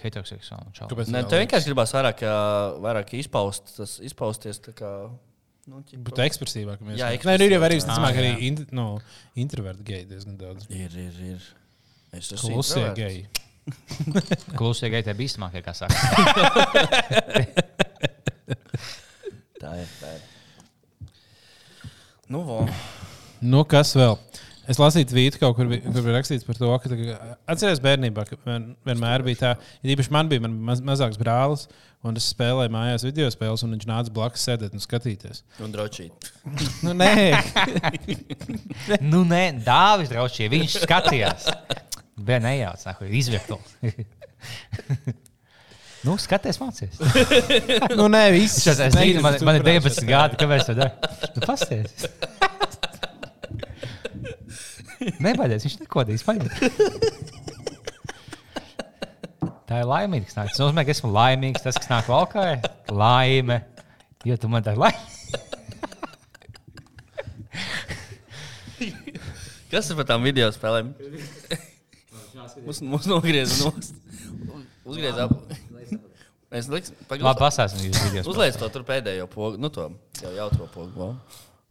heteroseksuāli. 0.00 0.72
Nē, 1.12 1.26
tev 1.28 1.42
vienkārši 1.42 1.70
gribās 1.70 1.92
vairāk, 1.96 2.24
vairāk 2.84 3.12
izpaust, 3.20 3.74
tas, 3.76 3.98
izpausties. 4.04 4.60
tā 4.64 4.74
Kā, 4.76 4.92
nu, 5.66 5.80
ķipa- 5.82 6.02
Būt 6.08 6.20
ekspresīvāk. 6.26 6.78
mēs- 6.86 6.98
Jā, 7.00 7.08
Nē, 7.16 7.38
nu, 7.38 7.44
ir 7.48 7.50
jau 7.56 7.62
arī, 7.66 7.76
visticamāk, 7.80 8.14
Ah, 8.14 8.20
arī 8.22 8.32
in, 8.48 8.66
nu, 8.72 8.86
introverti 9.36 9.82
geji 9.84 10.06
diezgan 10.12 10.36
daudz. 10.38 10.66
Ir, 10.70 10.90
ir, 10.96 11.14
ir. 11.34 11.40
Es 12.12 12.30
esmu 12.32 12.52
Klusie 12.54 12.82
introverts. 12.82 12.96
geji. 12.96 13.26
Klusie 14.58 14.88
gejai 14.92 15.02
tie 15.04 15.14
bīstamākie, 15.18 15.62
kā 15.66 15.74
saka. 15.74 15.94
Tā 19.60 19.72
ir. 19.80 19.88
Tā 20.00 20.10
ir. 20.14 20.22
Nu, 22.28 22.42
vo. 22.46 22.60
Nu, 23.40 23.64
kas 23.68 23.92
vēl? 23.98 24.16
Es 24.66 24.80
lasīju 24.82 25.06
tvītu 25.12 25.38
kaut 25.38 25.54
kur, 25.58 25.68
kur 25.70 26.02
bija 26.02 26.14
rakstīts 26.16 26.46
par 26.46 26.58
to, 26.58 26.70
ka 26.82 27.16
atceries 27.52 27.82
bērnībā, 27.82 28.24
ka 28.26 28.38
vien, 28.46 28.72
vienmēr 28.86 29.22
bija 29.26 29.42
tā, 29.42 29.50
ja 29.82 29.92
īpaši 29.94 30.14
man 30.14 30.30
bija 30.30 30.42
man 30.42 30.56
maz, 30.66 30.82
mazāks 30.84 31.20
brālis, 31.20 31.66
un 32.06 32.18
es 32.18 32.26
spēlēju 32.32 32.72
mājās 32.74 33.06
video 33.06 33.28
spēles, 33.30 33.62
un 33.62 33.76
viņš 33.76 33.86
nāca 33.86 34.14
blakus 34.14 34.46
sēdēt 34.48 34.74
un 34.74 34.82
skatīties. 34.82 35.44
Un 35.62 35.74
drošīt. 35.74 36.32
Nu, 36.86 36.92
nē, 36.94 37.34
nu, 39.12 39.22
nē, 39.26 39.42
Dāvis 39.66 40.10
Draučie, 40.12 40.48
viņš 40.52 40.80
skatījās. 40.84 41.46
Bija 42.16 42.40
nejauc, 42.42 42.82
nāk, 42.86 43.02
izvieto. 43.18 43.58
nu, 46.06 46.16
skaties, 46.22 46.58
mācies. 46.62 46.98
nu, 47.94 48.08
nē 48.12 48.26
viss. 48.34 48.66
Es, 48.66 48.82
zinu, 48.98 49.22
man, 49.24 49.38
man 49.46 49.60
ir 49.60 49.66
Negribas 49.66 50.02
19 50.02 50.10
gadi, 50.10 50.40
kāpēc 50.42 50.70
tā 50.70 50.78
dara? 50.78 51.14
Nu, 51.36 51.46
pasties. 51.46 52.08
Nebaidieties, 55.24 55.66
viņš 55.66 55.76
nekodīs. 55.84 56.24
Tā 59.66 59.80
ir 59.82 59.88
laimīga. 59.90 60.30
Tas 60.30 60.60
nozīmē, 60.62 60.84
ka 60.86 60.94
esmu 60.94 61.10
laimīgs. 61.14 61.64
Tas, 61.64 61.78
kas 61.80 61.90
nāk 61.90 62.06
valkā, 62.10 62.44
ir 62.54 62.94
laime. 62.94 63.60
Jo 64.26 64.36
tu 64.40 64.50
man 64.50 64.64
tā 64.66 64.76
laime. 64.78 65.00
Kas 69.70 69.90
ir 69.90 69.98
par 69.98 70.06
tām 70.08 70.22
video 70.24 70.48
spēlēm? 70.54 70.92
Mums, 72.64 72.80
mums 72.86 73.06
nogriez 73.10 73.58
nost. 73.64 73.96
Uzgriez 74.86 75.18
ap. 75.20 75.32
Es 76.56 76.68
liks, 76.70 76.92
Labi, 76.92 77.06
pagaidām. 77.10 77.38
pasāsim 77.40 77.82
jūs 77.88 77.98
video. 78.06 78.22
Uzliec 78.30 78.54
to 78.56 78.68
tur 78.72 78.84
pēdējo 78.86 79.26
pogu, 79.28 79.58
nu 79.60 79.68
to 79.74 79.88
jau 80.22 80.30
jautro 80.36 80.68
pogu. 80.72 80.92
Wow. 80.94 81.16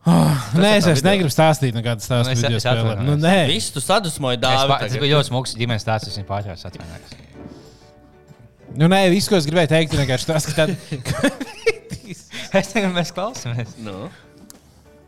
Nē, 0.05 0.71
es, 0.77 0.85
es 0.91 1.01
negribu 1.05 1.31
stāstīt 1.33 1.73
nekādas 1.73 2.05
Nu, 2.05 2.19
stāstu 2.21 2.31
es- 2.35 2.41
video 2.43 2.57
es 2.59 2.63
spēlēm. 2.65 2.89
atvainojos. 2.91 3.07
Nu, 3.07 3.15
nē, 3.25 3.37
Visu 3.49 3.71
tu 3.73 3.81
sadusmoji 3.81 4.37
pa- 4.41 4.77
Tas 4.83 4.93
bija 5.01 5.15
ļoti 5.17 5.29
smags 5.31 5.55
ģimenes 5.57 5.81
stāsts, 5.85 6.07
es 6.11 6.17
viņu 6.19 6.27
pārtraucu 6.29 6.65
atvainojos. 6.69 7.15
nu, 8.75 8.87
nē, 8.91 8.99
viss, 9.09 9.27
ko 9.31 9.35
es 9.39 9.47
gribēju 9.49 9.71
teikt, 9.71 9.93
ir 9.95 10.03
vienkārši 10.05 10.25
tas, 10.29 10.45
ka 10.45 10.53
tad, 10.53 10.75
Es 12.55 12.69
tagad 12.71 12.93
mēs 12.95 13.09
klausāmies. 13.11 13.73
Nu, 13.83 14.05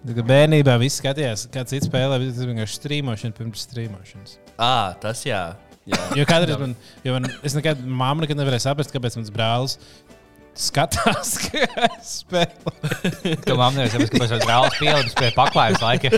kad 0.08 0.26
bērnībā 0.28 0.74
viss 0.82 1.00
skatījās, 1.00 1.46
kāds 1.54 1.70
cits 1.76 1.88
spēlē, 1.88 2.18
bet 2.20 2.34
tas 2.36 2.48
vienkārši 2.50 2.80
strīmošana 2.82 3.38
pirms 3.38 3.64
strīmošanas. 3.70 4.34
à, 4.58 4.96
tas 5.00 5.22
jā. 5.24 5.56
jā. 5.88 6.02
Jo 6.18 6.26
kādreiz 6.28 6.60
man, 6.60 6.74
jo 7.06 7.14
man 7.16 7.30
es 7.46 7.54
nekad, 7.56 7.80
mamma 7.86 8.26
nekad 8.26 8.38
nevarēja 8.42 8.66
saprast, 8.68 8.92
kāpēc 8.92 9.16
mans 9.20 9.30
brālis 9.32 9.78
skatās, 10.58 11.36
ka 11.46 11.64
es 11.88 12.14
spēlēju. 12.24 13.36
Tu 13.48 13.56
man 13.58 13.76
nevis 13.78 13.94
kāpēc 14.12 14.34
tas 14.34 14.46
brālis 14.46 14.78
pielādēs 14.82 15.16
pie 15.18 15.30
paklājas 15.36 15.82
laika. 15.84 16.08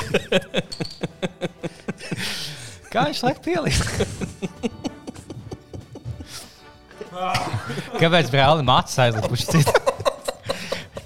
Kā 2.89 3.05
viņš 3.05 3.19
laik 3.27 3.39
pielīdz? 3.45 3.79
Kāpēc 7.99 8.31
brāli 8.33 8.65
mācās 8.65 8.97
aizlikuši 9.05 9.45
citu? 9.51 9.73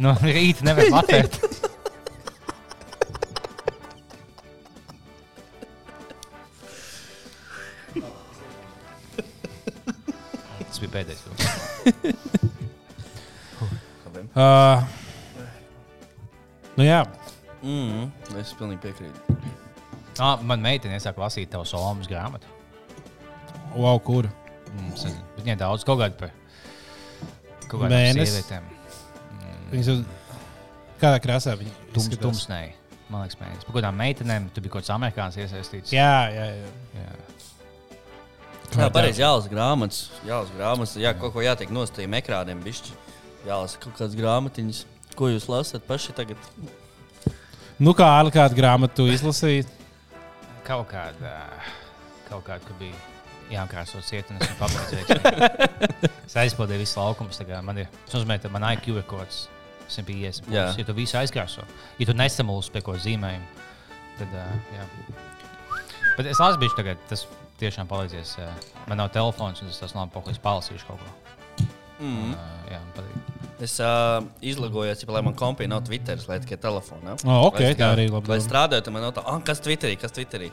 No 0.03 0.13
rīta 0.21 0.63
nevar 0.67 0.87
matēt. 0.93 1.31
Tas 10.63 10.79
bija 10.79 10.91
pēdējais. 10.95 12.41
Uh, 14.33 14.81
nu 16.77 16.87
jā, 16.87 17.03
Mm, 17.63 18.09
es 18.41 18.51
pilnīgi 18.59 18.81
piekrītu. 18.83 19.35
Ah, 20.19 20.41
man 20.43 20.59
meitene 20.61 20.97
iesāka 20.97 21.21
lasīt 21.23 21.47
tavu 21.53 21.63
somas 21.65 22.09
grāmatu. 22.11 22.49
wow, 23.75 23.95
kur? 24.03 24.27
Mm, 24.73 24.89
nezinu, 24.91 25.21
Bet 25.37 25.45
viņai 25.45 25.55
daudz 25.61 25.85
kaut 25.87 26.01
kādu 26.01 26.17
par 26.19 26.33
kaut 27.69 27.85
kādām 27.85 28.19
sievietēm. 28.19 28.67
Viņas 29.71 29.89
jau 29.89 29.95
kādā 31.01 31.21
krāsā 31.23 31.55
viņa 31.57 31.71
Tums, 31.93 32.09
izskatās? 32.09 32.25
tumsnēji. 32.25 32.73
Man 33.09 33.23
liekas, 33.23 33.39
mēnesis. 33.39 33.65
Par 33.65 33.75
kādām 33.79 33.97
meitenēm 33.97 34.49
tur 34.53 34.65
bija 34.65 34.75
kaut 34.75 34.83
kāds 34.83 34.93
amerikānis 34.93 35.39
iesaistīts. 35.39 35.93
Jā, 35.95 36.11
jā, 36.33 36.45
jā. 36.51 36.69
Jā. 36.99 37.15
Jā, 38.73 38.89
pareizi 38.89 39.21
jālasa 39.21 39.49
grāmatas. 39.51 40.03
Jālasa 40.27 40.55
grāmatas. 40.57 40.95
Jā, 40.99 41.13
kaut 41.17 41.33
ko 41.33 41.41
jātiek 41.45 41.71
no 41.73 41.85
tiem 41.85 42.15
ekrāniem. 42.19 42.61
Bišķi. 42.65 42.95
Jālasa 43.47 43.79
kaut 43.83 43.97
kādas 43.97 44.17
grāmatiņas. 44.17 44.83
Ko 45.17 45.29
jūs 45.29 45.47
lasat 45.51 45.83
paši 45.87 46.15
tagad? 46.17 46.49
Nu, 47.83 47.93
kā 47.97 48.07
ar 48.19 48.29
kādu 48.33 48.57
grāmatu 48.57 49.01
tu 49.01 49.07
izlasīji? 49.11 49.65
Kaut 50.63 50.87
kāda, 50.91 51.33
kaut 52.29 52.45
kāda, 52.47 52.61
kur 52.63 52.77
bija 52.79 52.95
jākrāso 53.51 53.99
ciet, 54.05 54.29
un 54.31 54.39
pabeidzu. 54.59 55.01
es 56.27 56.37
aizpildīju 56.39 56.83
visu 56.85 56.99
laukumu. 57.01 57.33
Man 57.67 57.83
ir, 57.83 57.91
ka 58.07 58.53
man 58.53 58.67
IQ 58.71 58.93
ir 58.95 59.03
kaut 59.09 59.25
kāds 59.25 59.43
150. 59.91 60.49
Jā. 60.53 60.69
Ja 60.77 60.87
tu 60.87 60.95
visu 60.97 61.19
aizkrāso, 61.19 61.65
ja 61.99 62.07
tu 62.07 62.15
nesamulsi 62.17 62.71
pie 62.73 62.83
kaut 62.85 63.03
zīmējuma, 63.03 63.67
tad, 64.21 64.37
uh, 64.39 64.77
jā. 64.77 64.87
Bet 66.17 66.29
es 66.29 66.39
lasu 66.41 66.61
bišķi 66.61 66.79
tagad, 66.79 67.03
tas 67.09 67.25
tiešām 67.61 67.89
palīdzēs. 67.89 68.37
Man 68.87 69.01
nav 69.01 69.11
telefons, 69.15 69.63
un 69.63 69.73
es 69.73 69.81
tas 69.81 69.95
nav 69.97 70.11
poklīs 70.13 70.41
palasīšu 70.41 70.89
kaut 70.89 71.01
ko. 71.01 71.22
Mm. 72.03 72.33
Uh, 72.35 72.71
jā, 72.73 72.81
patīk. 72.97 73.31
Es 73.63 73.77
uh, 73.79 74.25
izlogojos, 74.43 75.03
ja, 75.05 75.11
lai 75.15 75.21
man 75.23 75.35
kompija 75.39 75.71
nav 75.71 75.85
Twitteris, 75.87 76.25
lai 76.27 76.39
tikai 76.43 76.57
telefonā. 76.59 77.15
Oh, 77.23 77.47
ok, 77.47 77.61
Lai 77.63 77.75
tā 77.79 77.93
arī 77.95 78.09
labi 78.11 78.33
Lai 78.33 78.39
strādāju, 78.43 78.83
tad 78.83 78.95
man 78.95 79.05
nav 79.05 79.13
tā, 79.15 79.23
ah, 79.29 79.39
kas 79.45 79.63
Twitterī, 79.63 79.95
kas 80.01 80.15
Twitterī. 80.15 80.49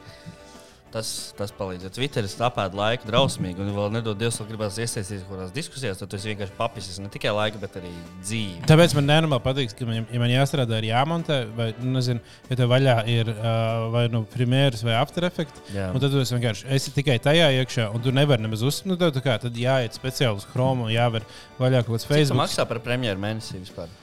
Tas, 0.91 1.30
tas 1.38 1.53
palīdz. 1.55 1.84
Ja 1.86 1.91
Twitteris 1.95 2.32
apēd 2.43 2.74
laiku 2.74 3.07
drausmīgi, 3.07 3.62
un 3.62 3.68
vēl 3.76 3.93
nedod 3.95 4.18
Dievs, 4.18 4.41
vēl 4.41 4.49
gribās 4.49 4.74
iesaistīties 4.82 5.22
kaut 5.22 5.36
kādās 5.36 5.53
diskusijās, 5.55 6.01
tad 6.01 6.11
tas 6.11 6.24
vienkārši 6.26 6.57
papisis 6.57 6.97
ne 6.99 7.07
tikai 7.14 7.30
laika, 7.36 7.61
bet 7.62 7.76
arī 7.78 7.93
dzīvi. 8.24 8.64
Tāpēc 8.66 8.97
man 8.99 9.07
nenormāli 9.07 9.45
patīk, 9.45 9.74
ka, 9.78 9.86
man, 9.86 10.01
ja 10.11 10.22
man 10.22 10.32
jāstrādā, 10.32 10.80
ir 10.82 10.88
jāmontē, 10.88 11.36
vai, 11.55 11.68
nu, 11.78 11.93
nezinu, 11.95 12.24
ja 12.51 12.59
tev 12.59 12.72
vaļā 12.74 12.97
ir 13.14 13.30
uh, 13.36 13.86
vai 13.95 14.03
nu 14.11 14.24
Premiere 14.34 14.82
vai 14.82 14.97
After 14.99 15.28
Effects, 15.30 15.62
Jā. 15.70 15.93
un 15.95 16.03
tad 16.03 16.18
esi 16.18 16.34
vienkārši 16.34 16.66
esi 16.74 16.95
tikai 16.99 17.20
tajā 17.22 17.53
iekšā, 17.61 17.86
un 17.95 18.03
tu 18.03 18.11
nevari 18.14 18.43
nemaz 18.43 18.66
uzsākt. 18.66 18.91
Nu, 18.91 18.99
tā 18.99 19.22
kā 19.22 19.38
tad 19.47 19.55
jāiet 19.62 19.95
speciāli 19.95 20.43
uz 20.43 20.49
Chrome 20.51 20.88
un 20.88 20.91
jāver 20.91 21.22
vaļā 21.61 21.84
kaut 21.86 21.95
kāds 22.01 22.09
Cik 22.09 22.11
tas 22.11 22.16
Facebook. 22.16 22.43
maksā 22.43 22.66
par 22.66 22.82
premjeru 22.82 23.22
mēnesī 23.22 23.62
vispār? 23.62 23.95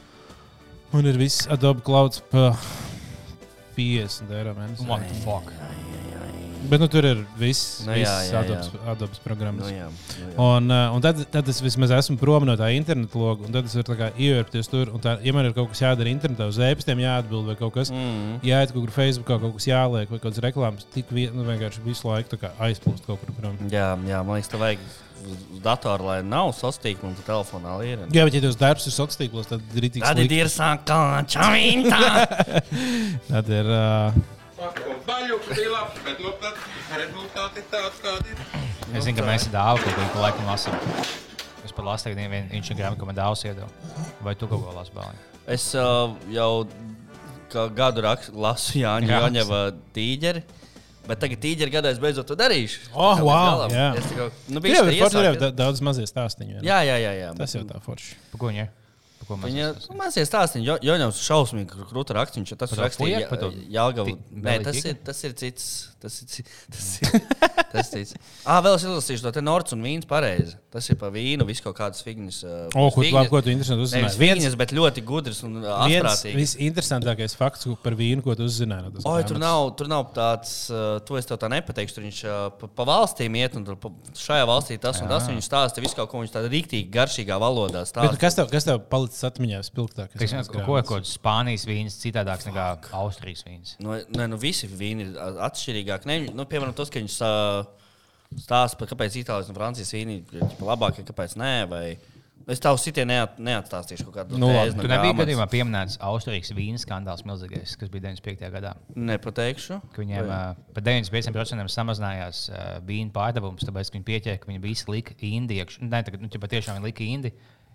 Un 0.96 1.04
ir 1.12 1.20
viss 1.20 1.50
Adobe 1.52 1.84
Clouds 1.84 2.24
pa 2.32 2.54
50 3.76 4.32
eiro 4.40 4.56
mēnesī. 4.56 4.88
What 4.88 5.04
the 5.12 5.20
fuck? 5.26 5.52
Bet 6.68 6.82
nu, 6.84 6.88
tur 6.92 7.06
ir 7.08 7.22
viss, 7.40 7.82
Nu, 7.88 7.94
viss 7.96 8.10
jā, 8.10 8.42
jā, 8.42 8.42
jā. 8.52 8.82
Adobes 8.92 9.22
programmas. 9.24 9.66
Nu, 9.68 9.72
jā, 9.72 9.88
nu, 9.88 10.28
jā. 10.28 10.36
Un, 10.44 10.68
uh, 10.74 10.96
un 10.98 11.04
tad, 11.06 11.22
tad 11.32 11.48
es 11.52 11.62
vismaz 11.64 11.94
esmu 11.96 12.18
prom 12.20 12.46
no 12.48 12.56
tā 12.60 12.70
interneta 12.76 13.20
loga, 13.22 13.48
un 13.48 13.56
tad 13.56 13.70
es 13.70 13.76
varu 13.80 13.96
tā 13.98 14.10
ievērties 14.16 14.72
tur. 14.72 14.92
Tā, 15.04 15.18
ja 15.24 15.34
man 15.36 15.48
ir 15.48 15.56
kaut 15.56 15.72
kas 15.72 15.84
jādara 15.86 16.12
internetā, 16.12 16.50
uz 16.52 16.60
e-pastiem 16.60 17.02
jāatbild, 17.06 17.48
vai 17.52 17.58
kaut 17.60 17.74
kas 17.80 17.92
Mm. 17.94 18.40
jāiet 18.44 18.74
kaut 18.76 18.84
kur 18.84 18.92
Facebookā, 18.98 19.40
kaut 19.42 19.56
kas 19.58 19.68
jāliek, 19.70 20.10
vai 20.12 20.20
kaut 20.20 20.28
kādas 20.28 20.44
reklāmas, 20.44 20.86
tik 20.94 21.10
vien, 21.16 21.32
nu, 21.34 21.48
vienkārši 21.48 21.84
visu 21.86 22.08
laiku 22.12 22.36
tā 22.36 22.52
aizplūst 22.68 23.08
kaut 23.08 23.22
kur 23.24 23.34
prom. 23.40 23.56
Jā, 23.72 23.94
jā, 24.06 24.20
man 24.28 24.36
liekas, 24.38 24.52
tev 24.52 24.60
vajag 24.66 24.84
uz 25.28 25.62
datora, 25.64 26.04
lai 26.04 26.18
nav 26.24 26.52
sastīkla 26.54 27.10
un 27.10 27.16
tu 27.18 27.24
telefonā 27.26 27.78
ir. 27.88 28.04
Jā, 28.14 28.28
bet 28.28 28.36
ja 28.38 28.42
tavs 28.44 28.60
darbs 28.60 28.86
ir 28.88 28.94
sociālos 28.94 29.18
tīklos, 29.24 29.50
tad 29.50 29.64
ir 29.74 29.88
rītīgi. 29.88 30.04
Tad 30.08 30.20
ir 30.38 30.52
sākā 30.52 31.02
čavinta. 31.32 32.28
Tad 33.32 33.50
ir. 33.50 33.72
Uh, 33.72 34.37
Baļķis 34.58 35.50
bija 35.54 35.70
labs, 35.70 35.98
bet 36.02 36.22
nu, 36.24 36.32
tad 36.42 36.58
rezultāti 36.98 37.62
ir 37.62 37.66
tāds, 37.70 38.00
kādi 38.02 38.34
ir. 38.34 38.44
Es 38.98 39.06
zinu, 39.06 39.18
ka 39.20 39.26
mēs 39.28 39.44
esam 39.44 39.54
dāvā 39.54 39.82
kaut 39.84 40.14
ko 40.16 40.24
laikam 40.24 40.50
lasām. 40.50 40.78
Es 41.68 41.76
pat 41.76 41.86
lasu, 41.86 42.10
ka 42.10 42.18
viena 42.18 42.40
Instagram, 42.58 42.96
ko 42.98 43.06
man 43.10 43.18
dāvās 43.18 43.44
iedod. 43.46 43.70
Vai 44.26 44.34
tu 44.40 44.50
kaut 44.50 44.64
ko 44.66 44.74
lasi 44.74 44.96
bērnu? 44.96 45.26
Es 45.54 45.68
uh, 45.78 46.16
jau 46.34 46.50
kā 47.54 47.68
gadu 47.76 48.02
rak, 48.08 48.26
lasu 48.34 48.82
Jāņa 48.82 49.12
Jā. 49.12 49.20
Joņeva 49.28 49.62
tīģeri. 49.96 50.42
Bet 51.08 51.22
tagad 51.24 51.40
tīģeri 51.46 51.72
gadā 51.78 51.94
es 51.94 52.02
beidzot 52.04 52.28
to 52.28 52.36
darīšu. 52.36 52.90
Oh, 52.92 53.22
wow, 53.24 53.62
jā. 53.72 53.92
Tikai, 53.96 54.26
nu, 54.52 54.60
forši 54.60 54.90
ir 54.90 54.98
iesāku. 54.98 55.38
da- 55.46 55.54
daudz 55.56 55.80
mazie 55.86 56.04
stāstīņi. 56.10 56.60
Jā, 56.66 56.82
jā, 56.84 56.98
jā. 57.06 57.14
jā. 57.22 57.30
Tas 57.38 57.56
jau 57.56 57.64
tā 57.70 57.80
forši. 57.86 58.18
Pa 58.34 58.42
ko 58.42 58.52
viņa? 59.26 59.96
Mazie 59.98 60.24
stāstīja, 60.24 60.64
jo, 60.64 60.76
jo 60.82 60.94
jau 61.02 61.10
šausmīgi 61.12 61.68
kr- 61.72 61.88
krūta 61.90 62.14
rakstīns. 62.16 62.54
Tas 62.58 62.72
ir 62.72 62.78
Jāgavu. 63.74 64.06
ti- 64.06 64.42
Nē, 64.42 64.64
tas 64.64 64.76
ir, 64.86 64.94
tas 65.04 65.24
ir 65.24 65.34
cits. 65.34 65.90
Tas 66.04 66.16
ir. 66.22 66.46
Tas 66.72 66.88
ir, 67.02 67.22
tas 67.74 67.90
ir. 67.98 68.12
Ah, 68.46 68.60
vēl 68.62 68.76
es 68.78 68.84
izlasīšu 68.86 69.24
to 69.26 69.32
te 69.34 69.42
Nords 69.42 69.74
un 69.74 69.82
vīns 69.84 70.06
pareizi. 70.08 70.54
Tas 70.72 70.86
ir 70.94 70.98
pa 71.02 71.10
vīnu, 71.14 71.46
visu 71.50 71.64
kaut 71.66 71.76
kādas 71.80 72.04
figņas. 72.06 72.38
uh, 72.46 72.52
O, 72.78 72.92
ko, 72.94 73.02
figņas- 73.02 73.16
labi, 73.18 73.30
ko 73.32 73.42
tu 73.42 73.50
interesanti 73.50 73.82
Nevis 73.82 73.92
uzzināji? 73.92 74.20
Viens, 74.22 74.44
figņas, 74.44 74.58
bet 74.62 74.74
ļoti 74.78 75.04
gudrs 75.08 75.40
un 75.48 75.56
asprātīgs. 75.64 76.38
visinteresantākais 76.38 77.36
fakts 77.40 77.66
par 77.84 77.96
vīnu, 77.98 78.22
ko 78.26 78.36
tu 78.38 78.46
uzzināji. 78.48 78.86
No 78.88 78.92
tas 78.98 79.08
Oi, 79.10 79.24
tur 79.28 79.40
nav, 79.42 79.72
tur 79.80 79.90
nav 79.92 80.06
tāds, 80.16 80.52
uh, 80.70 81.00
to 81.08 81.18
es 81.18 81.26
tev 81.30 81.40
tā 81.42 81.50
nepateikšu. 81.52 81.98
Tur 81.98 82.06
viņš 82.08 82.22
uh, 82.28 82.36
pa, 82.62 82.70
pa 82.78 82.88
valstīm 82.92 83.38
iet, 83.42 83.58
un 83.58 83.66
tur 83.68 83.76
pa, 83.82 83.92
šajā 84.14 84.46
valstī 84.50 84.78
tas 84.82 85.02
un 85.02 85.10
tas. 85.12 85.28
Viņš 85.28 85.50
stāsta 85.50 85.82
visu 85.84 85.98
kaut 85.98 86.12
ko, 86.14 86.22
viņš 86.24 86.36
tādā 86.38 86.52
rīktīgi 86.54 86.92
garšīgā 86.94 87.40
valodā 87.42 87.82
Bet, 87.84 87.92
stāsta. 87.94 88.20
kas 88.22 88.38
tev, 88.38 88.52
kas 88.54 88.70
tev 88.70 88.80
palicis 88.92 89.26
atmiņā 89.32 89.64
spilgtāk? 89.66 90.14
Teiksim, 90.18 90.46
Ko 90.68 90.78
ir 90.78 90.84
kaut 90.88 91.02
kāds 91.02 91.18
Spānijas 91.18 91.66
vīns, 91.68 91.98
citādāks 92.02 92.48
nekā 92.50 92.68
Austrijas 93.02 93.44
vīns? 93.48 93.76
Nu, 93.84 93.98
nē, 94.14 94.30
nu 94.30 94.38
visi 94.42 94.68
vīni 94.70 95.10
ir 95.12 95.18
a- 95.18 95.48
atšķirīgāki. 95.88 96.10
Ne, 96.10 96.36
nu, 96.36 96.46
piemēram, 96.50 96.76
tas, 96.76 96.92
ka 96.92 97.00
viņš 97.02 97.18
stāsta 98.44 98.78
par 98.80 98.92
kāpēc 98.92 99.16
Itālijas 99.22 99.50
un 99.52 99.58
Francijas 99.58 99.94
vīni 99.96 100.22
ir 100.36 100.46
labākie, 100.62 101.06
kāpēc 101.08 101.38
nē. 101.40 101.52
Vai... 101.72 101.98
Es 102.48 102.62
tavu 102.64 102.78
sitienu 102.80 103.10
neat, 103.12 103.40
neatstāstīšu 103.44 104.06
Nu, 104.40 104.48
labi. 104.54 104.78
Tu 104.80 104.88
nebija 104.88 105.16
gadījumā 105.18 105.48
pieminēts 105.52 105.98
Austrijas 106.08 106.54
vīna 106.56 106.80
skandāls 106.80 107.26
milzīgais, 107.28 107.74
kas 107.76 107.90
bija 107.92 108.06
95. 108.14 108.52
gadā. 108.54 108.72
Nepateikšu. 108.96 109.82
ka 109.92 110.00
Viņiem 110.00 110.30
uh, 110.30 110.54
par 110.78 110.86
95% 110.86 111.74
samazinājās 111.74 112.46
uh, 112.54 112.62
vīna 112.88 113.12
pārdevums, 113.16 113.66
tāpēc 113.68 113.92
ka 113.92 113.98
viņi 113.98 114.08
pieķēra, 114.08 114.40
ka 114.40 114.52
viņi 114.52 114.64
visi 114.64 114.88
lika 114.94 115.18
indi. 115.28 115.60
iekš- 115.60 115.82
Nē, 115.84 116.04
tagad 116.08 116.24
nu, 116.24 116.32
ķipa 116.32 116.48
tiešām 116.56 116.80
viņi 116.80 116.88
lika 116.88 117.04
indi, 117.04 117.34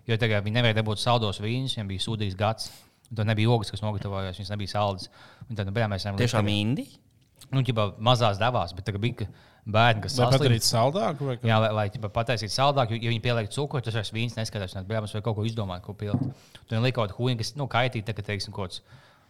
jo 0.09 0.17
tagad 0.17 0.47
viņi 0.47 0.57
nevarēja 0.57 0.79
dabūt 0.81 1.03
saldos 1.03 1.43
vīnus, 1.43 1.77
viņiem 1.77 1.93
bija 1.93 2.07
sūdīgs 2.07 2.39
gads. 2.39 2.71
Tur 3.13 3.29
nebija 3.29 3.51
ogas, 3.53 3.69
kas 3.69 3.83
nogatavojās, 3.85 4.39
viņas 4.41 4.55
nebija 4.55 4.73
saldas. 4.73 5.09
Un 5.45 5.59
tad, 5.59 5.69
nu, 5.69 5.75
mēs 5.75 6.07
Tiešām 6.17 6.49
indi. 6.49 6.87
Nu, 7.53 7.63
ķipa, 7.65 7.93
mazās 8.03 8.39
devās, 8.41 8.73
bet 8.75 8.87
tagad 8.87 9.03
bija 9.03 9.27
bērni, 9.63 10.03
kas 10.03 10.17
Vai 10.17 10.25
saslims. 10.25 10.41
padarīt 10.41 10.67
saldāku? 10.67 11.29
Vai? 11.29 11.37
Jā, 11.47 11.59
lai, 11.63 11.69
lai 11.77 11.85
ķipa, 11.93 12.11
pataisītu 12.13 12.53
saldāk, 12.53 12.91
jo, 12.91 12.99
ja 12.99 13.13
viņi 13.13 13.23
pieliek 13.23 13.53
cukuru, 13.53 13.83
tas 13.85 13.95
vairs 13.95 14.11
vīns 14.15 14.35
neskatās. 14.39 14.75
Tad 14.75 14.89
bērns 14.89 15.15
vai 15.15 15.23
kaut 15.23 15.37
ko 15.37 15.47
izdomāt, 15.47 15.85
ko 15.85 15.95
pielikt. 15.97 16.35
Tur 16.59 16.77
viņi 16.77 16.83
lika 16.89 16.99
kaut 17.01 17.15
ko 17.15 17.23
huīnu, 17.23 17.39
kas 17.39 17.55
nu, 17.59 17.69
kaitīgi, 17.71 18.05
ka, 18.11 18.25
teiksim, 18.27 18.55
kaut 18.55 18.73
kāds. 18.73 18.83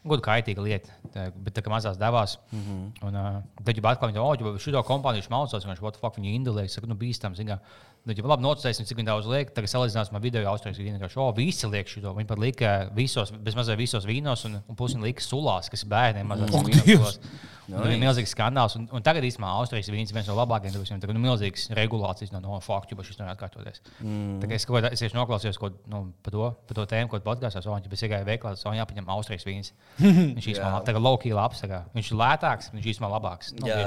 Gudri 0.04 0.26
kaitīga 0.26 0.64
lieta, 0.66 0.96
tā, 1.14 1.30
bet 1.32 1.54
tā 1.56 1.62
kā 1.64 1.72
mazās 1.72 1.96
devās. 1.96 2.36
Mm 2.52 2.64
-hmm. 2.64 3.08
Un 3.08 3.16
uh, 3.16 3.38
tad 3.64 3.78
jau 3.78 3.86
atkal 3.88 4.10
viņa 4.10 4.20
teica, 4.20 4.50
oh, 4.50 4.58
šo 4.60 4.82
kompāniju 4.84 5.30
mācās, 5.32 5.66
viņš 5.66 5.80
what 5.80 5.94
the 5.96 6.02
fuck 6.02 6.18
viņa 6.18 6.34
indulē. 6.36 6.66
Es 6.66 6.74
saku, 6.74 6.88
nu, 6.88 6.96
bīstam, 6.96 7.38
zināmā. 7.40 7.60
Nu, 8.04 8.12
ja 8.12 8.26
labi 8.28 8.44
nocēsim, 8.44 8.84
cik 8.84 9.00
daudz 9.08 9.30
liek, 9.32 9.54
tagad 9.56 9.72
salīdzināsim 9.72 10.18
ar 10.18 10.24
video 10.24 10.44
Austrijas 10.52 10.82
vīnu. 10.82 11.00
Viņš 11.00 11.16
oh, 11.24 11.30
visi 11.38 11.70
liek 11.72 11.88
šo. 11.88 12.12
Viņi 12.18 12.28
pat 12.28 12.42
lika 12.44 12.72
visos, 12.98 13.32
bezmazliet 13.46 13.80
visos 13.80 14.08
vīnos, 14.10 14.44
un, 14.50 14.60
un 14.60 14.80
pusi 14.80 15.00
lika 15.00 15.24
sulās, 15.24 15.72
kas 15.72 15.86
bērniem 15.88 16.28
mazās 16.28 16.52
Ak, 16.60 16.72
vīnos 16.84 17.22
Tas 17.64 17.86
bija 17.88 18.00
milzīgs 18.02 18.34
skandāls. 18.36 18.76
Un, 18.78 18.88
un 18.92 19.04
tagad 19.06 19.24
īstenībā 19.24 19.52
Austrijas 19.62 19.90
vīns 19.94 20.12
ir 20.12 20.18
viens 20.18 20.28
no 20.28 20.36
labākajiem. 20.36 20.74
Tāpēc 20.76 20.90
viņam 20.90 21.04
tagad 21.04 21.14
ir 21.14 21.20
nu, 21.20 21.24
milzīgs 21.24 21.66
regulācijas 21.78 22.34
no, 22.34 22.42
no 22.44 22.58
faktu, 22.64 22.98
bet 23.00 23.08
šis 23.08 23.20
nevar 23.22 23.38
atkārtoties. 23.38 23.80
Mm. 24.04 24.42
Kā 24.44 24.58
es, 24.58 24.68
kaut 24.68 24.88
tieši 24.92 25.16
noklausījos 25.16 25.60
ko, 25.62 25.70
nu, 25.92 26.02
par, 26.26 26.36
to, 26.36 26.50
par 26.68 26.80
to 26.80 26.86
tēmu, 26.92 27.12
ko 27.12 27.22
podkāstā 27.24 27.64
sauc, 27.64 27.88
ja 27.88 27.96
es 27.96 28.04
iegāju 28.04 28.28
veiklā, 28.28 28.54
sauc, 28.60 28.76
jāpaņem 28.78 29.12
Austrijas 29.16 29.48
vīns. 29.48 29.72
Viņš 30.36 30.50
īstenībā 30.56 30.84
tagad 30.88 31.06
low-key 31.06 31.36
labs. 31.36 31.64
kā 31.70 31.84
Viņš 31.96 32.12
ir 32.12 32.20
lētāks, 32.20 32.70
viņš 32.76 32.90
īstenībā 32.94 33.12
labāks. 33.16 33.54
Nu, 33.56 33.70
Jā, 33.70 33.80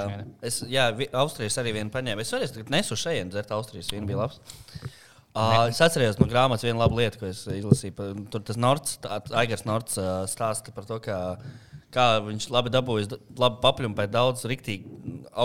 es, 0.47 0.63
jā 0.71 0.89
vi- 0.97 1.11
Austrijas 1.13 1.59
arī 1.61 1.77
vienu 1.77 1.93
paņēmu. 1.93 2.25
Es 2.25 2.33
arī 2.37 2.49
tagad 2.55 2.73
nesu 2.73 2.97
šeit, 2.99 3.29
dzert 3.35 3.53
Austrijas 3.57 3.93
vīnu 3.93 4.06
bija 4.09 4.23
labs. 4.25 4.41
Uh, 5.37 5.67
es 5.69 5.81
atceros 5.85 6.17
no 6.17 6.25
grāmatas 6.31 6.65
vienu 6.65 6.81
labu 6.81 6.97
lietu, 6.97 7.19
ko 7.21 7.27
es 7.29 7.43
izlasīju. 7.53 8.27
Tur 8.33 8.41
tas 8.49 8.57
Nords, 8.57 8.95
tā- 9.05 9.19
Aigars 9.37 9.67
Nords 9.69 9.99
uh, 10.01 10.23
stāsta 10.33 10.73
par 10.73 10.87
to, 10.89 10.97
kā, 11.05 11.19
kā 11.93 12.07
viņš 12.25 12.47
labi 12.55 12.73
dabūjis, 12.73 13.11
da- 13.13 13.19
labi 13.43 13.61
papļumpēt 13.67 14.15
daudz 14.15 14.47
riktīgi 14.49 14.89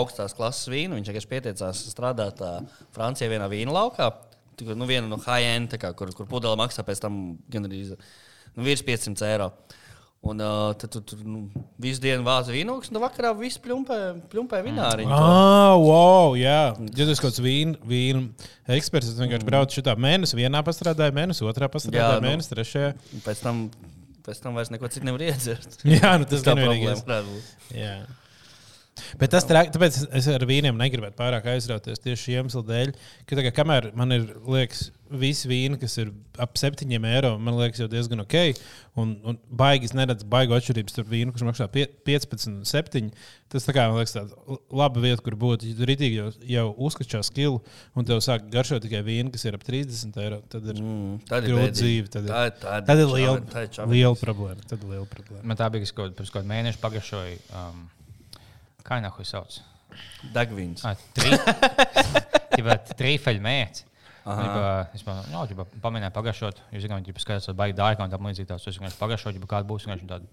augstās 0.00 0.32
klases 0.38 0.70
vīnu. 0.72 0.96
Viņš 0.96 1.10
vienkārši 1.12 1.30
pieteicās 1.34 1.82
strādāt 1.92 2.40
uh, 2.40 2.62
Francijā 2.96 3.28
vienā 3.34 3.50
vīna 3.52 3.74
laukā. 3.76 4.08
Tikai, 4.56 4.78
Nu, 4.80 4.88
viena 4.88 5.08
no 5.08 5.16
high-end, 5.20 5.76
kur, 5.96 6.10
kur 6.16 6.26
pudele 6.28 6.56
maksā 6.60 6.84
pēc 6.88 7.04
tam 7.04 7.20
gan 7.52 7.68
arī 7.68 7.84
nu, 7.92 8.64
virs 8.64 8.82
500 8.88 9.28
eiro. 9.28 9.50
Un 10.22 10.38
uh, 10.38 10.70
tad 10.78 10.92
tu 10.94 11.00
tur 11.02 11.22
nu, 11.26 11.48
visu 11.82 11.98
dienu 12.04 12.22
vāzi 12.22 12.54
vīnogus, 12.54 12.92
un 12.92 13.00
vakarā 13.02 13.32
viss 13.34 13.58
pļumpē, 13.58 13.96
pļumpē 14.30 14.60
vināri. 14.62 15.02
Ah, 15.10 15.74
wow, 15.82 16.36
jā. 16.38 16.60
Ja 16.94 17.06
tas 17.08 17.18
kaut 17.18 17.32
kāds 17.32 17.42
vīnu, 17.42 17.80
vīnu 17.90 18.22
eksperts, 18.70 19.10
tad 19.10 19.24
vienkārši 19.24 19.48
brauc 19.48 19.74
šitā 19.74 19.96
mēnesi, 19.98 20.38
vienā 20.38 20.62
pastrādāja, 20.62 21.10
mēnesi, 21.16 21.42
otrā 21.42 21.66
pastrādāja, 21.72 22.06
Jā, 22.06 22.22
nu. 22.22 22.28
mēnesi, 22.28 22.52
trešajā. 22.54 22.92
Pēc 23.26 23.42
tam, 23.42 23.64
pēc 24.22 24.44
tam 24.44 24.60
vairs 24.60 24.70
neko 24.70 24.92
citu 24.94 25.10
nevar 25.10 25.26
iedzert. 25.26 25.80
Jā, 25.98 26.14
nu 26.22 26.30
tas 26.30 26.46
tā 26.46 26.54
gan 26.54 26.68
vienīgais. 26.68 27.02
Jā. 27.74 27.96
Bet 29.18 29.30
tas 29.32 29.44
trāk, 29.48 29.70
tāpēc 29.72 30.06
es- 30.12 30.26
ar 30.28 30.40
vīniem 30.44 30.76
negribētu 30.76 31.16
pārāk 31.16 31.46
aizrauties 31.48 31.98
tieši 32.04 32.22
šī 32.26 32.34
iemesla 32.42 32.62
dēļ, 32.68 32.90
ka 33.26 33.36
tagad, 33.38 33.54
kamēr 33.56 33.94
man 33.96 34.12
ir, 34.12 34.26
liekas, 34.44 34.90
visi 35.12 35.48
vīni, 35.48 35.78
kas 35.80 35.96
ir 35.98 36.10
ap 36.38 36.54
7 36.60 37.04
eiro, 37.04 37.38
man 37.38 37.54
liekas, 37.56 37.80
jau 37.80 37.88
diezgan 37.88 38.20
ok. 38.20 38.54
Un, 38.96 39.14
un 39.24 39.38
baigi 39.50 39.84
es 39.88 39.92
neredzu 39.96 40.24
baigu 40.28 40.52
atšķirības 40.56 40.90
starp 40.92 41.08
vīnu, 41.08 41.32
kurš 41.32 41.44
maksā 41.48 41.68
pie- 41.72 41.88
15 42.04 42.48
un 42.52 42.64
7. 42.68 43.10
Tas 43.48 43.64
tā 43.64 43.72
kā, 43.76 43.86
man 43.88 43.96
liekas, 44.00 44.12
tāda 44.16 44.58
laba 44.70 45.00
vieta, 45.00 45.22
kur 45.24 45.36
būt. 45.36 45.64
Ja 45.68 45.74
tu 45.76 45.88
rītīgi 45.88 46.16
jau, 46.20 46.28
jau 46.54 46.66
uzskačā 46.88 47.22
skilu 47.24 47.62
un 47.96 48.04
tev 48.04 48.20
sāk 48.24 48.50
garšot 48.52 48.84
tikai 48.84 49.02
vīnu, 49.08 49.32
kas 49.32 49.44
ir 49.48 49.54
ap 49.56 49.64
30 49.64 50.16
eiro, 50.20 50.42
tad 50.52 50.64
ir 50.68 50.74
Mm, 50.80 51.20
ir 51.20 51.56
bēdīgi. 51.56 51.72
dzīve. 51.80 52.08
Tad 52.12 52.24
ir, 52.24 52.30
Tā 52.30 52.44
ir- 52.46 52.56
tā 52.60 52.76
ir 52.78 52.86
tad 52.92 52.98
ir 52.98 53.06
liela, 53.06 53.40
tā 53.40 53.64
ir 53.64 53.88
liela 53.88 54.16
problēma. 54.16 54.64
Tad 54.68 54.82
ir 54.84 54.88
liela 54.88 55.06
problēma. 55.08 55.44
Man 55.44 55.56
tā 55.56 55.70
bija, 55.72 55.88
ka 55.88 56.08
kaut 56.08 56.16
kāda 56.16 56.44
mēneša 56.44 56.80
pagaršoju. 56.80 57.38
Um, 57.56 57.90
kā 58.86 58.98
viņa 58.98 59.10
to 59.12 59.28
sauc? 59.28 59.58
Degvīns. 60.34 60.84
Ah, 60.88 60.96
Trīfeļu 63.00 63.42
mērķis. 63.44 63.88
Es 64.94 65.02
pamēģināju 65.02 66.14
pagaršot, 66.14 66.60
jūs 66.74 66.84
zināt, 66.84 67.08
ka 67.16 67.24
skatās, 67.24 67.48
vai 67.50 67.56
baigi 67.64 67.78
dārgi 67.80 68.04
un 68.04 68.12
tam 68.12 68.28
līdzīgi. 68.28 68.48
tās. 68.52 68.66
Es 68.70 68.78
vienkārši 68.78 69.00
pagaršoju, 69.00 69.42
ja 69.42 69.50
kāda 69.50 69.68
būs 69.68 69.88
tāda 70.12 70.26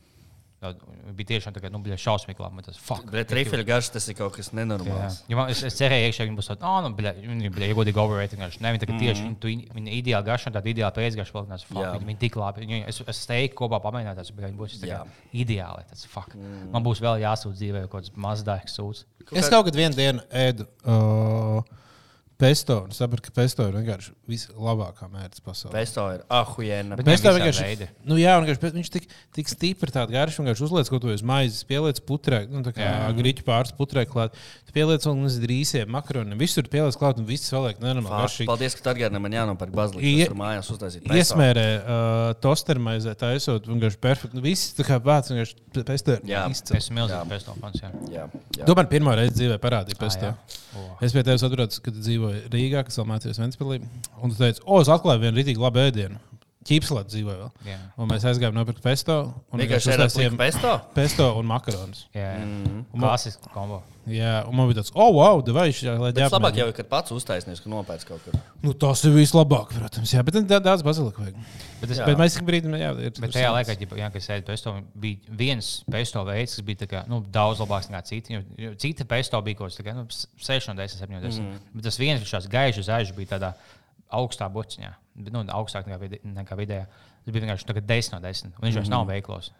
bija 0.59 1.27
tiešām 1.31 1.53
tā, 1.55 1.61
ka, 1.63 1.69
nu, 1.71 1.79
bija 1.83 1.95
šausmīgi 1.99 2.41
labi. 2.43 2.63
Tas 2.65 2.79
fuck. 2.83 3.05
Bet 3.13 3.31
rifļa 3.35 3.63
garš 3.67 3.89
tas 3.95 4.07
ir 4.11 4.17
kaut 4.17 4.35
kas 4.35 4.51
nenormāls. 4.57 5.21
Ja 5.31 5.37
man, 5.39 5.51
es, 5.53 5.61
es 5.63 5.77
cerēju, 5.79 6.11
ka 6.17 6.27
viņi 6.27 6.39
būs 6.39 6.49
tādi, 6.51 6.65
oh, 6.67 6.79
nu, 6.83 6.91
viņi 6.99 7.51
bija 7.55 7.69
iegodīgi 7.71 8.01
overrated. 8.03 8.35
vienkārši. 8.37 8.61
Ne, 8.65 8.73
viņi 8.75 8.83
tagad 8.83 8.99
tieši 8.99 9.23
viņi, 9.23 9.37
tu- 9.39 9.75
viņi 9.77 9.95
ideāli 10.01 10.27
garšo, 10.27 10.51
tāda 10.51 10.73
ideāli 10.73 10.97
pēcgarša 10.99 11.35
vēl 11.37 11.47
nes. 11.53 11.65
Jā. 11.69 11.93
Viņi, 11.95 12.09
viņi 12.11 12.19
tik 12.25 12.35
labi. 12.39 12.65
Viņi, 12.65 12.81
es, 12.91 13.01
es 13.15 13.23
steigtu 13.23 13.55
kopā 13.63 13.79
pamēģināt, 13.87 14.19
tas 14.19 14.31
bija, 14.35 14.51
viņi 14.51 14.59
būs 14.59 14.77
Jā. 14.83 15.01
ideāli. 15.31 15.87
Tas, 15.89 16.03
fuck. 16.11 16.35
Man 16.73 16.83
būs 16.83 16.99
vēl 17.03 17.23
jāsūdz 17.23 17.55
dzīvē 17.61 17.85
kaut 17.87 18.03
kāds 18.03 18.15
mazdāks 18.19 18.75
sūds. 18.75 19.05
Es 19.31 19.47
kaut 19.47 19.67
kādā 19.69 19.79
vienu 19.79 19.95
dienu 19.95 20.23
ēdu 20.33 20.67
uh, 20.83 21.63
pesto 22.39 22.77
un 22.85 22.91
sapratu, 22.95 23.25
ka 23.27 23.33
pesto 23.35 23.65
ir 23.67 23.73
vienkārši 23.75 24.13
vislabākā 24.31 25.09
mērķis 25.11 25.41
pasaulē. 25.43 25.73
Pesto 25.75 26.05
ir 26.15 26.21
ahujēna. 26.31 26.95
Bet- 26.95 27.05
Pesto 27.09 27.33
vienkārši 27.35 27.65
veidi. 27.67 27.87
Nu, 28.07 28.15
jā, 28.15 28.37
un 28.39 28.45
vienkārši, 28.47 28.71
viņš 28.77 28.91
tik, 28.93 29.07
tik 29.35 29.51
stipri 29.51 29.91
tāds 29.91 30.13
garš, 30.13 30.37
vienkārši 30.39 30.63
uzliek 30.69 30.87
kaut 30.89 31.01
ko 31.03 31.11
uz 31.11 31.21
maizes, 31.21 31.65
pieliec 31.67 31.99
putrē, 32.07 32.45
nu, 32.49 32.61
tā 32.63 32.71
kā 32.77 32.85
Jā. 32.87 33.09
grīķu 33.17 33.43
pāris 33.43 33.73
putrē 33.75 34.05
klāt. 34.07 34.31
Tu 34.69 34.71
pieliec 34.71 35.03
vēl 35.03 35.19
uz 35.25 35.35
rīsiem, 35.43 35.89
makaroniem, 35.91 36.37
visur 36.39 36.63
pieliec 36.63 36.95
klāt 36.95 37.17
un 37.19 37.25
viss 37.27 37.51
vēl 37.51 37.67
liek 37.67 37.79
nenormāli 37.83 38.23
garšīgi. 38.23 38.47
Paldies, 38.47 38.75
ka 38.79 38.93
atgādināji 38.93 39.21
man 39.27 39.35
jānopērk 39.35 39.71
bazilika. 39.75 40.05
Ie- 40.07 40.21
Es 40.23 40.27
tur 40.31 40.37
mājās 40.39 40.71
uztaisīju. 40.71 41.03
pesto. 41.09 41.35
Iesmērē, 41.35 41.67
uh, 41.83 42.33
tostermaizē, 42.39 43.15
tā 43.19 43.33
esot 43.35 43.67
vienkārši 43.67 43.97
perfekti. 43.99 44.35
Nu, 44.39 44.41
viss 44.41 44.73
tā 44.77 44.85
kā 44.87 44.99
vārds 45.03 45.27
vienkārši 45.33 45.83
pesto. 45.83 46.11
ir 46.13 46.21
Jā. 46.23 46.47
izcils. 46.49 46.77
Es 46.77 46.87
esmu 46.89 47.01
milzīgs 47.03 47.27
pesto 47.29 47.53
fans. 47.59 47.81
jā. 47.81 47.91
Jā, 48.13 48.29
jā. 48.57 48.65
Tu 48.65 48.75
man 48.75 48.87
pirmo 48.87 49.11
reizi 49.17 49.33
dzīvē 49.35 49.57
parādīji 49.59 49.97
Ah, 49.97 50.03
pesto. 50.05 50.25
jā. 50.25 50.35
O. 50.77 50.97
Es 51.01 51.11
pie 51.13 51.23
tevis 51.23 51.41
atrodos, 51.41 51.79
kad 51.81 51.93
tu 51.93 51.99
dzīvoji 52.29 52.49
Rīgā, 52.53 52.83
kas 52.85 52.99
vēl 52.99 53.07
mācījās 53.09 53.41
Ventspēlī. 53.41 53.79
Un 54.21 54.31
tu 54.31 54.37
teici, 54.37 54.61
o, 54.65 54.81
es 54.81 54.91
atklāju 54.91 55.23
vienu 55.23 55.39
rītīgi 55.39 55.61
labu 55.61 55.81
ēdienu. 55.83 56.19
Ķīpslēta 56.67 57.07
dzīvoja 57.13 57.37
vēl. 57.39 57.51
Jā. 57.69 57.77
Un 57.97 58.09
mēs 58.11 58.25
aizgājām 58.27 58.57
nopirkt 58.57 58.81
pesto. 58.83 59.15
Un 59.53 59.61
Vienkārši 59.61 59.93
uztaisījām 59.93 60.35
pesto. 60.37 60.73
pesto 60.93 61.29
un 61.39 61.47
makaronus. 61.47 62.05
Jā, 62.13 62.33
Mhm. 62.41 62.83
mm. 62.91 62.99
klasisks 62.99 63.47
kombo. 63.53 63.79
Jā, 64.09 64.41
un 64.49 64.55
man 64.57 64.67
bija 64.67 64.79
tāds, 64.81 64.89
oh, 64.97 65.11
wow, 65.13 65.37
vai 65.53 65.67
šī 65.69 65.85
ir 65.85 66.13
Tas 66.17 66.33
labāk 66.33 66.55
jau 66.57 66.65
ir, 66.67 66.73
kad 66.73 66.87
pats 66.89 67.11
uztaisnīs, 67.13 67.59
ka 67.61 67.69
nopērts 67.69 68.07
kaut 68.07 68.23
kur. 68.25 68.33
Nu, 68.63 68.73
tas 68.73 69.03
ir 69.05 69.11
vislabāk, 69.13 69.69
protams. 69.75 70.13
Jā, 70.15 70.23
bet 70.25 70.39
daudz 70.49 70.81
bazilika 70.83 71.21
vajag. 71.21 71.35
Bet, 71.79 71.91
es. 71.93 71.99
Bet 72.07 72.17
mēs 72.17 72.37
ik 72.39 72.47
brīdim, 72.47 72.73
jā, 72.79 72.89
ir. 72.97 73.13
bet 73.21 73.35
tajā 73.35 73.51
laikā, 73.53 73.75
ja, 73.99 74.09
kas 74.09 74.27
ēda 74.33 74.45
pesto, 74.49 74.73
bija 74.99 75.17
viens 75.29 75.83
pesto 75.89 76.23
veids, 76.25 76.55
kas 76.57 76.65
bija 76.65 76.81
tā 76.83 76.87
kā, 76.89 77.03
nu, 77.07 77.21
daudz 77.21 77.61
labāks 77.61 77.91
nekā 77.91 78.01
citi. 78.09 78.41
Cita 78.81 79.05
pesto 79.05 79.39
bija 79.45 79.55
kaut 79.61 79.75
kas 79.75 79.83
tāds 79.83 79.95
nu,- 79.95 80.07
6, 80.49 80.73
10, 80.75 80.97
7, 80.97 81.21
10. 81.21 81.39
Mm. 81.45 81.59
Bet 81.75 81.83
tas 81.83 81.97
viens, 82.01 82.25
kas 82.29 82.47
gaišs 82.47 82.89
zaižs, 82.89 83.13
bija 83.15 83.37
tādā 83.37 83.53
augstā 84.15 84.49
bociņā, 84.51 84.91
bet, 85.19 85.33
nu, 85.35 85.43
augstāk 85.53 85.87
nekā, 85.89 85.99
vide, 86.01 86.19
nekā 86.25 86.57
vidējā. 86.59 86.85
Tas 87.25 87.33
bija 87.33 87.45
vienkārši 87.45 87.67
tā 87.69 87.75
kā 87.77 87.83
10 87.85 88.15
no 88.15 88.21
10. 88.25 88.53
un 88.55 88.67
Viņš 88.67 88.79
vairs 88.79 88.93
nav 88.93 89.09
veiklos. 89.09 89.51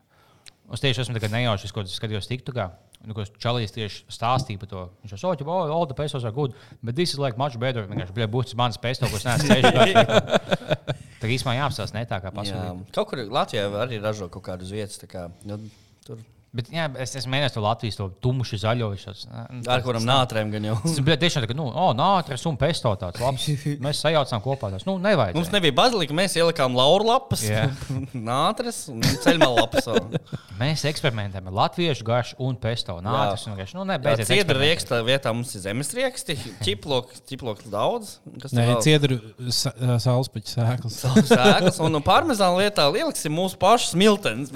Es 0.73 0.83
tieši 0.83 1.01
esmu 1.03 1.17
nejauši, 1.17 1.71
ko 1.73 1.83
skatījos 1.89 2.29
TikTokā. 2.29 2.69
Nu, 3.07 3.15
ko 3.15 3.23
Čalīs 3.39 3.71
tieši 3.73 4.03
stāstīja 4.11 4.59
par 4.61 4.69
to. 4.69 4.81
Viņš 5.03 5.13
jau 5.15 5.19
saka, 5.21 5.45
oh, 5.47 5.71
all 5.71 5.87
the 5.87 5.95
pesos 5.95 6.25
are 6.27 6.35
good, 6.35 6.53
but 6.83 6.97
this 6.97 7.13
is 7.13 7.21
like 7.21 7.39
much 7.39 7.55
better. 7.61 7.87
Vienkārši 7.87 8.15
bija 8.17 8.27
būtis 8.29 8.57
mans 8.59 8.77
pesto, 8.81 9.07
ko 9.07 9.17
es 9.17 9.25
neesmu 9.25 9.49
ceļš. 9.55 10.97
Tā 11.19 11.27
īstenībā 11.31 11.55
jāapstāsta 11.57 11.97
ne 11.97 12.03
tā 12.09 12.19
kā 12.23 12.33
pasaulē. 12.35 12.73
Kaut 12.95 13.09
kur 13.11 13.23
Latvijā 13.23 13.69
arī 13.81 14.01
ražo 14.03 14.27
kaut 14.31 14.45
kādas 14.51 14.71
vietas. 14.75 14.99
tā 15.01 15.09
Kā, 15.09 15.25
nu, 15.47 15.57
tur 16.05 16.19
Bet 16.49 16.71
jā, 16.73 16.87
es 16.97 17.11
esmu 17.19 17.35
mēģinājis 17.35 17.53
to 17.53 17.61
Latvijas 17.61 17.97
to 17.99 18.05
tumšu 18.25 18.57
zaļo. 18.63 18.87
ā, 18.97 19.43
ar 19.69 19.83
kurām 19.85 20.01
nātrēm 20.07 20.49
gan 20.49 20.63
jau. 20.65 20.77
Tas 20.81 20.97
bija 21.05 21.19
tiešām 21.21 21.43
tā, 21.43 21.49
ka, 21.51 21.57
nu, 21.57 21.67
oh, 21.69 21.91
nātris 21.93 22.45
un 22.49 22.57
pesto 22.57 22.89
tāds 22.97 23.21
labs. 23.21 23.45
Mēs 23.85 24.01
sajaucām 24.01 24.41
kopā 24.41 24.71
tās. 24.73 24.85
Nu, 24.87 24.95
nevajag. 25.03 25.37
Mums 25.37 25.51
nebija 25.53 25.75
bazilika, 25.77 26.15
mēs 26.17 26.33
ielikām 26.39 26.73
lauru 26.73 27.05
lapas, 27.11 27.43
Jā. 27.45 27.67
nātris 28.31 28.87
un 28.89 29.03
ceļmā 29.05 29.49
lapas. 29.59 29.91
Mēs 30.57 30.87
eksperimentējam 30.89 31.51
ar 31.51 31.57
latviešu 31.59 32.07
garšu 32.07 32.39
un 32.49 32.57
pesto. 32.59 32.97
Nātris 33.05 33.45
un 33.45 33.59
garšu. 33.59 33.77
Nu, 33.77 33.85
ne, 33.91 33.99
Jā, 34.09 34.25
Ciedra 34.25 34.57
rieksta 34.57 35.03
vietā 35.05 35.35
mums 35.35 35.53
ir 35.53 35.63
zemes 35.67 35.93
rieksti, 35.93 36.33
ķiploks, 36.65 37.21
ķiploks 37.29 37.69
daudz. 37.69 38.15
Kas 38.41 38.57
Nē, 38.57 38.65
vēl? 38.71 38.81
ciedru 38.87 39.19
saulespaņu 39.53 40.49
sēklas. 40.55 40.99
sēklas, 41.29 41.79
un 41.85 41.93
no 41.93 42.01
parmezāna 42.05 42.57
lietā 42.57 42.89
ieliksim 42.89 43.37
mūsu 43.37 43.59
pašu 43.61 43.93
smiltenes. 43.93 44.49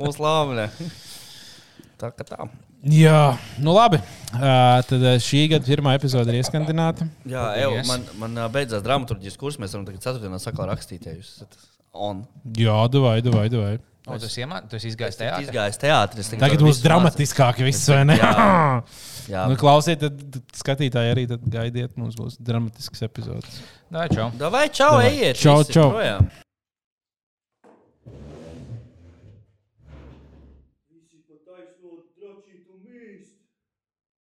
mūsu 0.00 0.24
lāvē. 0.64 0.90
Tā 2.00 2.10
kā 2.10 2.24
tā. 2.26 2.46
Jā, 2.90 3.38
nu 3.64 3.72
labi. 3.72 4.00
Uh, 4.34 4.80
tad 4.84 5.04
šī 5.24 5.44
gada 5.54 5.64
pirmā 5.64 5.94
epizode 5.96 6.32
ir 6.34 6.40
ieskandināta. 6.42 7.06
Jā, 7.24 7.44
Paldies. 7.54 7.88
man, 7.88 8.02
man 8.20 8.42
beidzās 8.52 8.82
dramaturgijas 8.84 9.38
kurs. 9.40 9.56
Mēs 9.62 9.72
varam 9.76 9.86
tagad 9.88 10.02
ceturtdienā 10.04 10.40
sakā 10.42 10.66
rakstīt, 10.68 11.06
ja 11.06 11.14
jūs 11.14 11.30
esat 11.38 11.56
on. 11.94 12.24
Jā, 12.58 12.74
davai, 12.92 13.20
davai, 13.24 13.46
davai. 13.52 13.74
O, 14.04 14.18
Tu 14.20 14.26
esi 14.28 14.42
iemā- 14.44 14.60
tu 14.68 14.76
esi 14.76 14.90
izgājis 14.90 15.16
tajā. 15.16 15.38
Izgājis 15.46 15.80
teātris. 15.80 16.28
Tagad 16.34 16.60
būs 16.66 16.82
dramatiskāk, 16.84 17.62
viss 17.64 17.88
vai 17.88 18.02
ne? 18.10 18.18
Jā. 18.20 18.34
Jā. 19.32 19.46
Nu, 19.48 19.56
klausiet, 19.56 20.02
tad 20.04 20.42
skatītāji 20.52 21.14
arī 21.14 21.24
tad 21.30 21.46
gaidiet. 21.48 21.94
Mums 21.96 22.18
būs 22.20 22.36
dramatisks 22.36 23.00
epizodes. 23.06 23.62
Nē, 23.94 24.10
čau. 24.12 24.28
Davai, 24.36 24.66
čau, 24.68 24.98
Davai. 24.98 25.08
ejiet! 25.14 25.40
Čau, 25.40 25.62
čau. 25.64 25.88
projām. 25.96 26.28